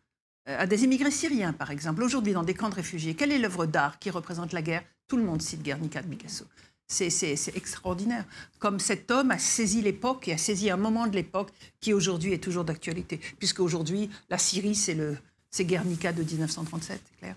euh, 0.49 0.59
à 0.59 0.67
des 0.67 0.85
immigrés 0.85 1.11
syriens 1.11 1.53
par 1.53 1.71
exemple, 1.71 2.03
aujourd'hui 2.03 2.33
dans 2.33 2.43
des 2.43 2.55
camps 2.55 2.69
de 2.69 2.75
réfugiés, 2.75 3.15
quelle 3.15 3.33
est 3.33 3.39
l'œuvre 3.39 3.67
d'art 3.67 3.99
qui 3.99 4.11
représente 4.11 4.53
la 4.53 4.63
guerre? 4.63 4.83
Tout 5.07 5.17
le 5.17 5.23
monde 5.23 5.41
cite 5.41 5.63
Guernica 5.63 6.03
de 6.03 6.09
Picasso. 6.09 6.45
C'est 6.87 7.57
extraordinaire. 7.57 8.25
Comme 8.59 8.79
cet 8.79 9.11
homme 9.11 9.31
a 9.31 9.39
saisi 9.39 9.81
l'époque 9.81 10.29
et 10.29 10.33
a 10.33 10.39
saisi 10.39 10.71
un 10.71 10.77
moment 10.77 11.07
de 11.07 11.15
l'époque 11.15 11.51
qui 11.81 11.95
aujourd'hui 11.95 12.33
est 12.35 12.43
toujours 12.43 12.65
d'actualité. 12.65 13.21
Puisque 13.39 13.61
aujourd'hui, 13.61 14.11
la 14.29 14.37
Syrie, 14.37 14.75
c'est 14.75 15.65
Guernica 15.65 16.13
de 16.13 16.23
1937, 16.23 17.01
c'est 17.03 17.19
clair. 17.19 17.37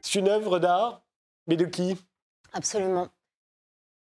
C'est 0.00 0.20
une 0.20 0.28
œuvre 0.28 0.60
d'art? 0.60 1.03
Mais 1.46 1.56
de 1.56 1.66
qui? 1.66 1.96
Absolument. 2.52 3.08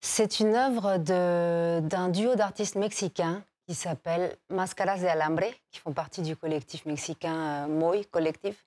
C'est 0.01 0.39
une 0.39 0.55
œuvre 0.55 0.99
d'un 0.99 2.09
duo 2.11 2.35
d'artistes 2.35 2.77
mexicains 2.77 3.43
qui 3.67 3.75
s'appelle 3.75 4.37
Mascaras 4.51 4.99
de 4.99 5.07
Alambre, 5.07 5.51
qui 5.71 5.81
font 5.81 5.93
partie 5.93 6.21
du 6.21 6.37
collectif 6.37 6.85
mexicain 6.85 7.65
euh, 7.65 7.67
Moy 7.67 8.05
Collectif, 8.05 8.67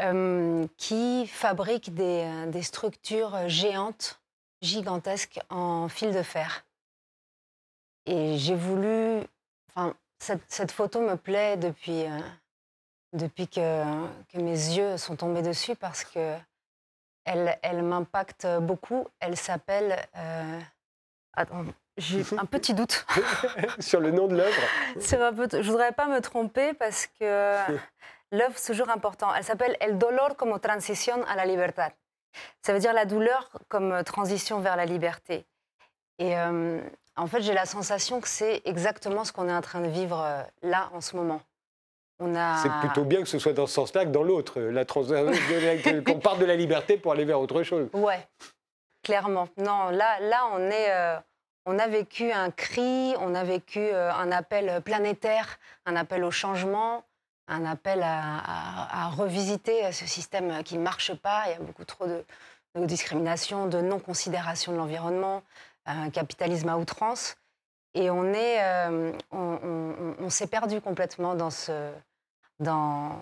euh, 0.00 0.66
qui 0.76 1.28
fabrique 1.28 1.94
des, 1.94 2.24
euh, 2.24 2.46
des, 2.50 2.62
structures 2.62 3.48
géantes, 3.48 4.20
gigantesques 4.60 5.38
en 5.50 5.88
fil 5.88 6.12
de 6.12 6.22
fer. 6.22 6.66
Et 8.06 8.36
j'ai 8.36 8.56
voulu. 8.56 9.20
Enfin, 9.68 9.94
cette, 10.18 10.72
photo 10.72 11.00
me 11.00 11.16
plaît 11.16 11.56
depuis, 11.56 12.04
depuis 13.12 13.46
que, 13.46 13.84
que, 14.28 14.38
mes 14.38 14.50
yeux 14.50 14.96
sont 14.96 15.14
tombés 15.14 15.42
dessus 15.42 15.76
parce 15.76 16.04
que 16.04 16.36
elle, 17.24 17.58
elle 17.62 17.82
m'impacte 17.82 18.46
beaucoup. 18.60 19.06
Elle 19.20 19.36
s'appelle. 19.36 19.96
Euh, 20.16 20.60
attends, 21.34 21.64
j'ai 21.96 22.22
un 22.38 22.46
petit 22.46 22.74
doute. 22.74 23.06
Sur 23.78 24.00
le 24.00 24.10
nom 24.10 24.26
de 24.26 24.36
l'œuvre 24.36 24.60
Je 24.96 25.16
ne 25.16 25.62
voudrais 25.62 25.92
pas 25.92 26.06
me 26.06 26.20
tromper 26.20 26.72
parce 26.74 27.06
que 27.06 27.56
l'œuvre, 28.30 28.54
c'est 28.56 28.72
toujours 28.72 28.90
important. 28.90 29.34
Elle 29.34 29.44
s'appelle 29.44 29.76
El 29.80 29.98
dolor 29.98 30.36
como 30.36 30.58
transición 30.58 31.24
a 31.28 31.36
la 31.36 31.44
libertad. 31.44 31.92
Ça 32.62 32.72
veut 32.72 32.78
dire 32.78 32.94
la 32.94 33.04
douleur 33.04 33.50
comme 33.68 34.02
transition 34.04 34.60
vers 34.60 34.76
la 34.76 34.86
liberté. 34.86 35.46
Et 36.18 36.38
euh, 36.38 36.80
en 37.16 37.26
fait, 37.26 37.42
j'ai 37.42 37.52
la 37.52 37.66
sensation 37.66 38.20
que 38.20 38.28
c'est 38.28 38.62
exactement 38.64 39.24
ce 39.24 39.32
qu'on 39.32 39.48
est 39.48 39.54
en 39.54 39.60
train 39.60 39.80
de 39.80 39.88
vivre 39.88 40.20
euh, 40.20 40.42
là 40.62 40.90
en 40.94 41.00
ce 41.00 41.16
moment. 41.16 41.42
C'est 42.20 42.70
plutôt 42.80 43.04
bien 43.04 43.20
que 43.22 43.28
ce 43.28 43.38
soit 43.38 43.52
dans 43.52 43.66
ce 43.66 43.74
sens-là 43.74 44.04
que 44.04 44.10
dans 44.10 44.22
l'autre, 44.22 44.60
la 44.60 44.84
qu'on 46.04 46.20
parte 46.20 46.38
de 46.38 46.44
la 46.44 46.56
liberté 46.56 46.96
pour 46.96 47.12
aller 47.12 47.24
vers 47.24 47.40
autre 47.40 47.62
chose. 47.62 47.88
Ouais, 47.92 48.26
clairement. 49.02 49.48
Non, 49.56 49.90
là, 49.90 50.20
là 50.20 50.48
on, 50.52 50.60
est, 50.70 50.90
euh, 50.90 51.16
on 51.66 51.78
a 51.78 51.88
vécu 51.88 52.30
un 52.30 52.50
cri, 52.50 53.14
on 53.18 53.34
a 53.34 53.44
vécu 53.44 53.80
euh, 53.80 54.12
un 54.12 54.30
appel 54.30 54.80
planétaire, 54.82 55.58
un 55.84 55.96
appel 55.96 56.22
au 56.22 56.30
changement, 56.30 57.04
un 57.48 57.64
appel 57.64 58.02
à, 58.04 59.08
revisiter 59.16 59.90
ce 59.92 60.06
système 60.06 60.62
qui 60.62 60.78
ne 60.78 60.82
marche 60.82 61.14
pas. 61.14 61.44
Il 61.46 61.52
y 61.52 61.54
a 61.54 61.58
beaucoup 61.58 61.84
trop 61.84 62.06
de, 62.06 62.24
discrimination, 62.86 63.66
de 63.66 63.80
non-considération 63.80 64.72
de 64.72 64.78
l'environnement, 64.78 65.42
un 65.86 66.10
capitalisme 66.10 66.68
à 66.68 66.78
outrance. 66.78 67.36
Et 67.94 68.10
on 68.10 68.32
est, 68.32 68.62
euh, 68.62 69.12
on 69.32 70.30
s'est 70.30 70.46
perdu 70.46 70.80
complètement 70.80 71.34
dans 71.34 71.50
ce, 71.50 71.92
dans, 72.58 73.18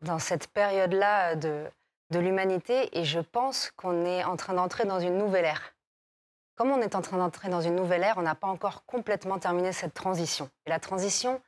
dans 0.00 0.18
cette 0.18 0.48
période-là 0.48 1.36
de, 1.36 1.66
de 2.10 2.18
l'humanité 2.18 2.96
et 2.98 3.04
je 3.04 3.20
pense 3.20 3.72
qu'on 3.76 4.04
est 4.04 4.24
en 4.24 4.36
train 4.36 4.54
d'entrer 4.54 4.84
dans 4.84 5.00
une 5.00 5.18
nouvelle 5.18 5.44
ère. 5.44 5.74
Comme 6.54 6.70
on 6.70 6.80
est 6.80 6.94
en 6.94 7.02
train 7.02 7.16
d'entrer 7.16 7.48
dans 7.48 7.60
une 7.60 7.74
nouvelle 7.74 8.02
ère, 8.02 8.18
on 8.18 8.22
n'a 8.22 8.34
pas 8.34 8.46
encore 8.46 8.84
complètement 8.84 9.38
terminé 9.38 9.72
cette 9.72 9.94
transition. 9.94 10.50
Et 10.66 10.70
la 10.70 10.78
transition, 10.78 11.40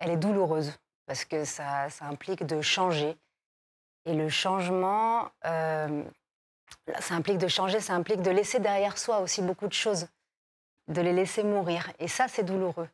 elle 0.00 0.10
est 0.10 0.16
douloureuse 0.16 0.72
parce 1.06 1.24
que 1.24 1.44
ça, 1.44 1.88
ça 1.90 2.04
implique 2.06 2.44
de 2.44 2.60
changer. 2.60 3.16
Et 4.04 4.14
le 4.14 4.28
changement, 4.28 5.30
euh, 5.46 6.02
ça 6.98 7.14
implique 7.14 7.38
de 7.38 7.48
changer, 7.48 7.80
ça 7.80 7.94
implique 7.94 8.20
de 8.22 8.30
laisser 8.30 8.58
derrière 8.58 8.98
soi 8.98 9.20
aussi 9.20 9.42
beaucoup 9.42 9.68
de 9.68 9.72
choses, 9.72 10.06
de 10.88 11.00
les 11.00 11.12
laisser 11.12 11.42
mourir. 11.42 11.90
Et 11.98 12.08
ça, 12.08 12.26
c'est 12.28 12.42
douloureux. 12.42 12.88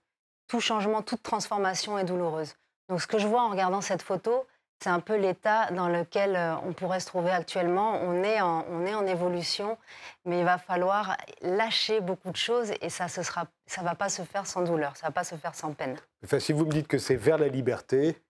Tout 0.49 0.61
changement, 0.61 1.03
toute 1.03 1.23
transformation 1.23 1.99
est 1.99 2.05
douloureuse. 2.05 2.55
Donc 2.89 3.01
ce 3.01 3.07
que 3.07 3.19
je 3.19 3.27
vois 3.27 3.43
en 3.43 3.51
regardant 3.51 3.81
cette 3.81 4.03
photo, 4.03 4.47
c'est 4.83 4.91
un 4.91 5.01
peu 5.01 5.17
l'état 5.17 5.71
dans 5.71 5.89
lequel 5.89 6.37
euh, 6.37 6.55
on 6.67 6.73
pourrait 6.73 7.01
se 7.01 7.07
trouver 7.07 7.31
actuellement. 7.31 7.99
On 8.03 8.23
est, 8.23 8.41
en, 8.41 8.67
on 8.69 8.85
est 8.85 8.95
en 8.95 9.07
évolution, 9.07 9.79
mais 10.27 10.41
il 10.41 10.45
va 10.45 10.59
falloir 10.59 11.17
lâcher 11.41 12.01
beaucoup 12.01 12.31
de 12.31 12.37
choses 12.37 12.73
et 12.83 12.91
ça 12.91 13.07
ne 13.07 13.23
ça 13.23 13.83
va 13.83 13.95
pas 13.95 14.09
se 14.11 14.23
faire 14.23 14.47
sans 14.47 14.63
douleur, 14.63 14.97
ça 14.97 15.07
ne 15.07 15.11
va 15.11 15.15
pas 15.15 15.25
se 15.25 15.37
faire 15.37 15.55
sans 15.55 15.73
peine. 15.73 15.97
Enfin, 16.23 16.39
si 16.39 16.53
vous 16.53 16.67
me 16.67 16.71
dites 16.71 16.89
que 16.89 16.99
c'est 16.99 17.17
vers 17.17 17.39
la 17.39 17.49
liberté, 17.49 18.21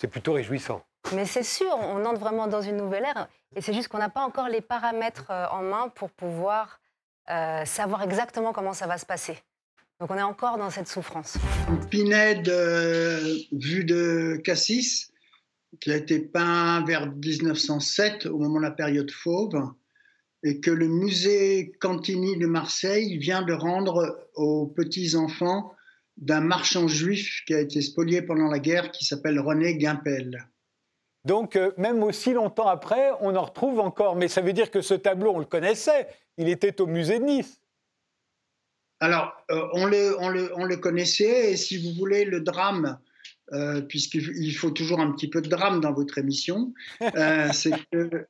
c'est 0.00 0.06
plutôt 0.06 0.34
réjouissant. 0.34 0.82
Mais 1.12 1.26
c'est 1.26 1.42
sûr, 1.42 1.76
on 1.80 2.04
entre 2.04 2.20
vraiment 2.20 2.46
dans 2.46 2.62
une 2.62 2.76
nouvelle 2.76 3.04
ère 3.04 3.28
et 3.56 3.60
c'est 3.60 3.74
juste 3.74 3.88
qu'on 3.88 3.98
n'a 3.98 4.08
pas 4.08 4.22
encore 4.22 4.48
les 4.48 4.60
paramètres 4.60 5.30
euh, 5.30 5.46
en 5.50 5.62
main 5.62 5.88
pour 5.88 6.10
pouvoir 6.10 6.80
euh, 7.30 7.64
savoir 7.64 8.02
exactement 8.02 8.52
comment 8.52 8.72
ça 8.72 8.86
va 8.86 8.98
se 8.98 9.06
passer. 9.06 9.38
Donc 10.00 10.10
on 10.10 10.16
est 10.16 10.22
encore 10.22 10.58
dans 10.58 10.70
cette 10.70 10.88
souffrance. 10.88 11.38
Pinède, 11.90 12.48
vue 13.52 13.84
de 13.84 14.40
Cassis, 14.44 15.12
qui 15.80 15.92
a 15.92 15.96
été 15.96 16.20
peint 16.20 16.84
vers 16.84 17.10
1907, 17.12 18.26
au 18.26 18.38
moment 18.38 18.58
de 18.58 18.64
la 18.64 18.70
période 18.70 19.10
fauve, 19.10 19.72
et 20.42 20.60
que 20.60 20.70
le 20.70 20.88
musée 20.88 21.72
Cantini 21.80 22.36
de 22.38 22.46
Marseille 22.46 23.18
vient 23.18 23.42
de 23.42 23.52
rendre 23.52 24.28
aux 24.34 24.66
petits-enfants 24.66 25.72
d'un 26.16 26.40
marchand 26.40 26.86
juif 26.86 27.42
qui 27.46 27.54
a 27.54 27.60
été 27.60 27.80
spolié 27.80 28.22
pendant 28.22 28.48
la 28.48 28.58
guerre, 28.58 28.90
qui 28.90 29.04
s'appelle 29.04 29.40
René 29.40 29.78
Gimpel. 29.80 30.46
Donc, 31.24 31.56
euh, 31.56 31.72
même 31.78 32.02
aussi 32.02 32.34
longtemps 32.34 32.68
après, 32.68 33.10
on 33.20 33.34
en 33.34 33.44
retrouve 33.44 33.80
encore. 33.80 34.14
Mais 34.16 34.28
ça 34.28 34.42
veut 34.42 34.52
dire 34.52 34.70
que 34.70 34.82
ce 34.82 34.94
tableau, 34.94 35.32
on 35.34 35.38
le 35.38 35.46
connaissait. 35.46 36.06
Il 36.38 36.48
était 36.48 36.80
au 36.80 36.86
musée 36.86 37.18
de 37.18 37.24
Nice. 37.24 37.60
Alors, 39.00 39.32
euh, 39.50 39.68
on, 39.74 39.86
le, 39.86 40.16
on, 40.20 40.28
le, 40.28 40.50
on, 40.56 40.64
le, 40.64 40.76
connaissait, 40.76 41.52
et 41.52 41.56
si 41.56 41.78
vous 41.78 41.92
voulez, 41.98 42.24
le 42.24 42.40
drame 42.40 42.98
euh, 43.52 43.82
puisqu'il 43.82 44.56
faut 44.56 44.70
toujours 44.70 45.00
un 45.00 45.12
petit 45.12 45.28
peu 45.28 45.42
de 45.42 45.50
drame 45.50 45.80
dans 45.80 45.92
votre 45.92 46.16
émission, 46.16 46.72
euh, 47.02 47.48
c'est 47.52 47.72
que 47.92 48.26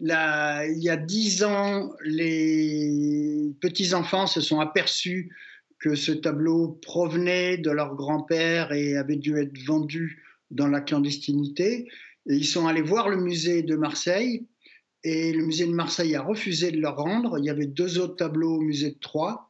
il 0.00 0.04
y 0.04 0.88
a 0.90 0.96
dix 0.96 1.42
ans, 1.42 1.92
les 2.04 3.52
petits-enfants 3.60 4.28
se 4.28 4.40
sont 4.40 4.60
aperçus 4.60 5.34
que 5.80 5.96
ce 5.96 6.12
tableau 6.12 6.78
provenait 6.82 7.56
de 7.56 7.70
leur 7.70 7.96
grand-père 7.96 8.70
et 8.72 8.96
avait 8.96 9.16
dû 9.16 9.36
être 9.38 9.58
vendu 9.66 10.22
dans 10.52 10.68
la 10.68 10.80
clandestinité. 10.80 11.88
Et 12.28 12.34
ils 12.34 12.46
sont 12.46 12.68
allés 12.68 12.82
voir 12.82 13.08
le 13.08 13.16
musée 13.16 13.62
de 13.62 13.74
Marseille 13.74 14.46
et 15.04 15.32
le 15.32 15.44
musée 15.44 15.66
de 15.66 15.72
Marseille 15.72 16.14
a 16.14 16.22
refusé 16.22 16.72
de 16.72 16.80
leur 16.80 16.96
rendre. 16.96 17.38
Il 17.38 17.44
y 17.44 17.50
avait 17.50 17.66
deux 17.66 17.98
autres 17.98 18.16
tableaux 18.16 18.56
au 18.56 18.60
musée 18.60 18.90
de 18.90 18.98
Troyes 18.98 19.48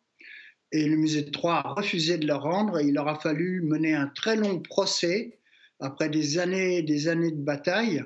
et 0.73 0.87
le 0.87 0.97
musée 0.97 1.23
de 1.23 1.31
Troyes 1.31 1.67
a 1.67 1.73
refusé 1.75 2.19
de 2.19 2.27
le 2.27 2.35
rendre 2.35 2.79
et 2.79 2.87
il 2.87 2.95
leur 2.95 3.09
a 3.09 3.19
fallu 3.19 3.63
mener 3.63 3.95
un 3.95 4.09
très 4.09 4.37
long 4.37 4.61
procès 4.61 5.39
après 5.81 6.09
des 6.09 6.39
années 6.39 6.79
et 6.79 6.83
des 6.83 7.09
années 7.09 7.31
de 7.31 7.41
bataille. 7.41 8.05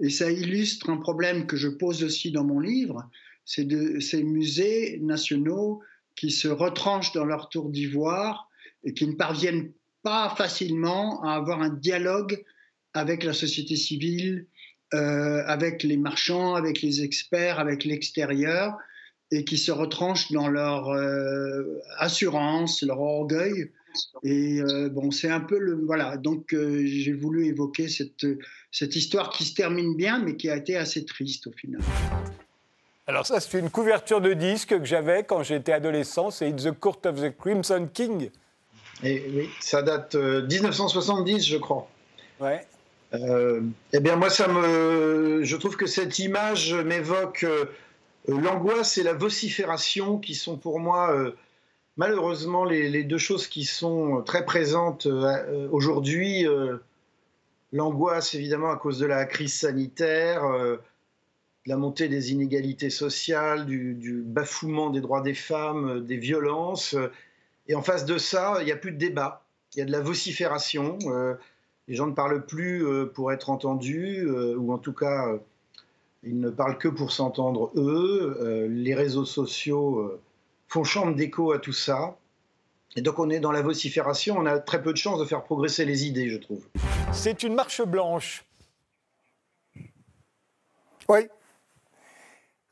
Et 0.00 0.10
ça 0.10 0.30
illustre 0.30 0.90
un 0.90 0.98
problème 0.98 1.46
que 1.46 1.56
je 1.56 1.68
pose 1.68 2.04
aussi 2.04 2.30
dans 2.30 2.44
mon 2.44 2.60
livre, 2.60 3.08
c'est 3.44 3.64
de 3.64 3.98
ces 4.00 4.22
musées 4.22 4.98
nationaux 5.00 5.80
qui 6.14 6.30
se 6.30 6.48
retranchent 6.48 7.12
dans 7.12 7.24
leur 7.24 7.48
tour 7.48 7.70
d'ivoire 7.70 8.48
et 8.84 8.92
qui 8.92 9.06
ne 9.06 9.14
parviennent 9.14 9.72
pas 10.02 10.34
facilement 10.36 11.22
à 11.22 11.32
avoir 11.32 11.62
un 11.62 11.70
dialogue 11.70 12.44
avec 12.92 13.24
la 13.24 13.32
société 13.32 13.76
civile, 13.76 14.46
euh, 14.94 15.42
avec 15.46 15.82
les 15.82 15.96
marchands, 15.96 16.54
avec 16.54 16.82
les 16.82 17.02
experts, 17.02 17.58
avec 17.58 17.84
l'extérieur 17.84 18.76
et 19.30 19.44
qui 19.44 19.58
se 19.58 19.70
retranchent 19.70 20.32
dans 20.32 20.48
leur 20.48 20.88
euh, 20.88 21.80
assurance, 21.98 22.82
leur 22.82 23.00
orgueil. 23.00 23.70
Et 24.22 24.60
euh, 24.60 24.88
bon, 24.88 25.10
c'est 25.10 25.30
un 25.30 25.40
peu 25.40 25.58
le. 25.58 25.74
Voilà, 25.84 26.16
donc 26.16 26.54
euh, 26.54 26.82
j'ai 26.86 27.12
voulu 27.12 27.46
évoquer 27.46 27.88
cette, 27.88 28.26
cette 28.70 28.96
histoire 28.96 29.30
qui 29.30 29.44
se 29.44 29.54
termine 29.54 29.96
bien, 29.96 30.18
mais 30.18 30.36
qui 30.36 30.48
a 30.50 30.56
été 30.56 30.76
assez 30.76 31.04
triste 31.04 31.46
au 31.48 31.52
final. 31.52 31.80
Alors, 33.06 33.26
ça, 33.26 33.40
c'est 33.40 33.58
une 33.58 33.70
couverture 33.70 34.20
de 34.20 34.34
disque 34.34 34.78
que 34.78 34.84
j'avais 34.84 35.24
quand 35.24 35.42
j'étais 35.42 35.72
adolescent, 35.72 36.30
c'est 36.30 36.54
The 36.54 36.72
Court 36.72 37.00
of 37.06 37.20
the 37.22 37.34
Crimson 37.36 37.88
King. 37.92 38.30
Et 39.02 39.24
oui, 39.34 39.48
ça 39.60 39.82
date 39.82 40.14
1970, 40.14 41.46
je 41.46 41.56
crois. 41.56 41.88
Ouais. 42.40 42.66
Eh 43.12 44.00
bien, 44.00 44.16
moi, 44.16 44.30
ça 44.30 44.48
me. 44.48 45.40
Je 45.42 45.56
trouve 45.56 45.76
que 45.76 45.86
cette 45.86 46.18
image 46.18 46.74
m'évoque 46.74 47.44
euh, 47.44 48.40
l'angoisse 48.40 48.98
et 48.98 49.02
la 49.02 49.14
vocifération 49.14 50.18
qui 50.18 50.34
sont 50.34 50.56
pour 50.58 50.80
moi 50.80 51.12
euh, 51.14 51.32
malheureusement 51.96 52.64
les, 52.64 53.04
deux 53.04 53.18
choses 53.18 53.46
qui 53.46 53.64
sont 53.64 54.22
très 54.22 54.44
présentes 54.44 55.06
euh, 55.06 55.68
aujourd'hui. 55.70 56.46
L'angoisse 57.72 58.34
évidemment 58.34 58.70
à 58.70 58.76
cause 58.76 58.98
de 58.98 59.06
la 59.06 59.24
crise 59.26 59.54
sanitaire, 59.54 60.42
de 60.42 60.80
la 61.66 61.76
montée 61.76 62.08
des 62.08 62.32
inégalités 62.32 62.88
sociales, 62.88 63.66
du, 63.66 64.22
bafouement 64.24 64.88
des 64.88 65.02
droits 65.02 65.20
des 65.20 65.34
femmes, 65.34 66.04
des 66.06 66.16
violences. 66.16 66.96
Et 67.66 67.74
en 67.74 67.82
face 67.82 68.06
de 68.06 68.16
ça, 68.16 68.56
il 68.60 68.64
n'y 68.64 68.72
a 68.72 68.76
plus 68.76 68.92
de 68.92 68.96
débat, 68.96 69.44
il 69.74 69.80
y 69.80 69.82
a 69.82 69.84
de 69.84 69.92
la 69.92 70.00
vocifération. 70.00 70.98
Les 71.88 71.94
gens 71.94 72.06
ne 72.06 72.14
parlent 72.14 72.44
plus 72.46 72.86
pour 73.14 73.32
être 73.32 73.50
entendus, 73.50 74.28
ou 74.30 74.72
en 74.72 74.78
tout 74.78 74.92
cas 74.92 75.38
ils 76.22 76.40
ne 76.40 76.50
parlent 76.50 76.78
que 76.78 76.88
pour 76.88 77.12
s'entendre 77.12 77.70
eux. 77.76 78.36
Euh, 78.40 78.68
les 78.68 78.94
réseaux 78.94 79.24
sociaux 79.24 80.00
euh, 80.00 80.20
font 80.68 80.84
chambre 80.84 81.14
d'écho 81.14 81.52
à 81.52 81.58
tout 81.58 81.72
ça. 81.72 82.16
Et 82.96 83.02
donc 83.02 83.18
on 83.18 83.30
est 83.30 83.40
dans 83.40 83.52
la 83.52 83.62
vocifération, 83.62 84.36
on 84.36 84.46
a 84.46 84.58
très 84.58 84.82
peu 84.82 84.92
de 84.92 84.96
chances 84.96 85.20
de 85.20 85.24
faire 85.24 85.44
progresser 85.44 85.84
les 85.84 86.06
idées, 86.06 86.30
je 86.30 86.38
trouve. 86.38 86.66
C'est 87.12 87.42
une 87.42 87.54
marche 87.54 87.82
blanche. 87.82 88.44
Oui. 91.08 91.28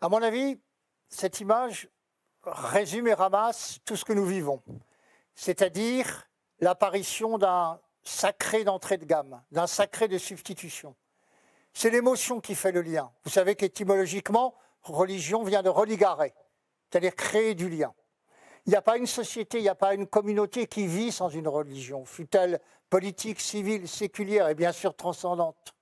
À 0.00 0.08
mon 0.08 0.22
avis, 0.22 0.58
cette 1.08 1.40
image 1.40 1.88
résume 2.42 3.08
et 3.08 3.14
ramasse 3.14 3.78
tout 3.84 3.96
ce 3.96 4.04
que 4.04 4.12
nous 4.12 4.26
vivons, 4.26 4.62
c'est-à-dire 5.34 6.28
l'apparition 6.60 7.38
d'un 7.38 7.78
sacré 8.06 8.64
d'entrée 8.64 8.96
de 8.98 9.04
gamme, 9.04 9.42
d'un 9.50 9.66
sacré 9.66 10.08
de 10.08 10.18
substitution. 10.18 10.94
C'est 11.74 11.90
l'émotion 11.90 12.40
qui 12.40 12.54
fait 12.54 12.72
le 12.72 12.82
lien. 12.82 13.10
Vous 13.24 13.30
savez 13.30 13.54
qu'étymologiquement, 13.54 14.54
religion 14.82 15.42
vient 15.42 15.62
de 15.62 15.68
religare, 15.68 16.24
c'est-à-dire 16.90 17.14
créer 17.14 17.54
du 17.54 17.68
lien. 17.68 17.92
Il 18.64 18.70
n'y 18.70 18.76
a 18.76 18.82
pas 18.82 18.96
une 18.96 19.06
société, 19.06 19.58
il 19.58 19.62
n'y 19.62 19.68
a 19.68 19.74
pas 19.74 19.94
une 19.94 20.06
communauté 20.06 20.66
qui 20.66 20.86
vit 20.86 21.12
sans 21.12 21.28
une 21.28 21.48
religion, 21.48 22.04
fût-elle 22.04 22.60
politique, 22.90 23.40
civile, 23.40 23.88
séculière 23.88 24.48
et 24.48 24.54
bien 24.54 24.72
sûr 24.72 24.94
transcendante. 24.94 25.74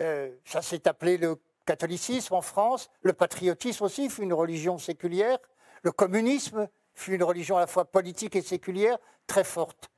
Euh, 0.00 0.30
ça 0.44 0.62
s'est 0.62 0.86
appelé 0.86 1.16
le 1.16 1.40
catholicisme 1.64 2.34
en 2.34 2.42
France, 2.42 2.90
le 3.00 3.12
patriotisme 3.12 3.84
aussi 3.84 4.08
fut 4.08 4.22
une 4.22 4.34
religion 4.34 4.78
séculière, 4.78 5.38
le 5.82 5.92
communisme 5.92 6.68
fut 6.94 7.14
une 7.14 7.24
religion 7.24 7.56
à 7.56 7.60
la 7.60 7.66
fois 7.66 7.84
politique 7.84 8.36
et 8.36 8.42
séculière 8.42 8.98
très 9.26 9.44
forte. 9.44 9.90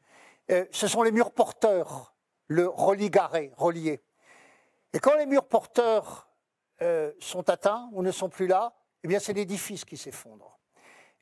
Euh, 0.51 0.65
ce 0.71 0.87
sont 0.87 1.03
les 1.03 1.13
murs 1.13 1.33
porteurs, 1.33 2.15
le 2.47 2.69
religaré, 2.69 3.53
relié. 3.57 4.01
Et 4.95 4.99
quand 4.99 5.15
les 5.17 5.27
murs 5.27 5.47
porteurs 5.47 6.29
euh, 6.81 7.13
sont 7.21 7.51
atteints 7.51 7.91
ou 7.93 8.03
ne 8.03 8.11
sont 8.11 8.31
plus 8.31 8.47
là, 8.47 8.75
eh 9.05 9.09
bien 9.09 9.19
c'est 9.19 9.35
l'édifice 9.35 9.85
qui 9.85 9.97
s'effondre. 9.97 10.59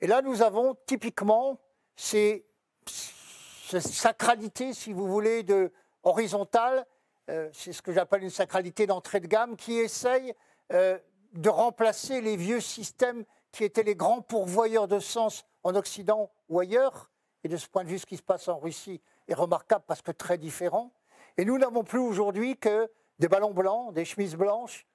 Et 0.00 0.06
là, 0.06 0.22
nous 0.22 0.42
avons 0.42 0.76
typiquement 0.86 1.58
ces, 1.96 2.46
cette 2.86 3.82
sacralité, 3.82 4.72
si 4.72 4.92
vous 4.92 5.08
voulez, 5.08 5.42
de 5.42 5.72
horizontale, 6.04 6.86
euh, 7.28 7.48
c'est 7.52 7.72
ce 7.72 7.82
que 7.82 7.92
j'appelle 7.92 8.22
une 8.22 8.30
sacralité 8.30 8.86
d'entrée 8.86 9.18
de 9.18 9.26
gamme, 9.26 9.56
qui 9.56 9.78
essaye 9.78 10.34
de 10.70 11.48
remplacer 11.48 12.20
les 12.20 12.36
vieux 12.36 12.60
systèmes 12.60 13.24
qui 13.52 13.62
étaient 13.62 13.84
les 13.84 13.94
grands 13.94 14.20
pourvoyeurs 14.20 14.88
de 14.88 14.98
sens 14.98 15.44
en 15.62 15.76
Occident 15.76 16.32
ou 16.48 16.58
ailleurs. 16.58 17.10
Et 17.44 17.48
de 17.48 17.56
ce 17.56 17.68
point 17.68 17.84
de 17.84 17.88
vue, 17.88 18.00
ce 18.00 18.06
qui 18.06 18.16
se 18.16 18.22
passe 18.22 18.48
en 18.48 18.58
Russie 18.58 19.00
est 19.28 19.34
remarquable 19.34 19.84
parce 19.86 20.02
que 20.02 20.12
très 20.12 20.38
différent. 20.38 20.92
Et 21.36 21.44
nous 21.44 21.58
n'avons 21.58 21.84
plus 21.84 21.98
aujourd'hui 21.98 22.56
que 22.56 22.90
des 23.18 23.28
ballons 23.28 23.52
blancs, 23.52 23.92
des 23.94 24.04
chemises 24.04 24.36
blanches, 24.36 24.86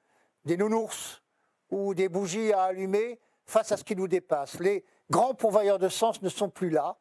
des 0.45 0.57
nounours 0.57 1.21
ou 1.69 1.93
des 1.93 2.09
bougies 2.09 2.53
à 2.53 2.63
allumer 2.63 3.19
face 3.45 3.71
à 3.71 3.77
ce 3.77 3.83
qui 3.83 3.95
nous 3.95 4.07
dépasse. 4.07 4.59
Les 4.59 4.85
grands 5.09 5.33
pourvoyeurs 5.33 5.79
de 5.79 5.89
sens 5.89 6.21
ne 6.21 6.29
sont 6.29 6.49
plus 6.49 6.69
là. 6.69 6.97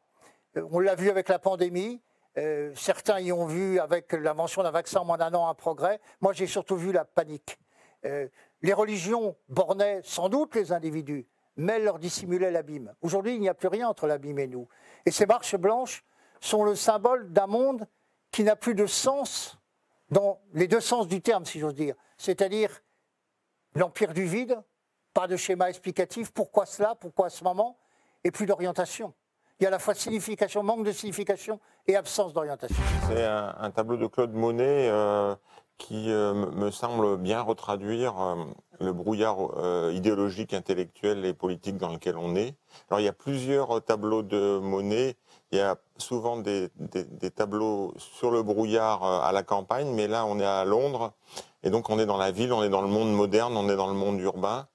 Euh, 0.57 0.67
on 0.71 0.79
l'a 0.79 0.95
vu 0.95 1.09
avec 1.09 1.29
la 1.29 1.39
pandémie. 1.39 2.01
Euh, 2.37 2.71
certains 2.75 3.19
y 3.19 3.31
ont 3.31 3.45
vu 3.45 3.79
avec 3.79 4.13
l'invention 4.13 4.63
d'un 4.63 4.71
vaccin 4.71 5.01
en 5.01 5.05
moins 5.05 5.17
d'un 5.17 5.33
an 5.33 5.47
un 5.47 5.53
progrès. 5.53 5.99
Moi, 6.21 6.33
j'ai 6.33 6.47
surtout 6.47 6.77
vu 6.77 6.91
la 6.91 7.05
panique. 7.05 7.57
Euh, 8.05 8.27
les 8.61 8.73
religions 8.73 9.35
bornaient 9.49 10.01
sans 10.03 10.29
doute 10.29 10.55
les 10.55 10.71
individus, 10.71 11.27
mais 11.55 11.79
leur 11.79 11.99
dissimulaient 11.99 12.51
l'abîme. 12.51 12.93
Aujourd'hui, 13.01 13.35
il 13.35 13.41
n'y 13.41 13.49
a 13.49 13.53
plus 13.53 13.67
rien 13.67 13.87
entre 13.89 14.07
l'abîme 14.07 14.39
et 14.39 14.47
nous. 14.47 14.67
Et 15.05 15.11
ces 15.11 15.25
marches 15.25 15.55
blanches 15.55 16.03
sont 16.41 16.65
le 16.65 16.75
symbole 16.75 17.31
d'un 17.31 17.47
monde 17.47 17.87
qui 18.31 18.43
n'a 18.43 18.57
plus 18.57 18.75
de 18.75 18.85
sens 18.85 19.57
dans 20.09 20.41
les 20.53 20.67
deux 20.67 20.81
sens 20.81 21.07
du 21.07 21.21
terme, 21.21 21.45
si 21.45 21.59
j'ose 21.59 21.75
dire. 21.75 21.95
C'est-à-dire 22.17 22.81
l'empire 23.75 24.13
du 24.13 24.25
vide, 24.25 24.61
pas 25.13 25.27
de 25.27 25.37
schéma 25.37 25.69
explicatif, 25.69 26.31
pourquoi 26.31 26.65
cela, 26.65 26.95
pourquoi 26.95 27.27
à 27.27 27.29
ce 27.29 27.43
moment, 27.43 27.77
et 28.23 28.31
plus 28.31 28.45
d'orientation. 28.45 29.13
Il 29.59 29.63
y 29.63 29.65
a 29.65 29.69
à 29.69 29.71
la 29.71 29.79
fois 29.79 29.93
signification, 29.93 30.63
manque 30.63 30.85
de 30.85 30.91
signification 30.91 31.59
et 31.87 31.95
absence 31.95 32.33
d'orientation. 32.33 32.83
C'est 33.07 33.23
un, 33.23 33.71
tableau 33.71 33.95
de 33.95 34.07
Claude 34.07 34.33
Monet 34.33 34.89
euh, 34.89 35.35
qui 35.77 36.11
euh, 36.11 36.33
me 36.33 36.71
semble 36.71 37.17
bien 37.17 37.41
retraduire 37.41 38.19
euh, 38.19 38.35
le 38.79 38.91
brouillard 38.91 39.37
idéologique, 39.91 40.55
intellectuel 40.55 41.25
et 41.25 41.33
politique 41.33 41.77
dans 41.77 41.93
lequel 41.93 42.17
on 42.17 42.35
est. 42.35 42.55
Alors 42.89 42.99
il 43.01 43.03
y 43.03 43.07
a 43.07 43.13
plusieurs 43.13 43.83
tableaux 43.83 44.23
de 44.23 44.57
Monet. 44.57 45.15
Il 45.51 45.57
y 45.57 45.61
a 45.61 45.77
souvent 45.97 46.37
des, 46.37 46.69
tableaux 47.35 47.93
sur 47.97 48.31
le 48.31 48.41
brouillard 48.41 49.03
à 49.03 49.31
la 49.31 49.43
campagne, 49.43 49.91
mais 49.93 50.07
là 50.07 50.25
on 50.25 50.39
est 50.39 50.45
à 50.45 50.63
Londres 50.63 51.13
et 51.63 51.69
donc 51.69 51.89
on 51.89 51.99
est 51.99 52.05
dans 52.05 52.17
la 52.17 52.31
ville, 52.31 52.53
on 52.53 52.63
est 52.63 52.69
dans 52.69 52.81
le 52.81 52.87
monde 52.87 53.13
moderne, 53.13 53.55
on 53.57 53.69
est 53.69 53.75
dans 53.75 53.87
le 53.87 53.93
monde 53.93 54.19
urbain. 54.21 54.67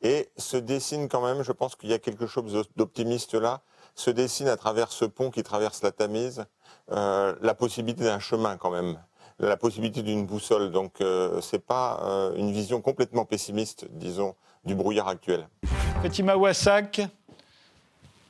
Et 0.00 0.30
se 0.36 0.56
dessine 0.56 1.08
quand 1.08 1.22
même, 1.22 1.42
je 1.42 1.52
pense 1.52 1.76
qu'il 1.76 1.90
y 1.90 1.94
a 1.94 1.98
quelque 1.98 2.26
chose 2.26 2.66
d'optimiste 2.76 3.34
là, 3.34 3.60
se 3.94 4.10
dessine 4.10 4.48
à 4.48 4.56
travers 4.56 4.92
ce 4.92 5.04
pont 5.04 5.30
qui 5.30 5.42
traverse 5.42 5.82
la 5.82 5.92
Tamise, 5.92 6.46
la 6.88 7.54
possibilité 7.54 8.04
d'un 8.04 8.18
chemin 8.18 8.56
quand 8.56 8.70
même 8.70 8.98
la 9.38 9.56
possibilité 9.56 10.02
d'une 10.02 10.26
boussole. 10.26 10.70
Donc 10.70 11.00
euh, 11.00 11.40
ce 11.40 11.56
n'est 11.56 11.62
pas 11.62 12.00
euh, 12.02 12.36
une 12.36 12.52
vision 12.52 12.80
complètement 12.80 13.24
pessimiste, 13.24 13.86
disons, 13.90 14.34
du 14.64 14.74
brouillard 14.74 15.08
actuel. 15.08 15.48
Fatima 16.02 16.36
Wassak, 16.36 17.02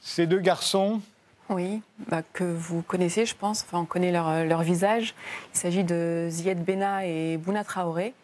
ces 0.00 0.26
deux 0.26 0.40
garçons. 0.40 1.00
Oui, 1.50 1.82
bah, 2.08 2.22
que 2.32 2.44
vous 2.44 2.82
connaissez, 2.82 3.26
je 3.26 3.36
pense. 3.36 3.62
Enfin, 3.62 3.80
on 3.80 3.84
connaît 3.84 4.12
leur, 4.12 4.28
euh, 4.28 4.44
leur 4.44 4.62
visage. 4.62 5.14
Il 5.54 5.58
s'agit 5.58 5.84
de 5.84 6.26
Zied 6.30 6.64
Bena 6.64 7.06
et 7.06 7.36
Bouna 7.36 7.64
Traoré, 7.64 8.14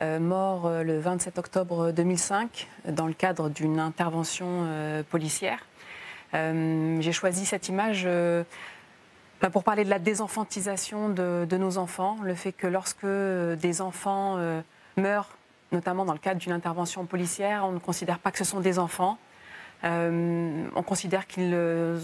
morts 0.00 0.68
le 0.82 0.98
27 0.98 1.38
octobre 1.38 1.92
2005 1.92 2.68
dans 2.88 3.06
le 3.06 3.12
cadre 3.12 3.48
d'une 3.48 3.78
intervention 3.78 4.66
policière. 5.10 5.64
J'ai 6.32 7.12
choisi 7.12 7.46
cette 7.46 7.68
image 7.68 8.08
bah, 9.42 9.50
pour 9.50 9.64
parler 9.64 9.82
de 9.82 9.90
la 9.90 9.98
désenfantisation 9.98 11.08
de, 11.08 11.56
nos 11.56 11.76
enfants, 11.76 12.16
le 12.22 12.34
fait 12.36 12.52
que 12.52 12.68
lorsque 12.68 13.04
des 13.04 13.80
enfants 13.80 14.36
euh, 14.38 14.60
meurent, 14.96 15.30
notamment 15.72 16.04
dans 16.04 16.12
le 16.12 16.20
cadre 16.20 16.38
d'une 16.38 16.52
intervention 16.52 17.04
policière, 17.06 17.64
on 17.66 17.72
ne 17.72 17.80
considère 17.80 18.20
pas 18.20 18.30
que 18.30 18.38
ce 18.38 18.44
sont 18.44 18.60
des 18.60 18.78
enfants. 18.78 19.18
Euh, 19.82 20.64
on 20.76 20.82
considère 20.84 21.26
qu'ils 21.26 21.52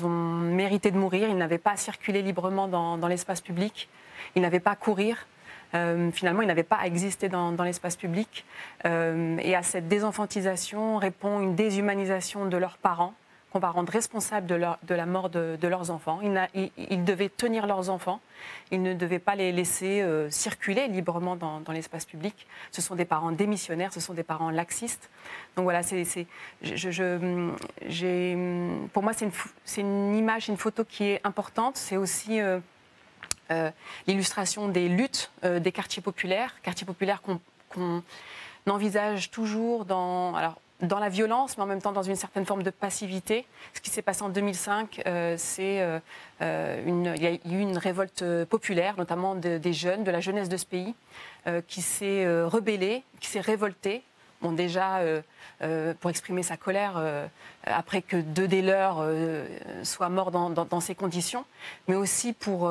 ont 0.02 0.37
mérité 0.68 0.90
de 0.90 0.98
mourir, 0.98 1.28
pas 1.58 1.72
à 1.72 1.76
circuler 1.76 2.20
librement 2.20 2.68
dans, 2.68 3.08
l'espace 3.08 3.40
public, 3.40 3.88
ils 4.34 4.42
n'avaient 4.42 4.60
pas 4.60 4.72
à 4.72 4.76
courir. 4.76 5.26
Euh, 5.74 6.10
finalement, 6.12 6.42
ils 6.42 6.48
n'avaient 6.48 6.62
pas 6.62 6.76
à 6.76 6.86
exister 6.86 7.30
dans, 7.30 7.54
l'espace 7.64 7.96
public. 7.96 8.44
et 8.84 9.54
à 9.54 9.62
cette 9.62 9.88
désenfantisation 9.88 10.98
répond 10.98 11.40
une 11.40 11.54
déshumanisation 11.54 12.46
de 12.46 12.56
leurs 12.58 12.76
parents, 12.76 13.14
qu'on 13.52 13.58
va 13.58 13.70
rendre 13.70 13.92
responsable 13.92 14.46
de, 14.46 14.54
la 14.54 15.06
mort 15.06 15.30
de, 15.30 15.56
leurs 15.66 15.90
enfants. 15.90 16.20
Ils, 16.76 17.04
devaient 17.04 17.30
tenir 17.30 17.66
leurs 17.66 17.88
enfants, 17.88 18.20
ils 18.70 18.82
ne 18.82 18.92
devaient 18.92 19.18
pas 19.18 19.34
les 19.36 19.52
laisser 19.52 20.02
euh, 20.02 20.30
circuler 20.30 20.86
librement 20.88 21.36
dans, 21.36 21.62
l'espace 21.72 22.04
public. 22.04 22.46
Ce 22.72 22.82
sont 22.82 22.94
des 22.94 23.04
parents 23.04 23.32
démissionnaires, 23.32 23.92
ce 23.92 24.00
sont 24.00 24.14
des 24.14 24.22
parents 24.22 24.50
laxistes. 24.50 25.08
Donc 25.56 25.64
voilà, 25.64 25.80
pour 28.92 29.02
moi, 29.02 29.12
c'est 29.12 29.80
une, 29.80 30.14
image, 30.14 30.48
une 30.48 30.56
photo 30.56 30.84
qui 30.84 31.04
est 31.04 31.20
importante. 31.24 31.76
C'est 31.76 31.96
aussi 31.96 32.40
euh, 32.40 32.60
euh, 33.50 33.70
l'illustration 34.06 34.68
des 34.68 34.88
luttes 34.88 35.30
des 35.42 35.72
quartiers 35.72 36.02
populaires, 36.02 36.54
quartiers 36.62 36.86
populaires 36.86 37.22
qu'on, 37.22 38.02
envisage 38.66 39.30
toujours 39.30 39.86
dans... 39.86 40.34
dans 40.82 40.98
la 40.98 41.08
violence, 41.08 41.56
mais 41.56 41.64
en 41.64 41.66
même 41.66 41.82
temps 41.82 41.92
dans 41.92 42.02
une 42.02 42.16
certaine 42.16 42.46
forme 42.46 42.62
de 42.62 42.70
passivité. 42.70 43.46
Ce 43.74 43.80
qui 43.80 43.90
s'est 43.90 44.02
passé 44.02 44.22
en 44.22 44.28
2005, 44.28 45.02
euh, 45.06 45.34
c'est 45.36 45.80
euh, 45.80 45.98
euh, 46.42 47.12
il 47.16 47.22
y 47.22 47.26
a 47.26 47.32
eu 47.32 47.60
une 47.60 47.78
révolte 47.78 48.24
populaire, 48.44 48.94
notamment 48.96 49.34
des 49.34 49.72
jeunes, 49.72 50.04
de 50.04 50.10
la 50.10 50.20
jeunesse 50.20 50.48
de 50.48 50.56
ce 50.56 50.66
pays, 50.66 50.94
qui 51.66 51.80
s'est 51.80 52.26
rebellée, 52.44 53.02
qui 53.20 53.28
s'est 53.28 53.40
révoltée. 53.40 54.02
Bon, 54.42 54.52
déjà, 54.52 55.00
pour 56.00 56.10
exprimer 56.10 56.42
sa 56.42 56.56
colère, 56.56 57.02
après 57.64 58.02
que 58.02 58.16
deux 58.16 58.46
des 58.46 58.60
leurs 58.62 59.02
soient 59.82 60.10
morts 60.10 60.30
dans, 60.30 60.80
ces 60.80 60.94
conditions, 60.94 61.44
mais 61.88 61.94
aussi 61.94 62.34
pour 62.34 62.70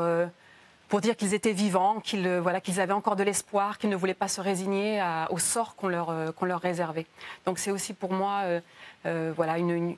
pour 0.87 1.01
dire 1.01 1.15
qu'ils 1.15 1.33
étaient 1.33 1.53
vivants, 1.53 1.99
qu'ils 1.99 2.25
euh, 2.25 2.41
voilà, 2.41 2.61
qu'ils 2.61 2.79
avaient 2.79 2.93
encore 2.93 3.15
de 3.15 3.23
l'espoir, 3.23 3.77
qu'ils 3.77 3.89
ne 3.89 3.95
voulaient 3.95 4.13
pas 4.13 4.27
se 4.27 4.41
résigner 4.41 5.03
au 5.29 5.37
sort 5.37 5.75
qu'on 5.75 5.87
leur, 5.87 6.09
euh, 6.09 6.31
qu'on 6.31 6.45
leur 6.45 6.61
réservait. 6.61 7.05
Donc 7.45 7.59
c'est 7.59 7.71
aussi 7.71 7.93
pour 7.93 8.13
moi 8.13 8.43
euh, 9.05 9.33
voilà, 9.35 9.57
une, 9.57 9.95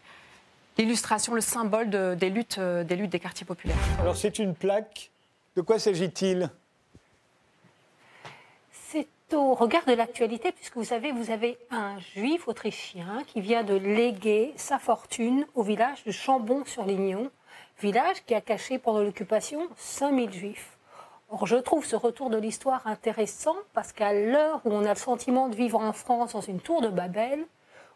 l'illustration, 0.78 1.34
le 1.34 1.42
symbole 1.42 1.90
des, 1.90 2.30
luttes, 2.30 2.60
des 2.60 2.96
luttes 2.96 3.12
des 3.12 3.20
quartiers 3.20 3.46
populaires. 3.46 3.78
Alors 4.00 4.18
c'est 4.18 4.40
une 4.40 4.56
plaque. 4.56 5.12
De 5.56 5.62
quoi 5.62 5.80
s'agit-il? 5.80 6.50
C'est 8.72 9.08
au 9.34 9.54
regard 9.54 9.86
de 9.86 9.94
l'actualité, 9.94 10.52
puisque 10.52 10.78
vous 10.78 10.86
savez, 10.86 11.12
vous 11.12 11.30
avez 11.30 11.58
un 11.70 12.00
juif 12.00 12.48
autrichien 12.48 13.24
qui 13.28 13.42
vient 13.42 13.64
de 13.64 13.76
léguer 13.76 14.54
sa 14.56 14.80
fortune 14.80 15.46
au 15.54 15.62
village 15.62 16.04
de 16.06 16.12
Chambon-sur-Lignon, 16.12 17.30
village 17.80 18.24
qui 18.26 18.34
a 18.34 18.42
caché 18.42 18.80
pendant 18.80 19.02
l'occupation 19.02 19.68
5000 19.78 20.34
juifs. 20.34 20.79
Or, 21.32 21.46
je 21.46 21.58
trouve 21.58 21.86
ce 21.86 21.96
retour 21.96 22.32
de 22.32 22.38
l'histoire 22.38 22.88
intéressant 22.88 23.56
parce 23.74 23.92
qu'à 23.92 24.14
l'heure 24.14 24.62
où 24.66 24.72
on 24.72 24.84
a 24.84 24.90
le 24.90 25.00
sentiment 25.00 25.48
de 25.48 25.56
vivre 25.56 25.80
en 25.80 25.94
France 25.94 26.34
dans 26.34 26.42
une 26.42 26.60
tour 26.60 26.82
de 26.82 26.88
Babel, 26.88 27.46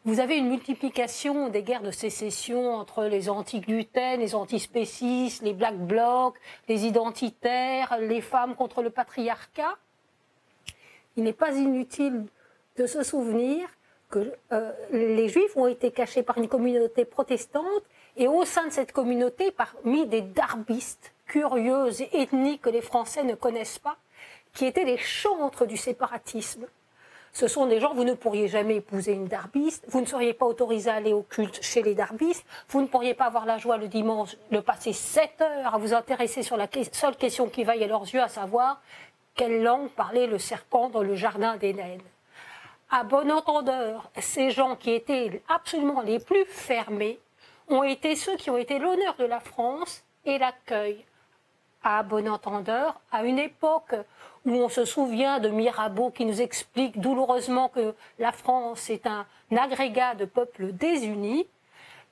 vous 0.06 0.20
avez 0.20 0.38
une 0.38 0.50
multiplication 0.50 1.50
des 1.50 1.64
guerres 1.64 1.82
de 1.82 1.90
sécession 1.90 2.76
entre 2.76 3.06
les 3.06 3.30
anti-gluten, 3.30 4.20
les 4.20 4.36
antispécistes, 4.36 5.42
les 5.42 5.54
black 5.54 5.78
blocs, 5.78 6.36
les 6.68 6.86
identitaires, 6.86 7.98
les 8.00 8.22
femmes 8.22 8.54
contre 8.54 8.84
le 8.84 8.92
patriarcat. 8.92 9.78
Il 11.16 11.24
n'est 11.24 11.34
pas 11.34 11.54
inutile 11.54 12.26
de 12.76 12.86
se 12.86 13.02
souvenir 13.02 13.68
que 14.10 14.32
euh, 14.52 14.72
les 14.92 15.28
juifs 15.28 15.58
ont 15.58 15.68
été 15.68 15.90
cachés 15.90 16.22
par 16.22 16.38
une 16.38 16.48
communauté 16.48 17.04
protestante 17.04 17.84
et 18.16 18.28
au 18.28 18.46
sein 18.46 18.68
de 18.68 18.72
cette 18.72 18.92
communauté, 18.92 19.52
parmi 19.52 20.06
des 20.06 20.22
darbistes, 20.22 21.13
curieuses 21.26 22.02
et 22.02 22.22
ethniques 22.22 22.62
que 22.62 22.70
les 22.70 22.82
Français 22.82 23.24
ne 23.24 23.36
connaissent 23.36 23.80
pas, 23.80 23.98
qui 24.54 24.66
étaient 24.66 24.84
les 24.84 24.98
chantres 24.98 25.66
du 25.66 25.78
séparatisme. 25.78 26.68
Ce 27.32 27.48
sont 27.48 27.66
des 27.66 27.80
gens, 27.80 27.96
vous 27.96 28.04
ne 28.04 28.14
pourriez 28.14 28.48
jamais 28.48 28.76
épouser 28.76 29.14
une 29.14 29.28
darbiste, 29.28 29.84
vous 29.88 30.02
ne 30.02 30.06
seriez 30.06 30.34
pas 30.34 30.46
autorisé 30.46 30.92
à 30.92 30.96
aller 30.96 31.14
au 31.14 31.24
culte 31.24 31.64
chez 31.64 31.82
les 31.82 31.96
darbistes, 31.96 32.46
vous 32.70 32.82
ne 32.82 32.86
pourriez 32.86 33.16
pas 33.16 33.26
avoir 33.26 33.48
la 33.48 33.58
joie 33.58 33.78
le 33.78 33.88
dimanche 33.88 34.36
de 34.52 34.60
passer 34.60 34.94
7 34.94 35.42
heures 35.42 35.74
à 35.74 35.78
vous 35.80 35.96
intéresser 35.96 36.44
sur 36.44 36.58
la 36.58 36.68
seule 36.92 37.16
question 37.16 37.50
qui 37.50 37.64
vaille 37.64 37.84
à 37.84 37.88
leurs 37.88 38.04
yeux, 38.04 38.22
à 38.22 38.28
savoir 38.28 38.82
quelle 39.34 39.64
langue 39.64 39.90
parlait 39.90 40.28
le 40.28 40.38
serpent 40.38 40.90
dans 40.90 41.02
le 41.02 41.16
jardin 41.16 41.58
d'Éden. 41.58 41.98
À 42.92 43.04
bon 43.04 43.32
entendeur, 43.32 44.12
ces 44.20 44.52
gens 44.52 44.76
qui 44.76 44.92
étaient 44.92 45.42
absolument 45.50 46.02
les 46.02 46.20
plus 46.20 46.46
fermés 46.46 47.20
ont 47.68 47.82
été 47.82 48.16
ceux 48.16 48.36
qui 48.36 48.52
ont 48.52 48.58
été 48.58 48.78
l'honneur 48.78 49.16
de 49.16 49.26
la 49.26 49.40
France 49.40 50.04
et 50.26 50.38
l'accueil 50.38 51.04
à 51.84 52.04
bon 52.04 52.28
entendeur, 52.28 53.00
à 53.12 53.24
une 53.24 53.40
époque 53.40 53.96
où 54.46 54.52
on 54.52 54.70
se 54.70 54.86
souvient 54.86 55.40
de 55.40 55.50
Mirabeau 55.50 56.10
qui 56.10 56.26
nous 56.26 56.42
explique 56.42 57.00
douloureusement 57.00 57.70
que 57.70 57.94
la 58.20 58.32
France 58.32 58.90
est 58.90 59.08
un 59.08 59.26
agrégat 59.56 60.16
de 60.16 60.26
peuples 60.26 60.74
désunis, 60.74 61.48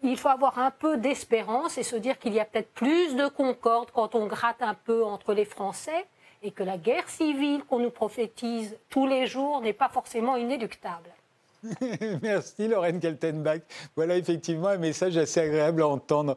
il 0.03 0.17
faut 0.17 0.29
avoir 0.29 0.57
un 0.57 0.71
peu 0.71 0.97
d'espérance 0.97 1.77
et 1.77 1.83
se 1.83 1.95
dire 1.95 2.17
qu'il 2.17 2.33
y 2.33 2.39
a 2.39 2.45
peut-être 2.45 2.71
plus 2.73 3.15
de 3.15 3.27
concorde 3.27 3.91
quand 3.91 4.15
on 4.15 4.25
gratte 4.25 4.61
un 4.61 4.73
peu 4.73 5.05
entre 5.05 5.33
les 5.33 5.45
Français 5.45 6.05
et 6.41 6.51
que 6.51 6.63
la 6.63 6.77
guerre 6.77 7.07
civile 7.07 7.63
qu'on 7.65 7.79
nous 7.79 7.91
prophétise 7.91 8.75
tous 8.89 9.05
les 9.05 9.27
jours 9.27 9.61
n'est 9.61 9.73
pas 9.73 9.89
forcément 9.89 10.35
inéluctable. 10.37 11.09
Merci 12.23 12.67
Lorraine 12.67 12.99
Kaltenbach. 12.99 13.61
Voilà 13.95 14.17
effectivement 14.17 14.69
un 14.69 14.77
message 14.77 15.17
assez 15.17 15.39
agréable 15.39 15.83
à 15.83 15.87
entendre. 15.87 16.35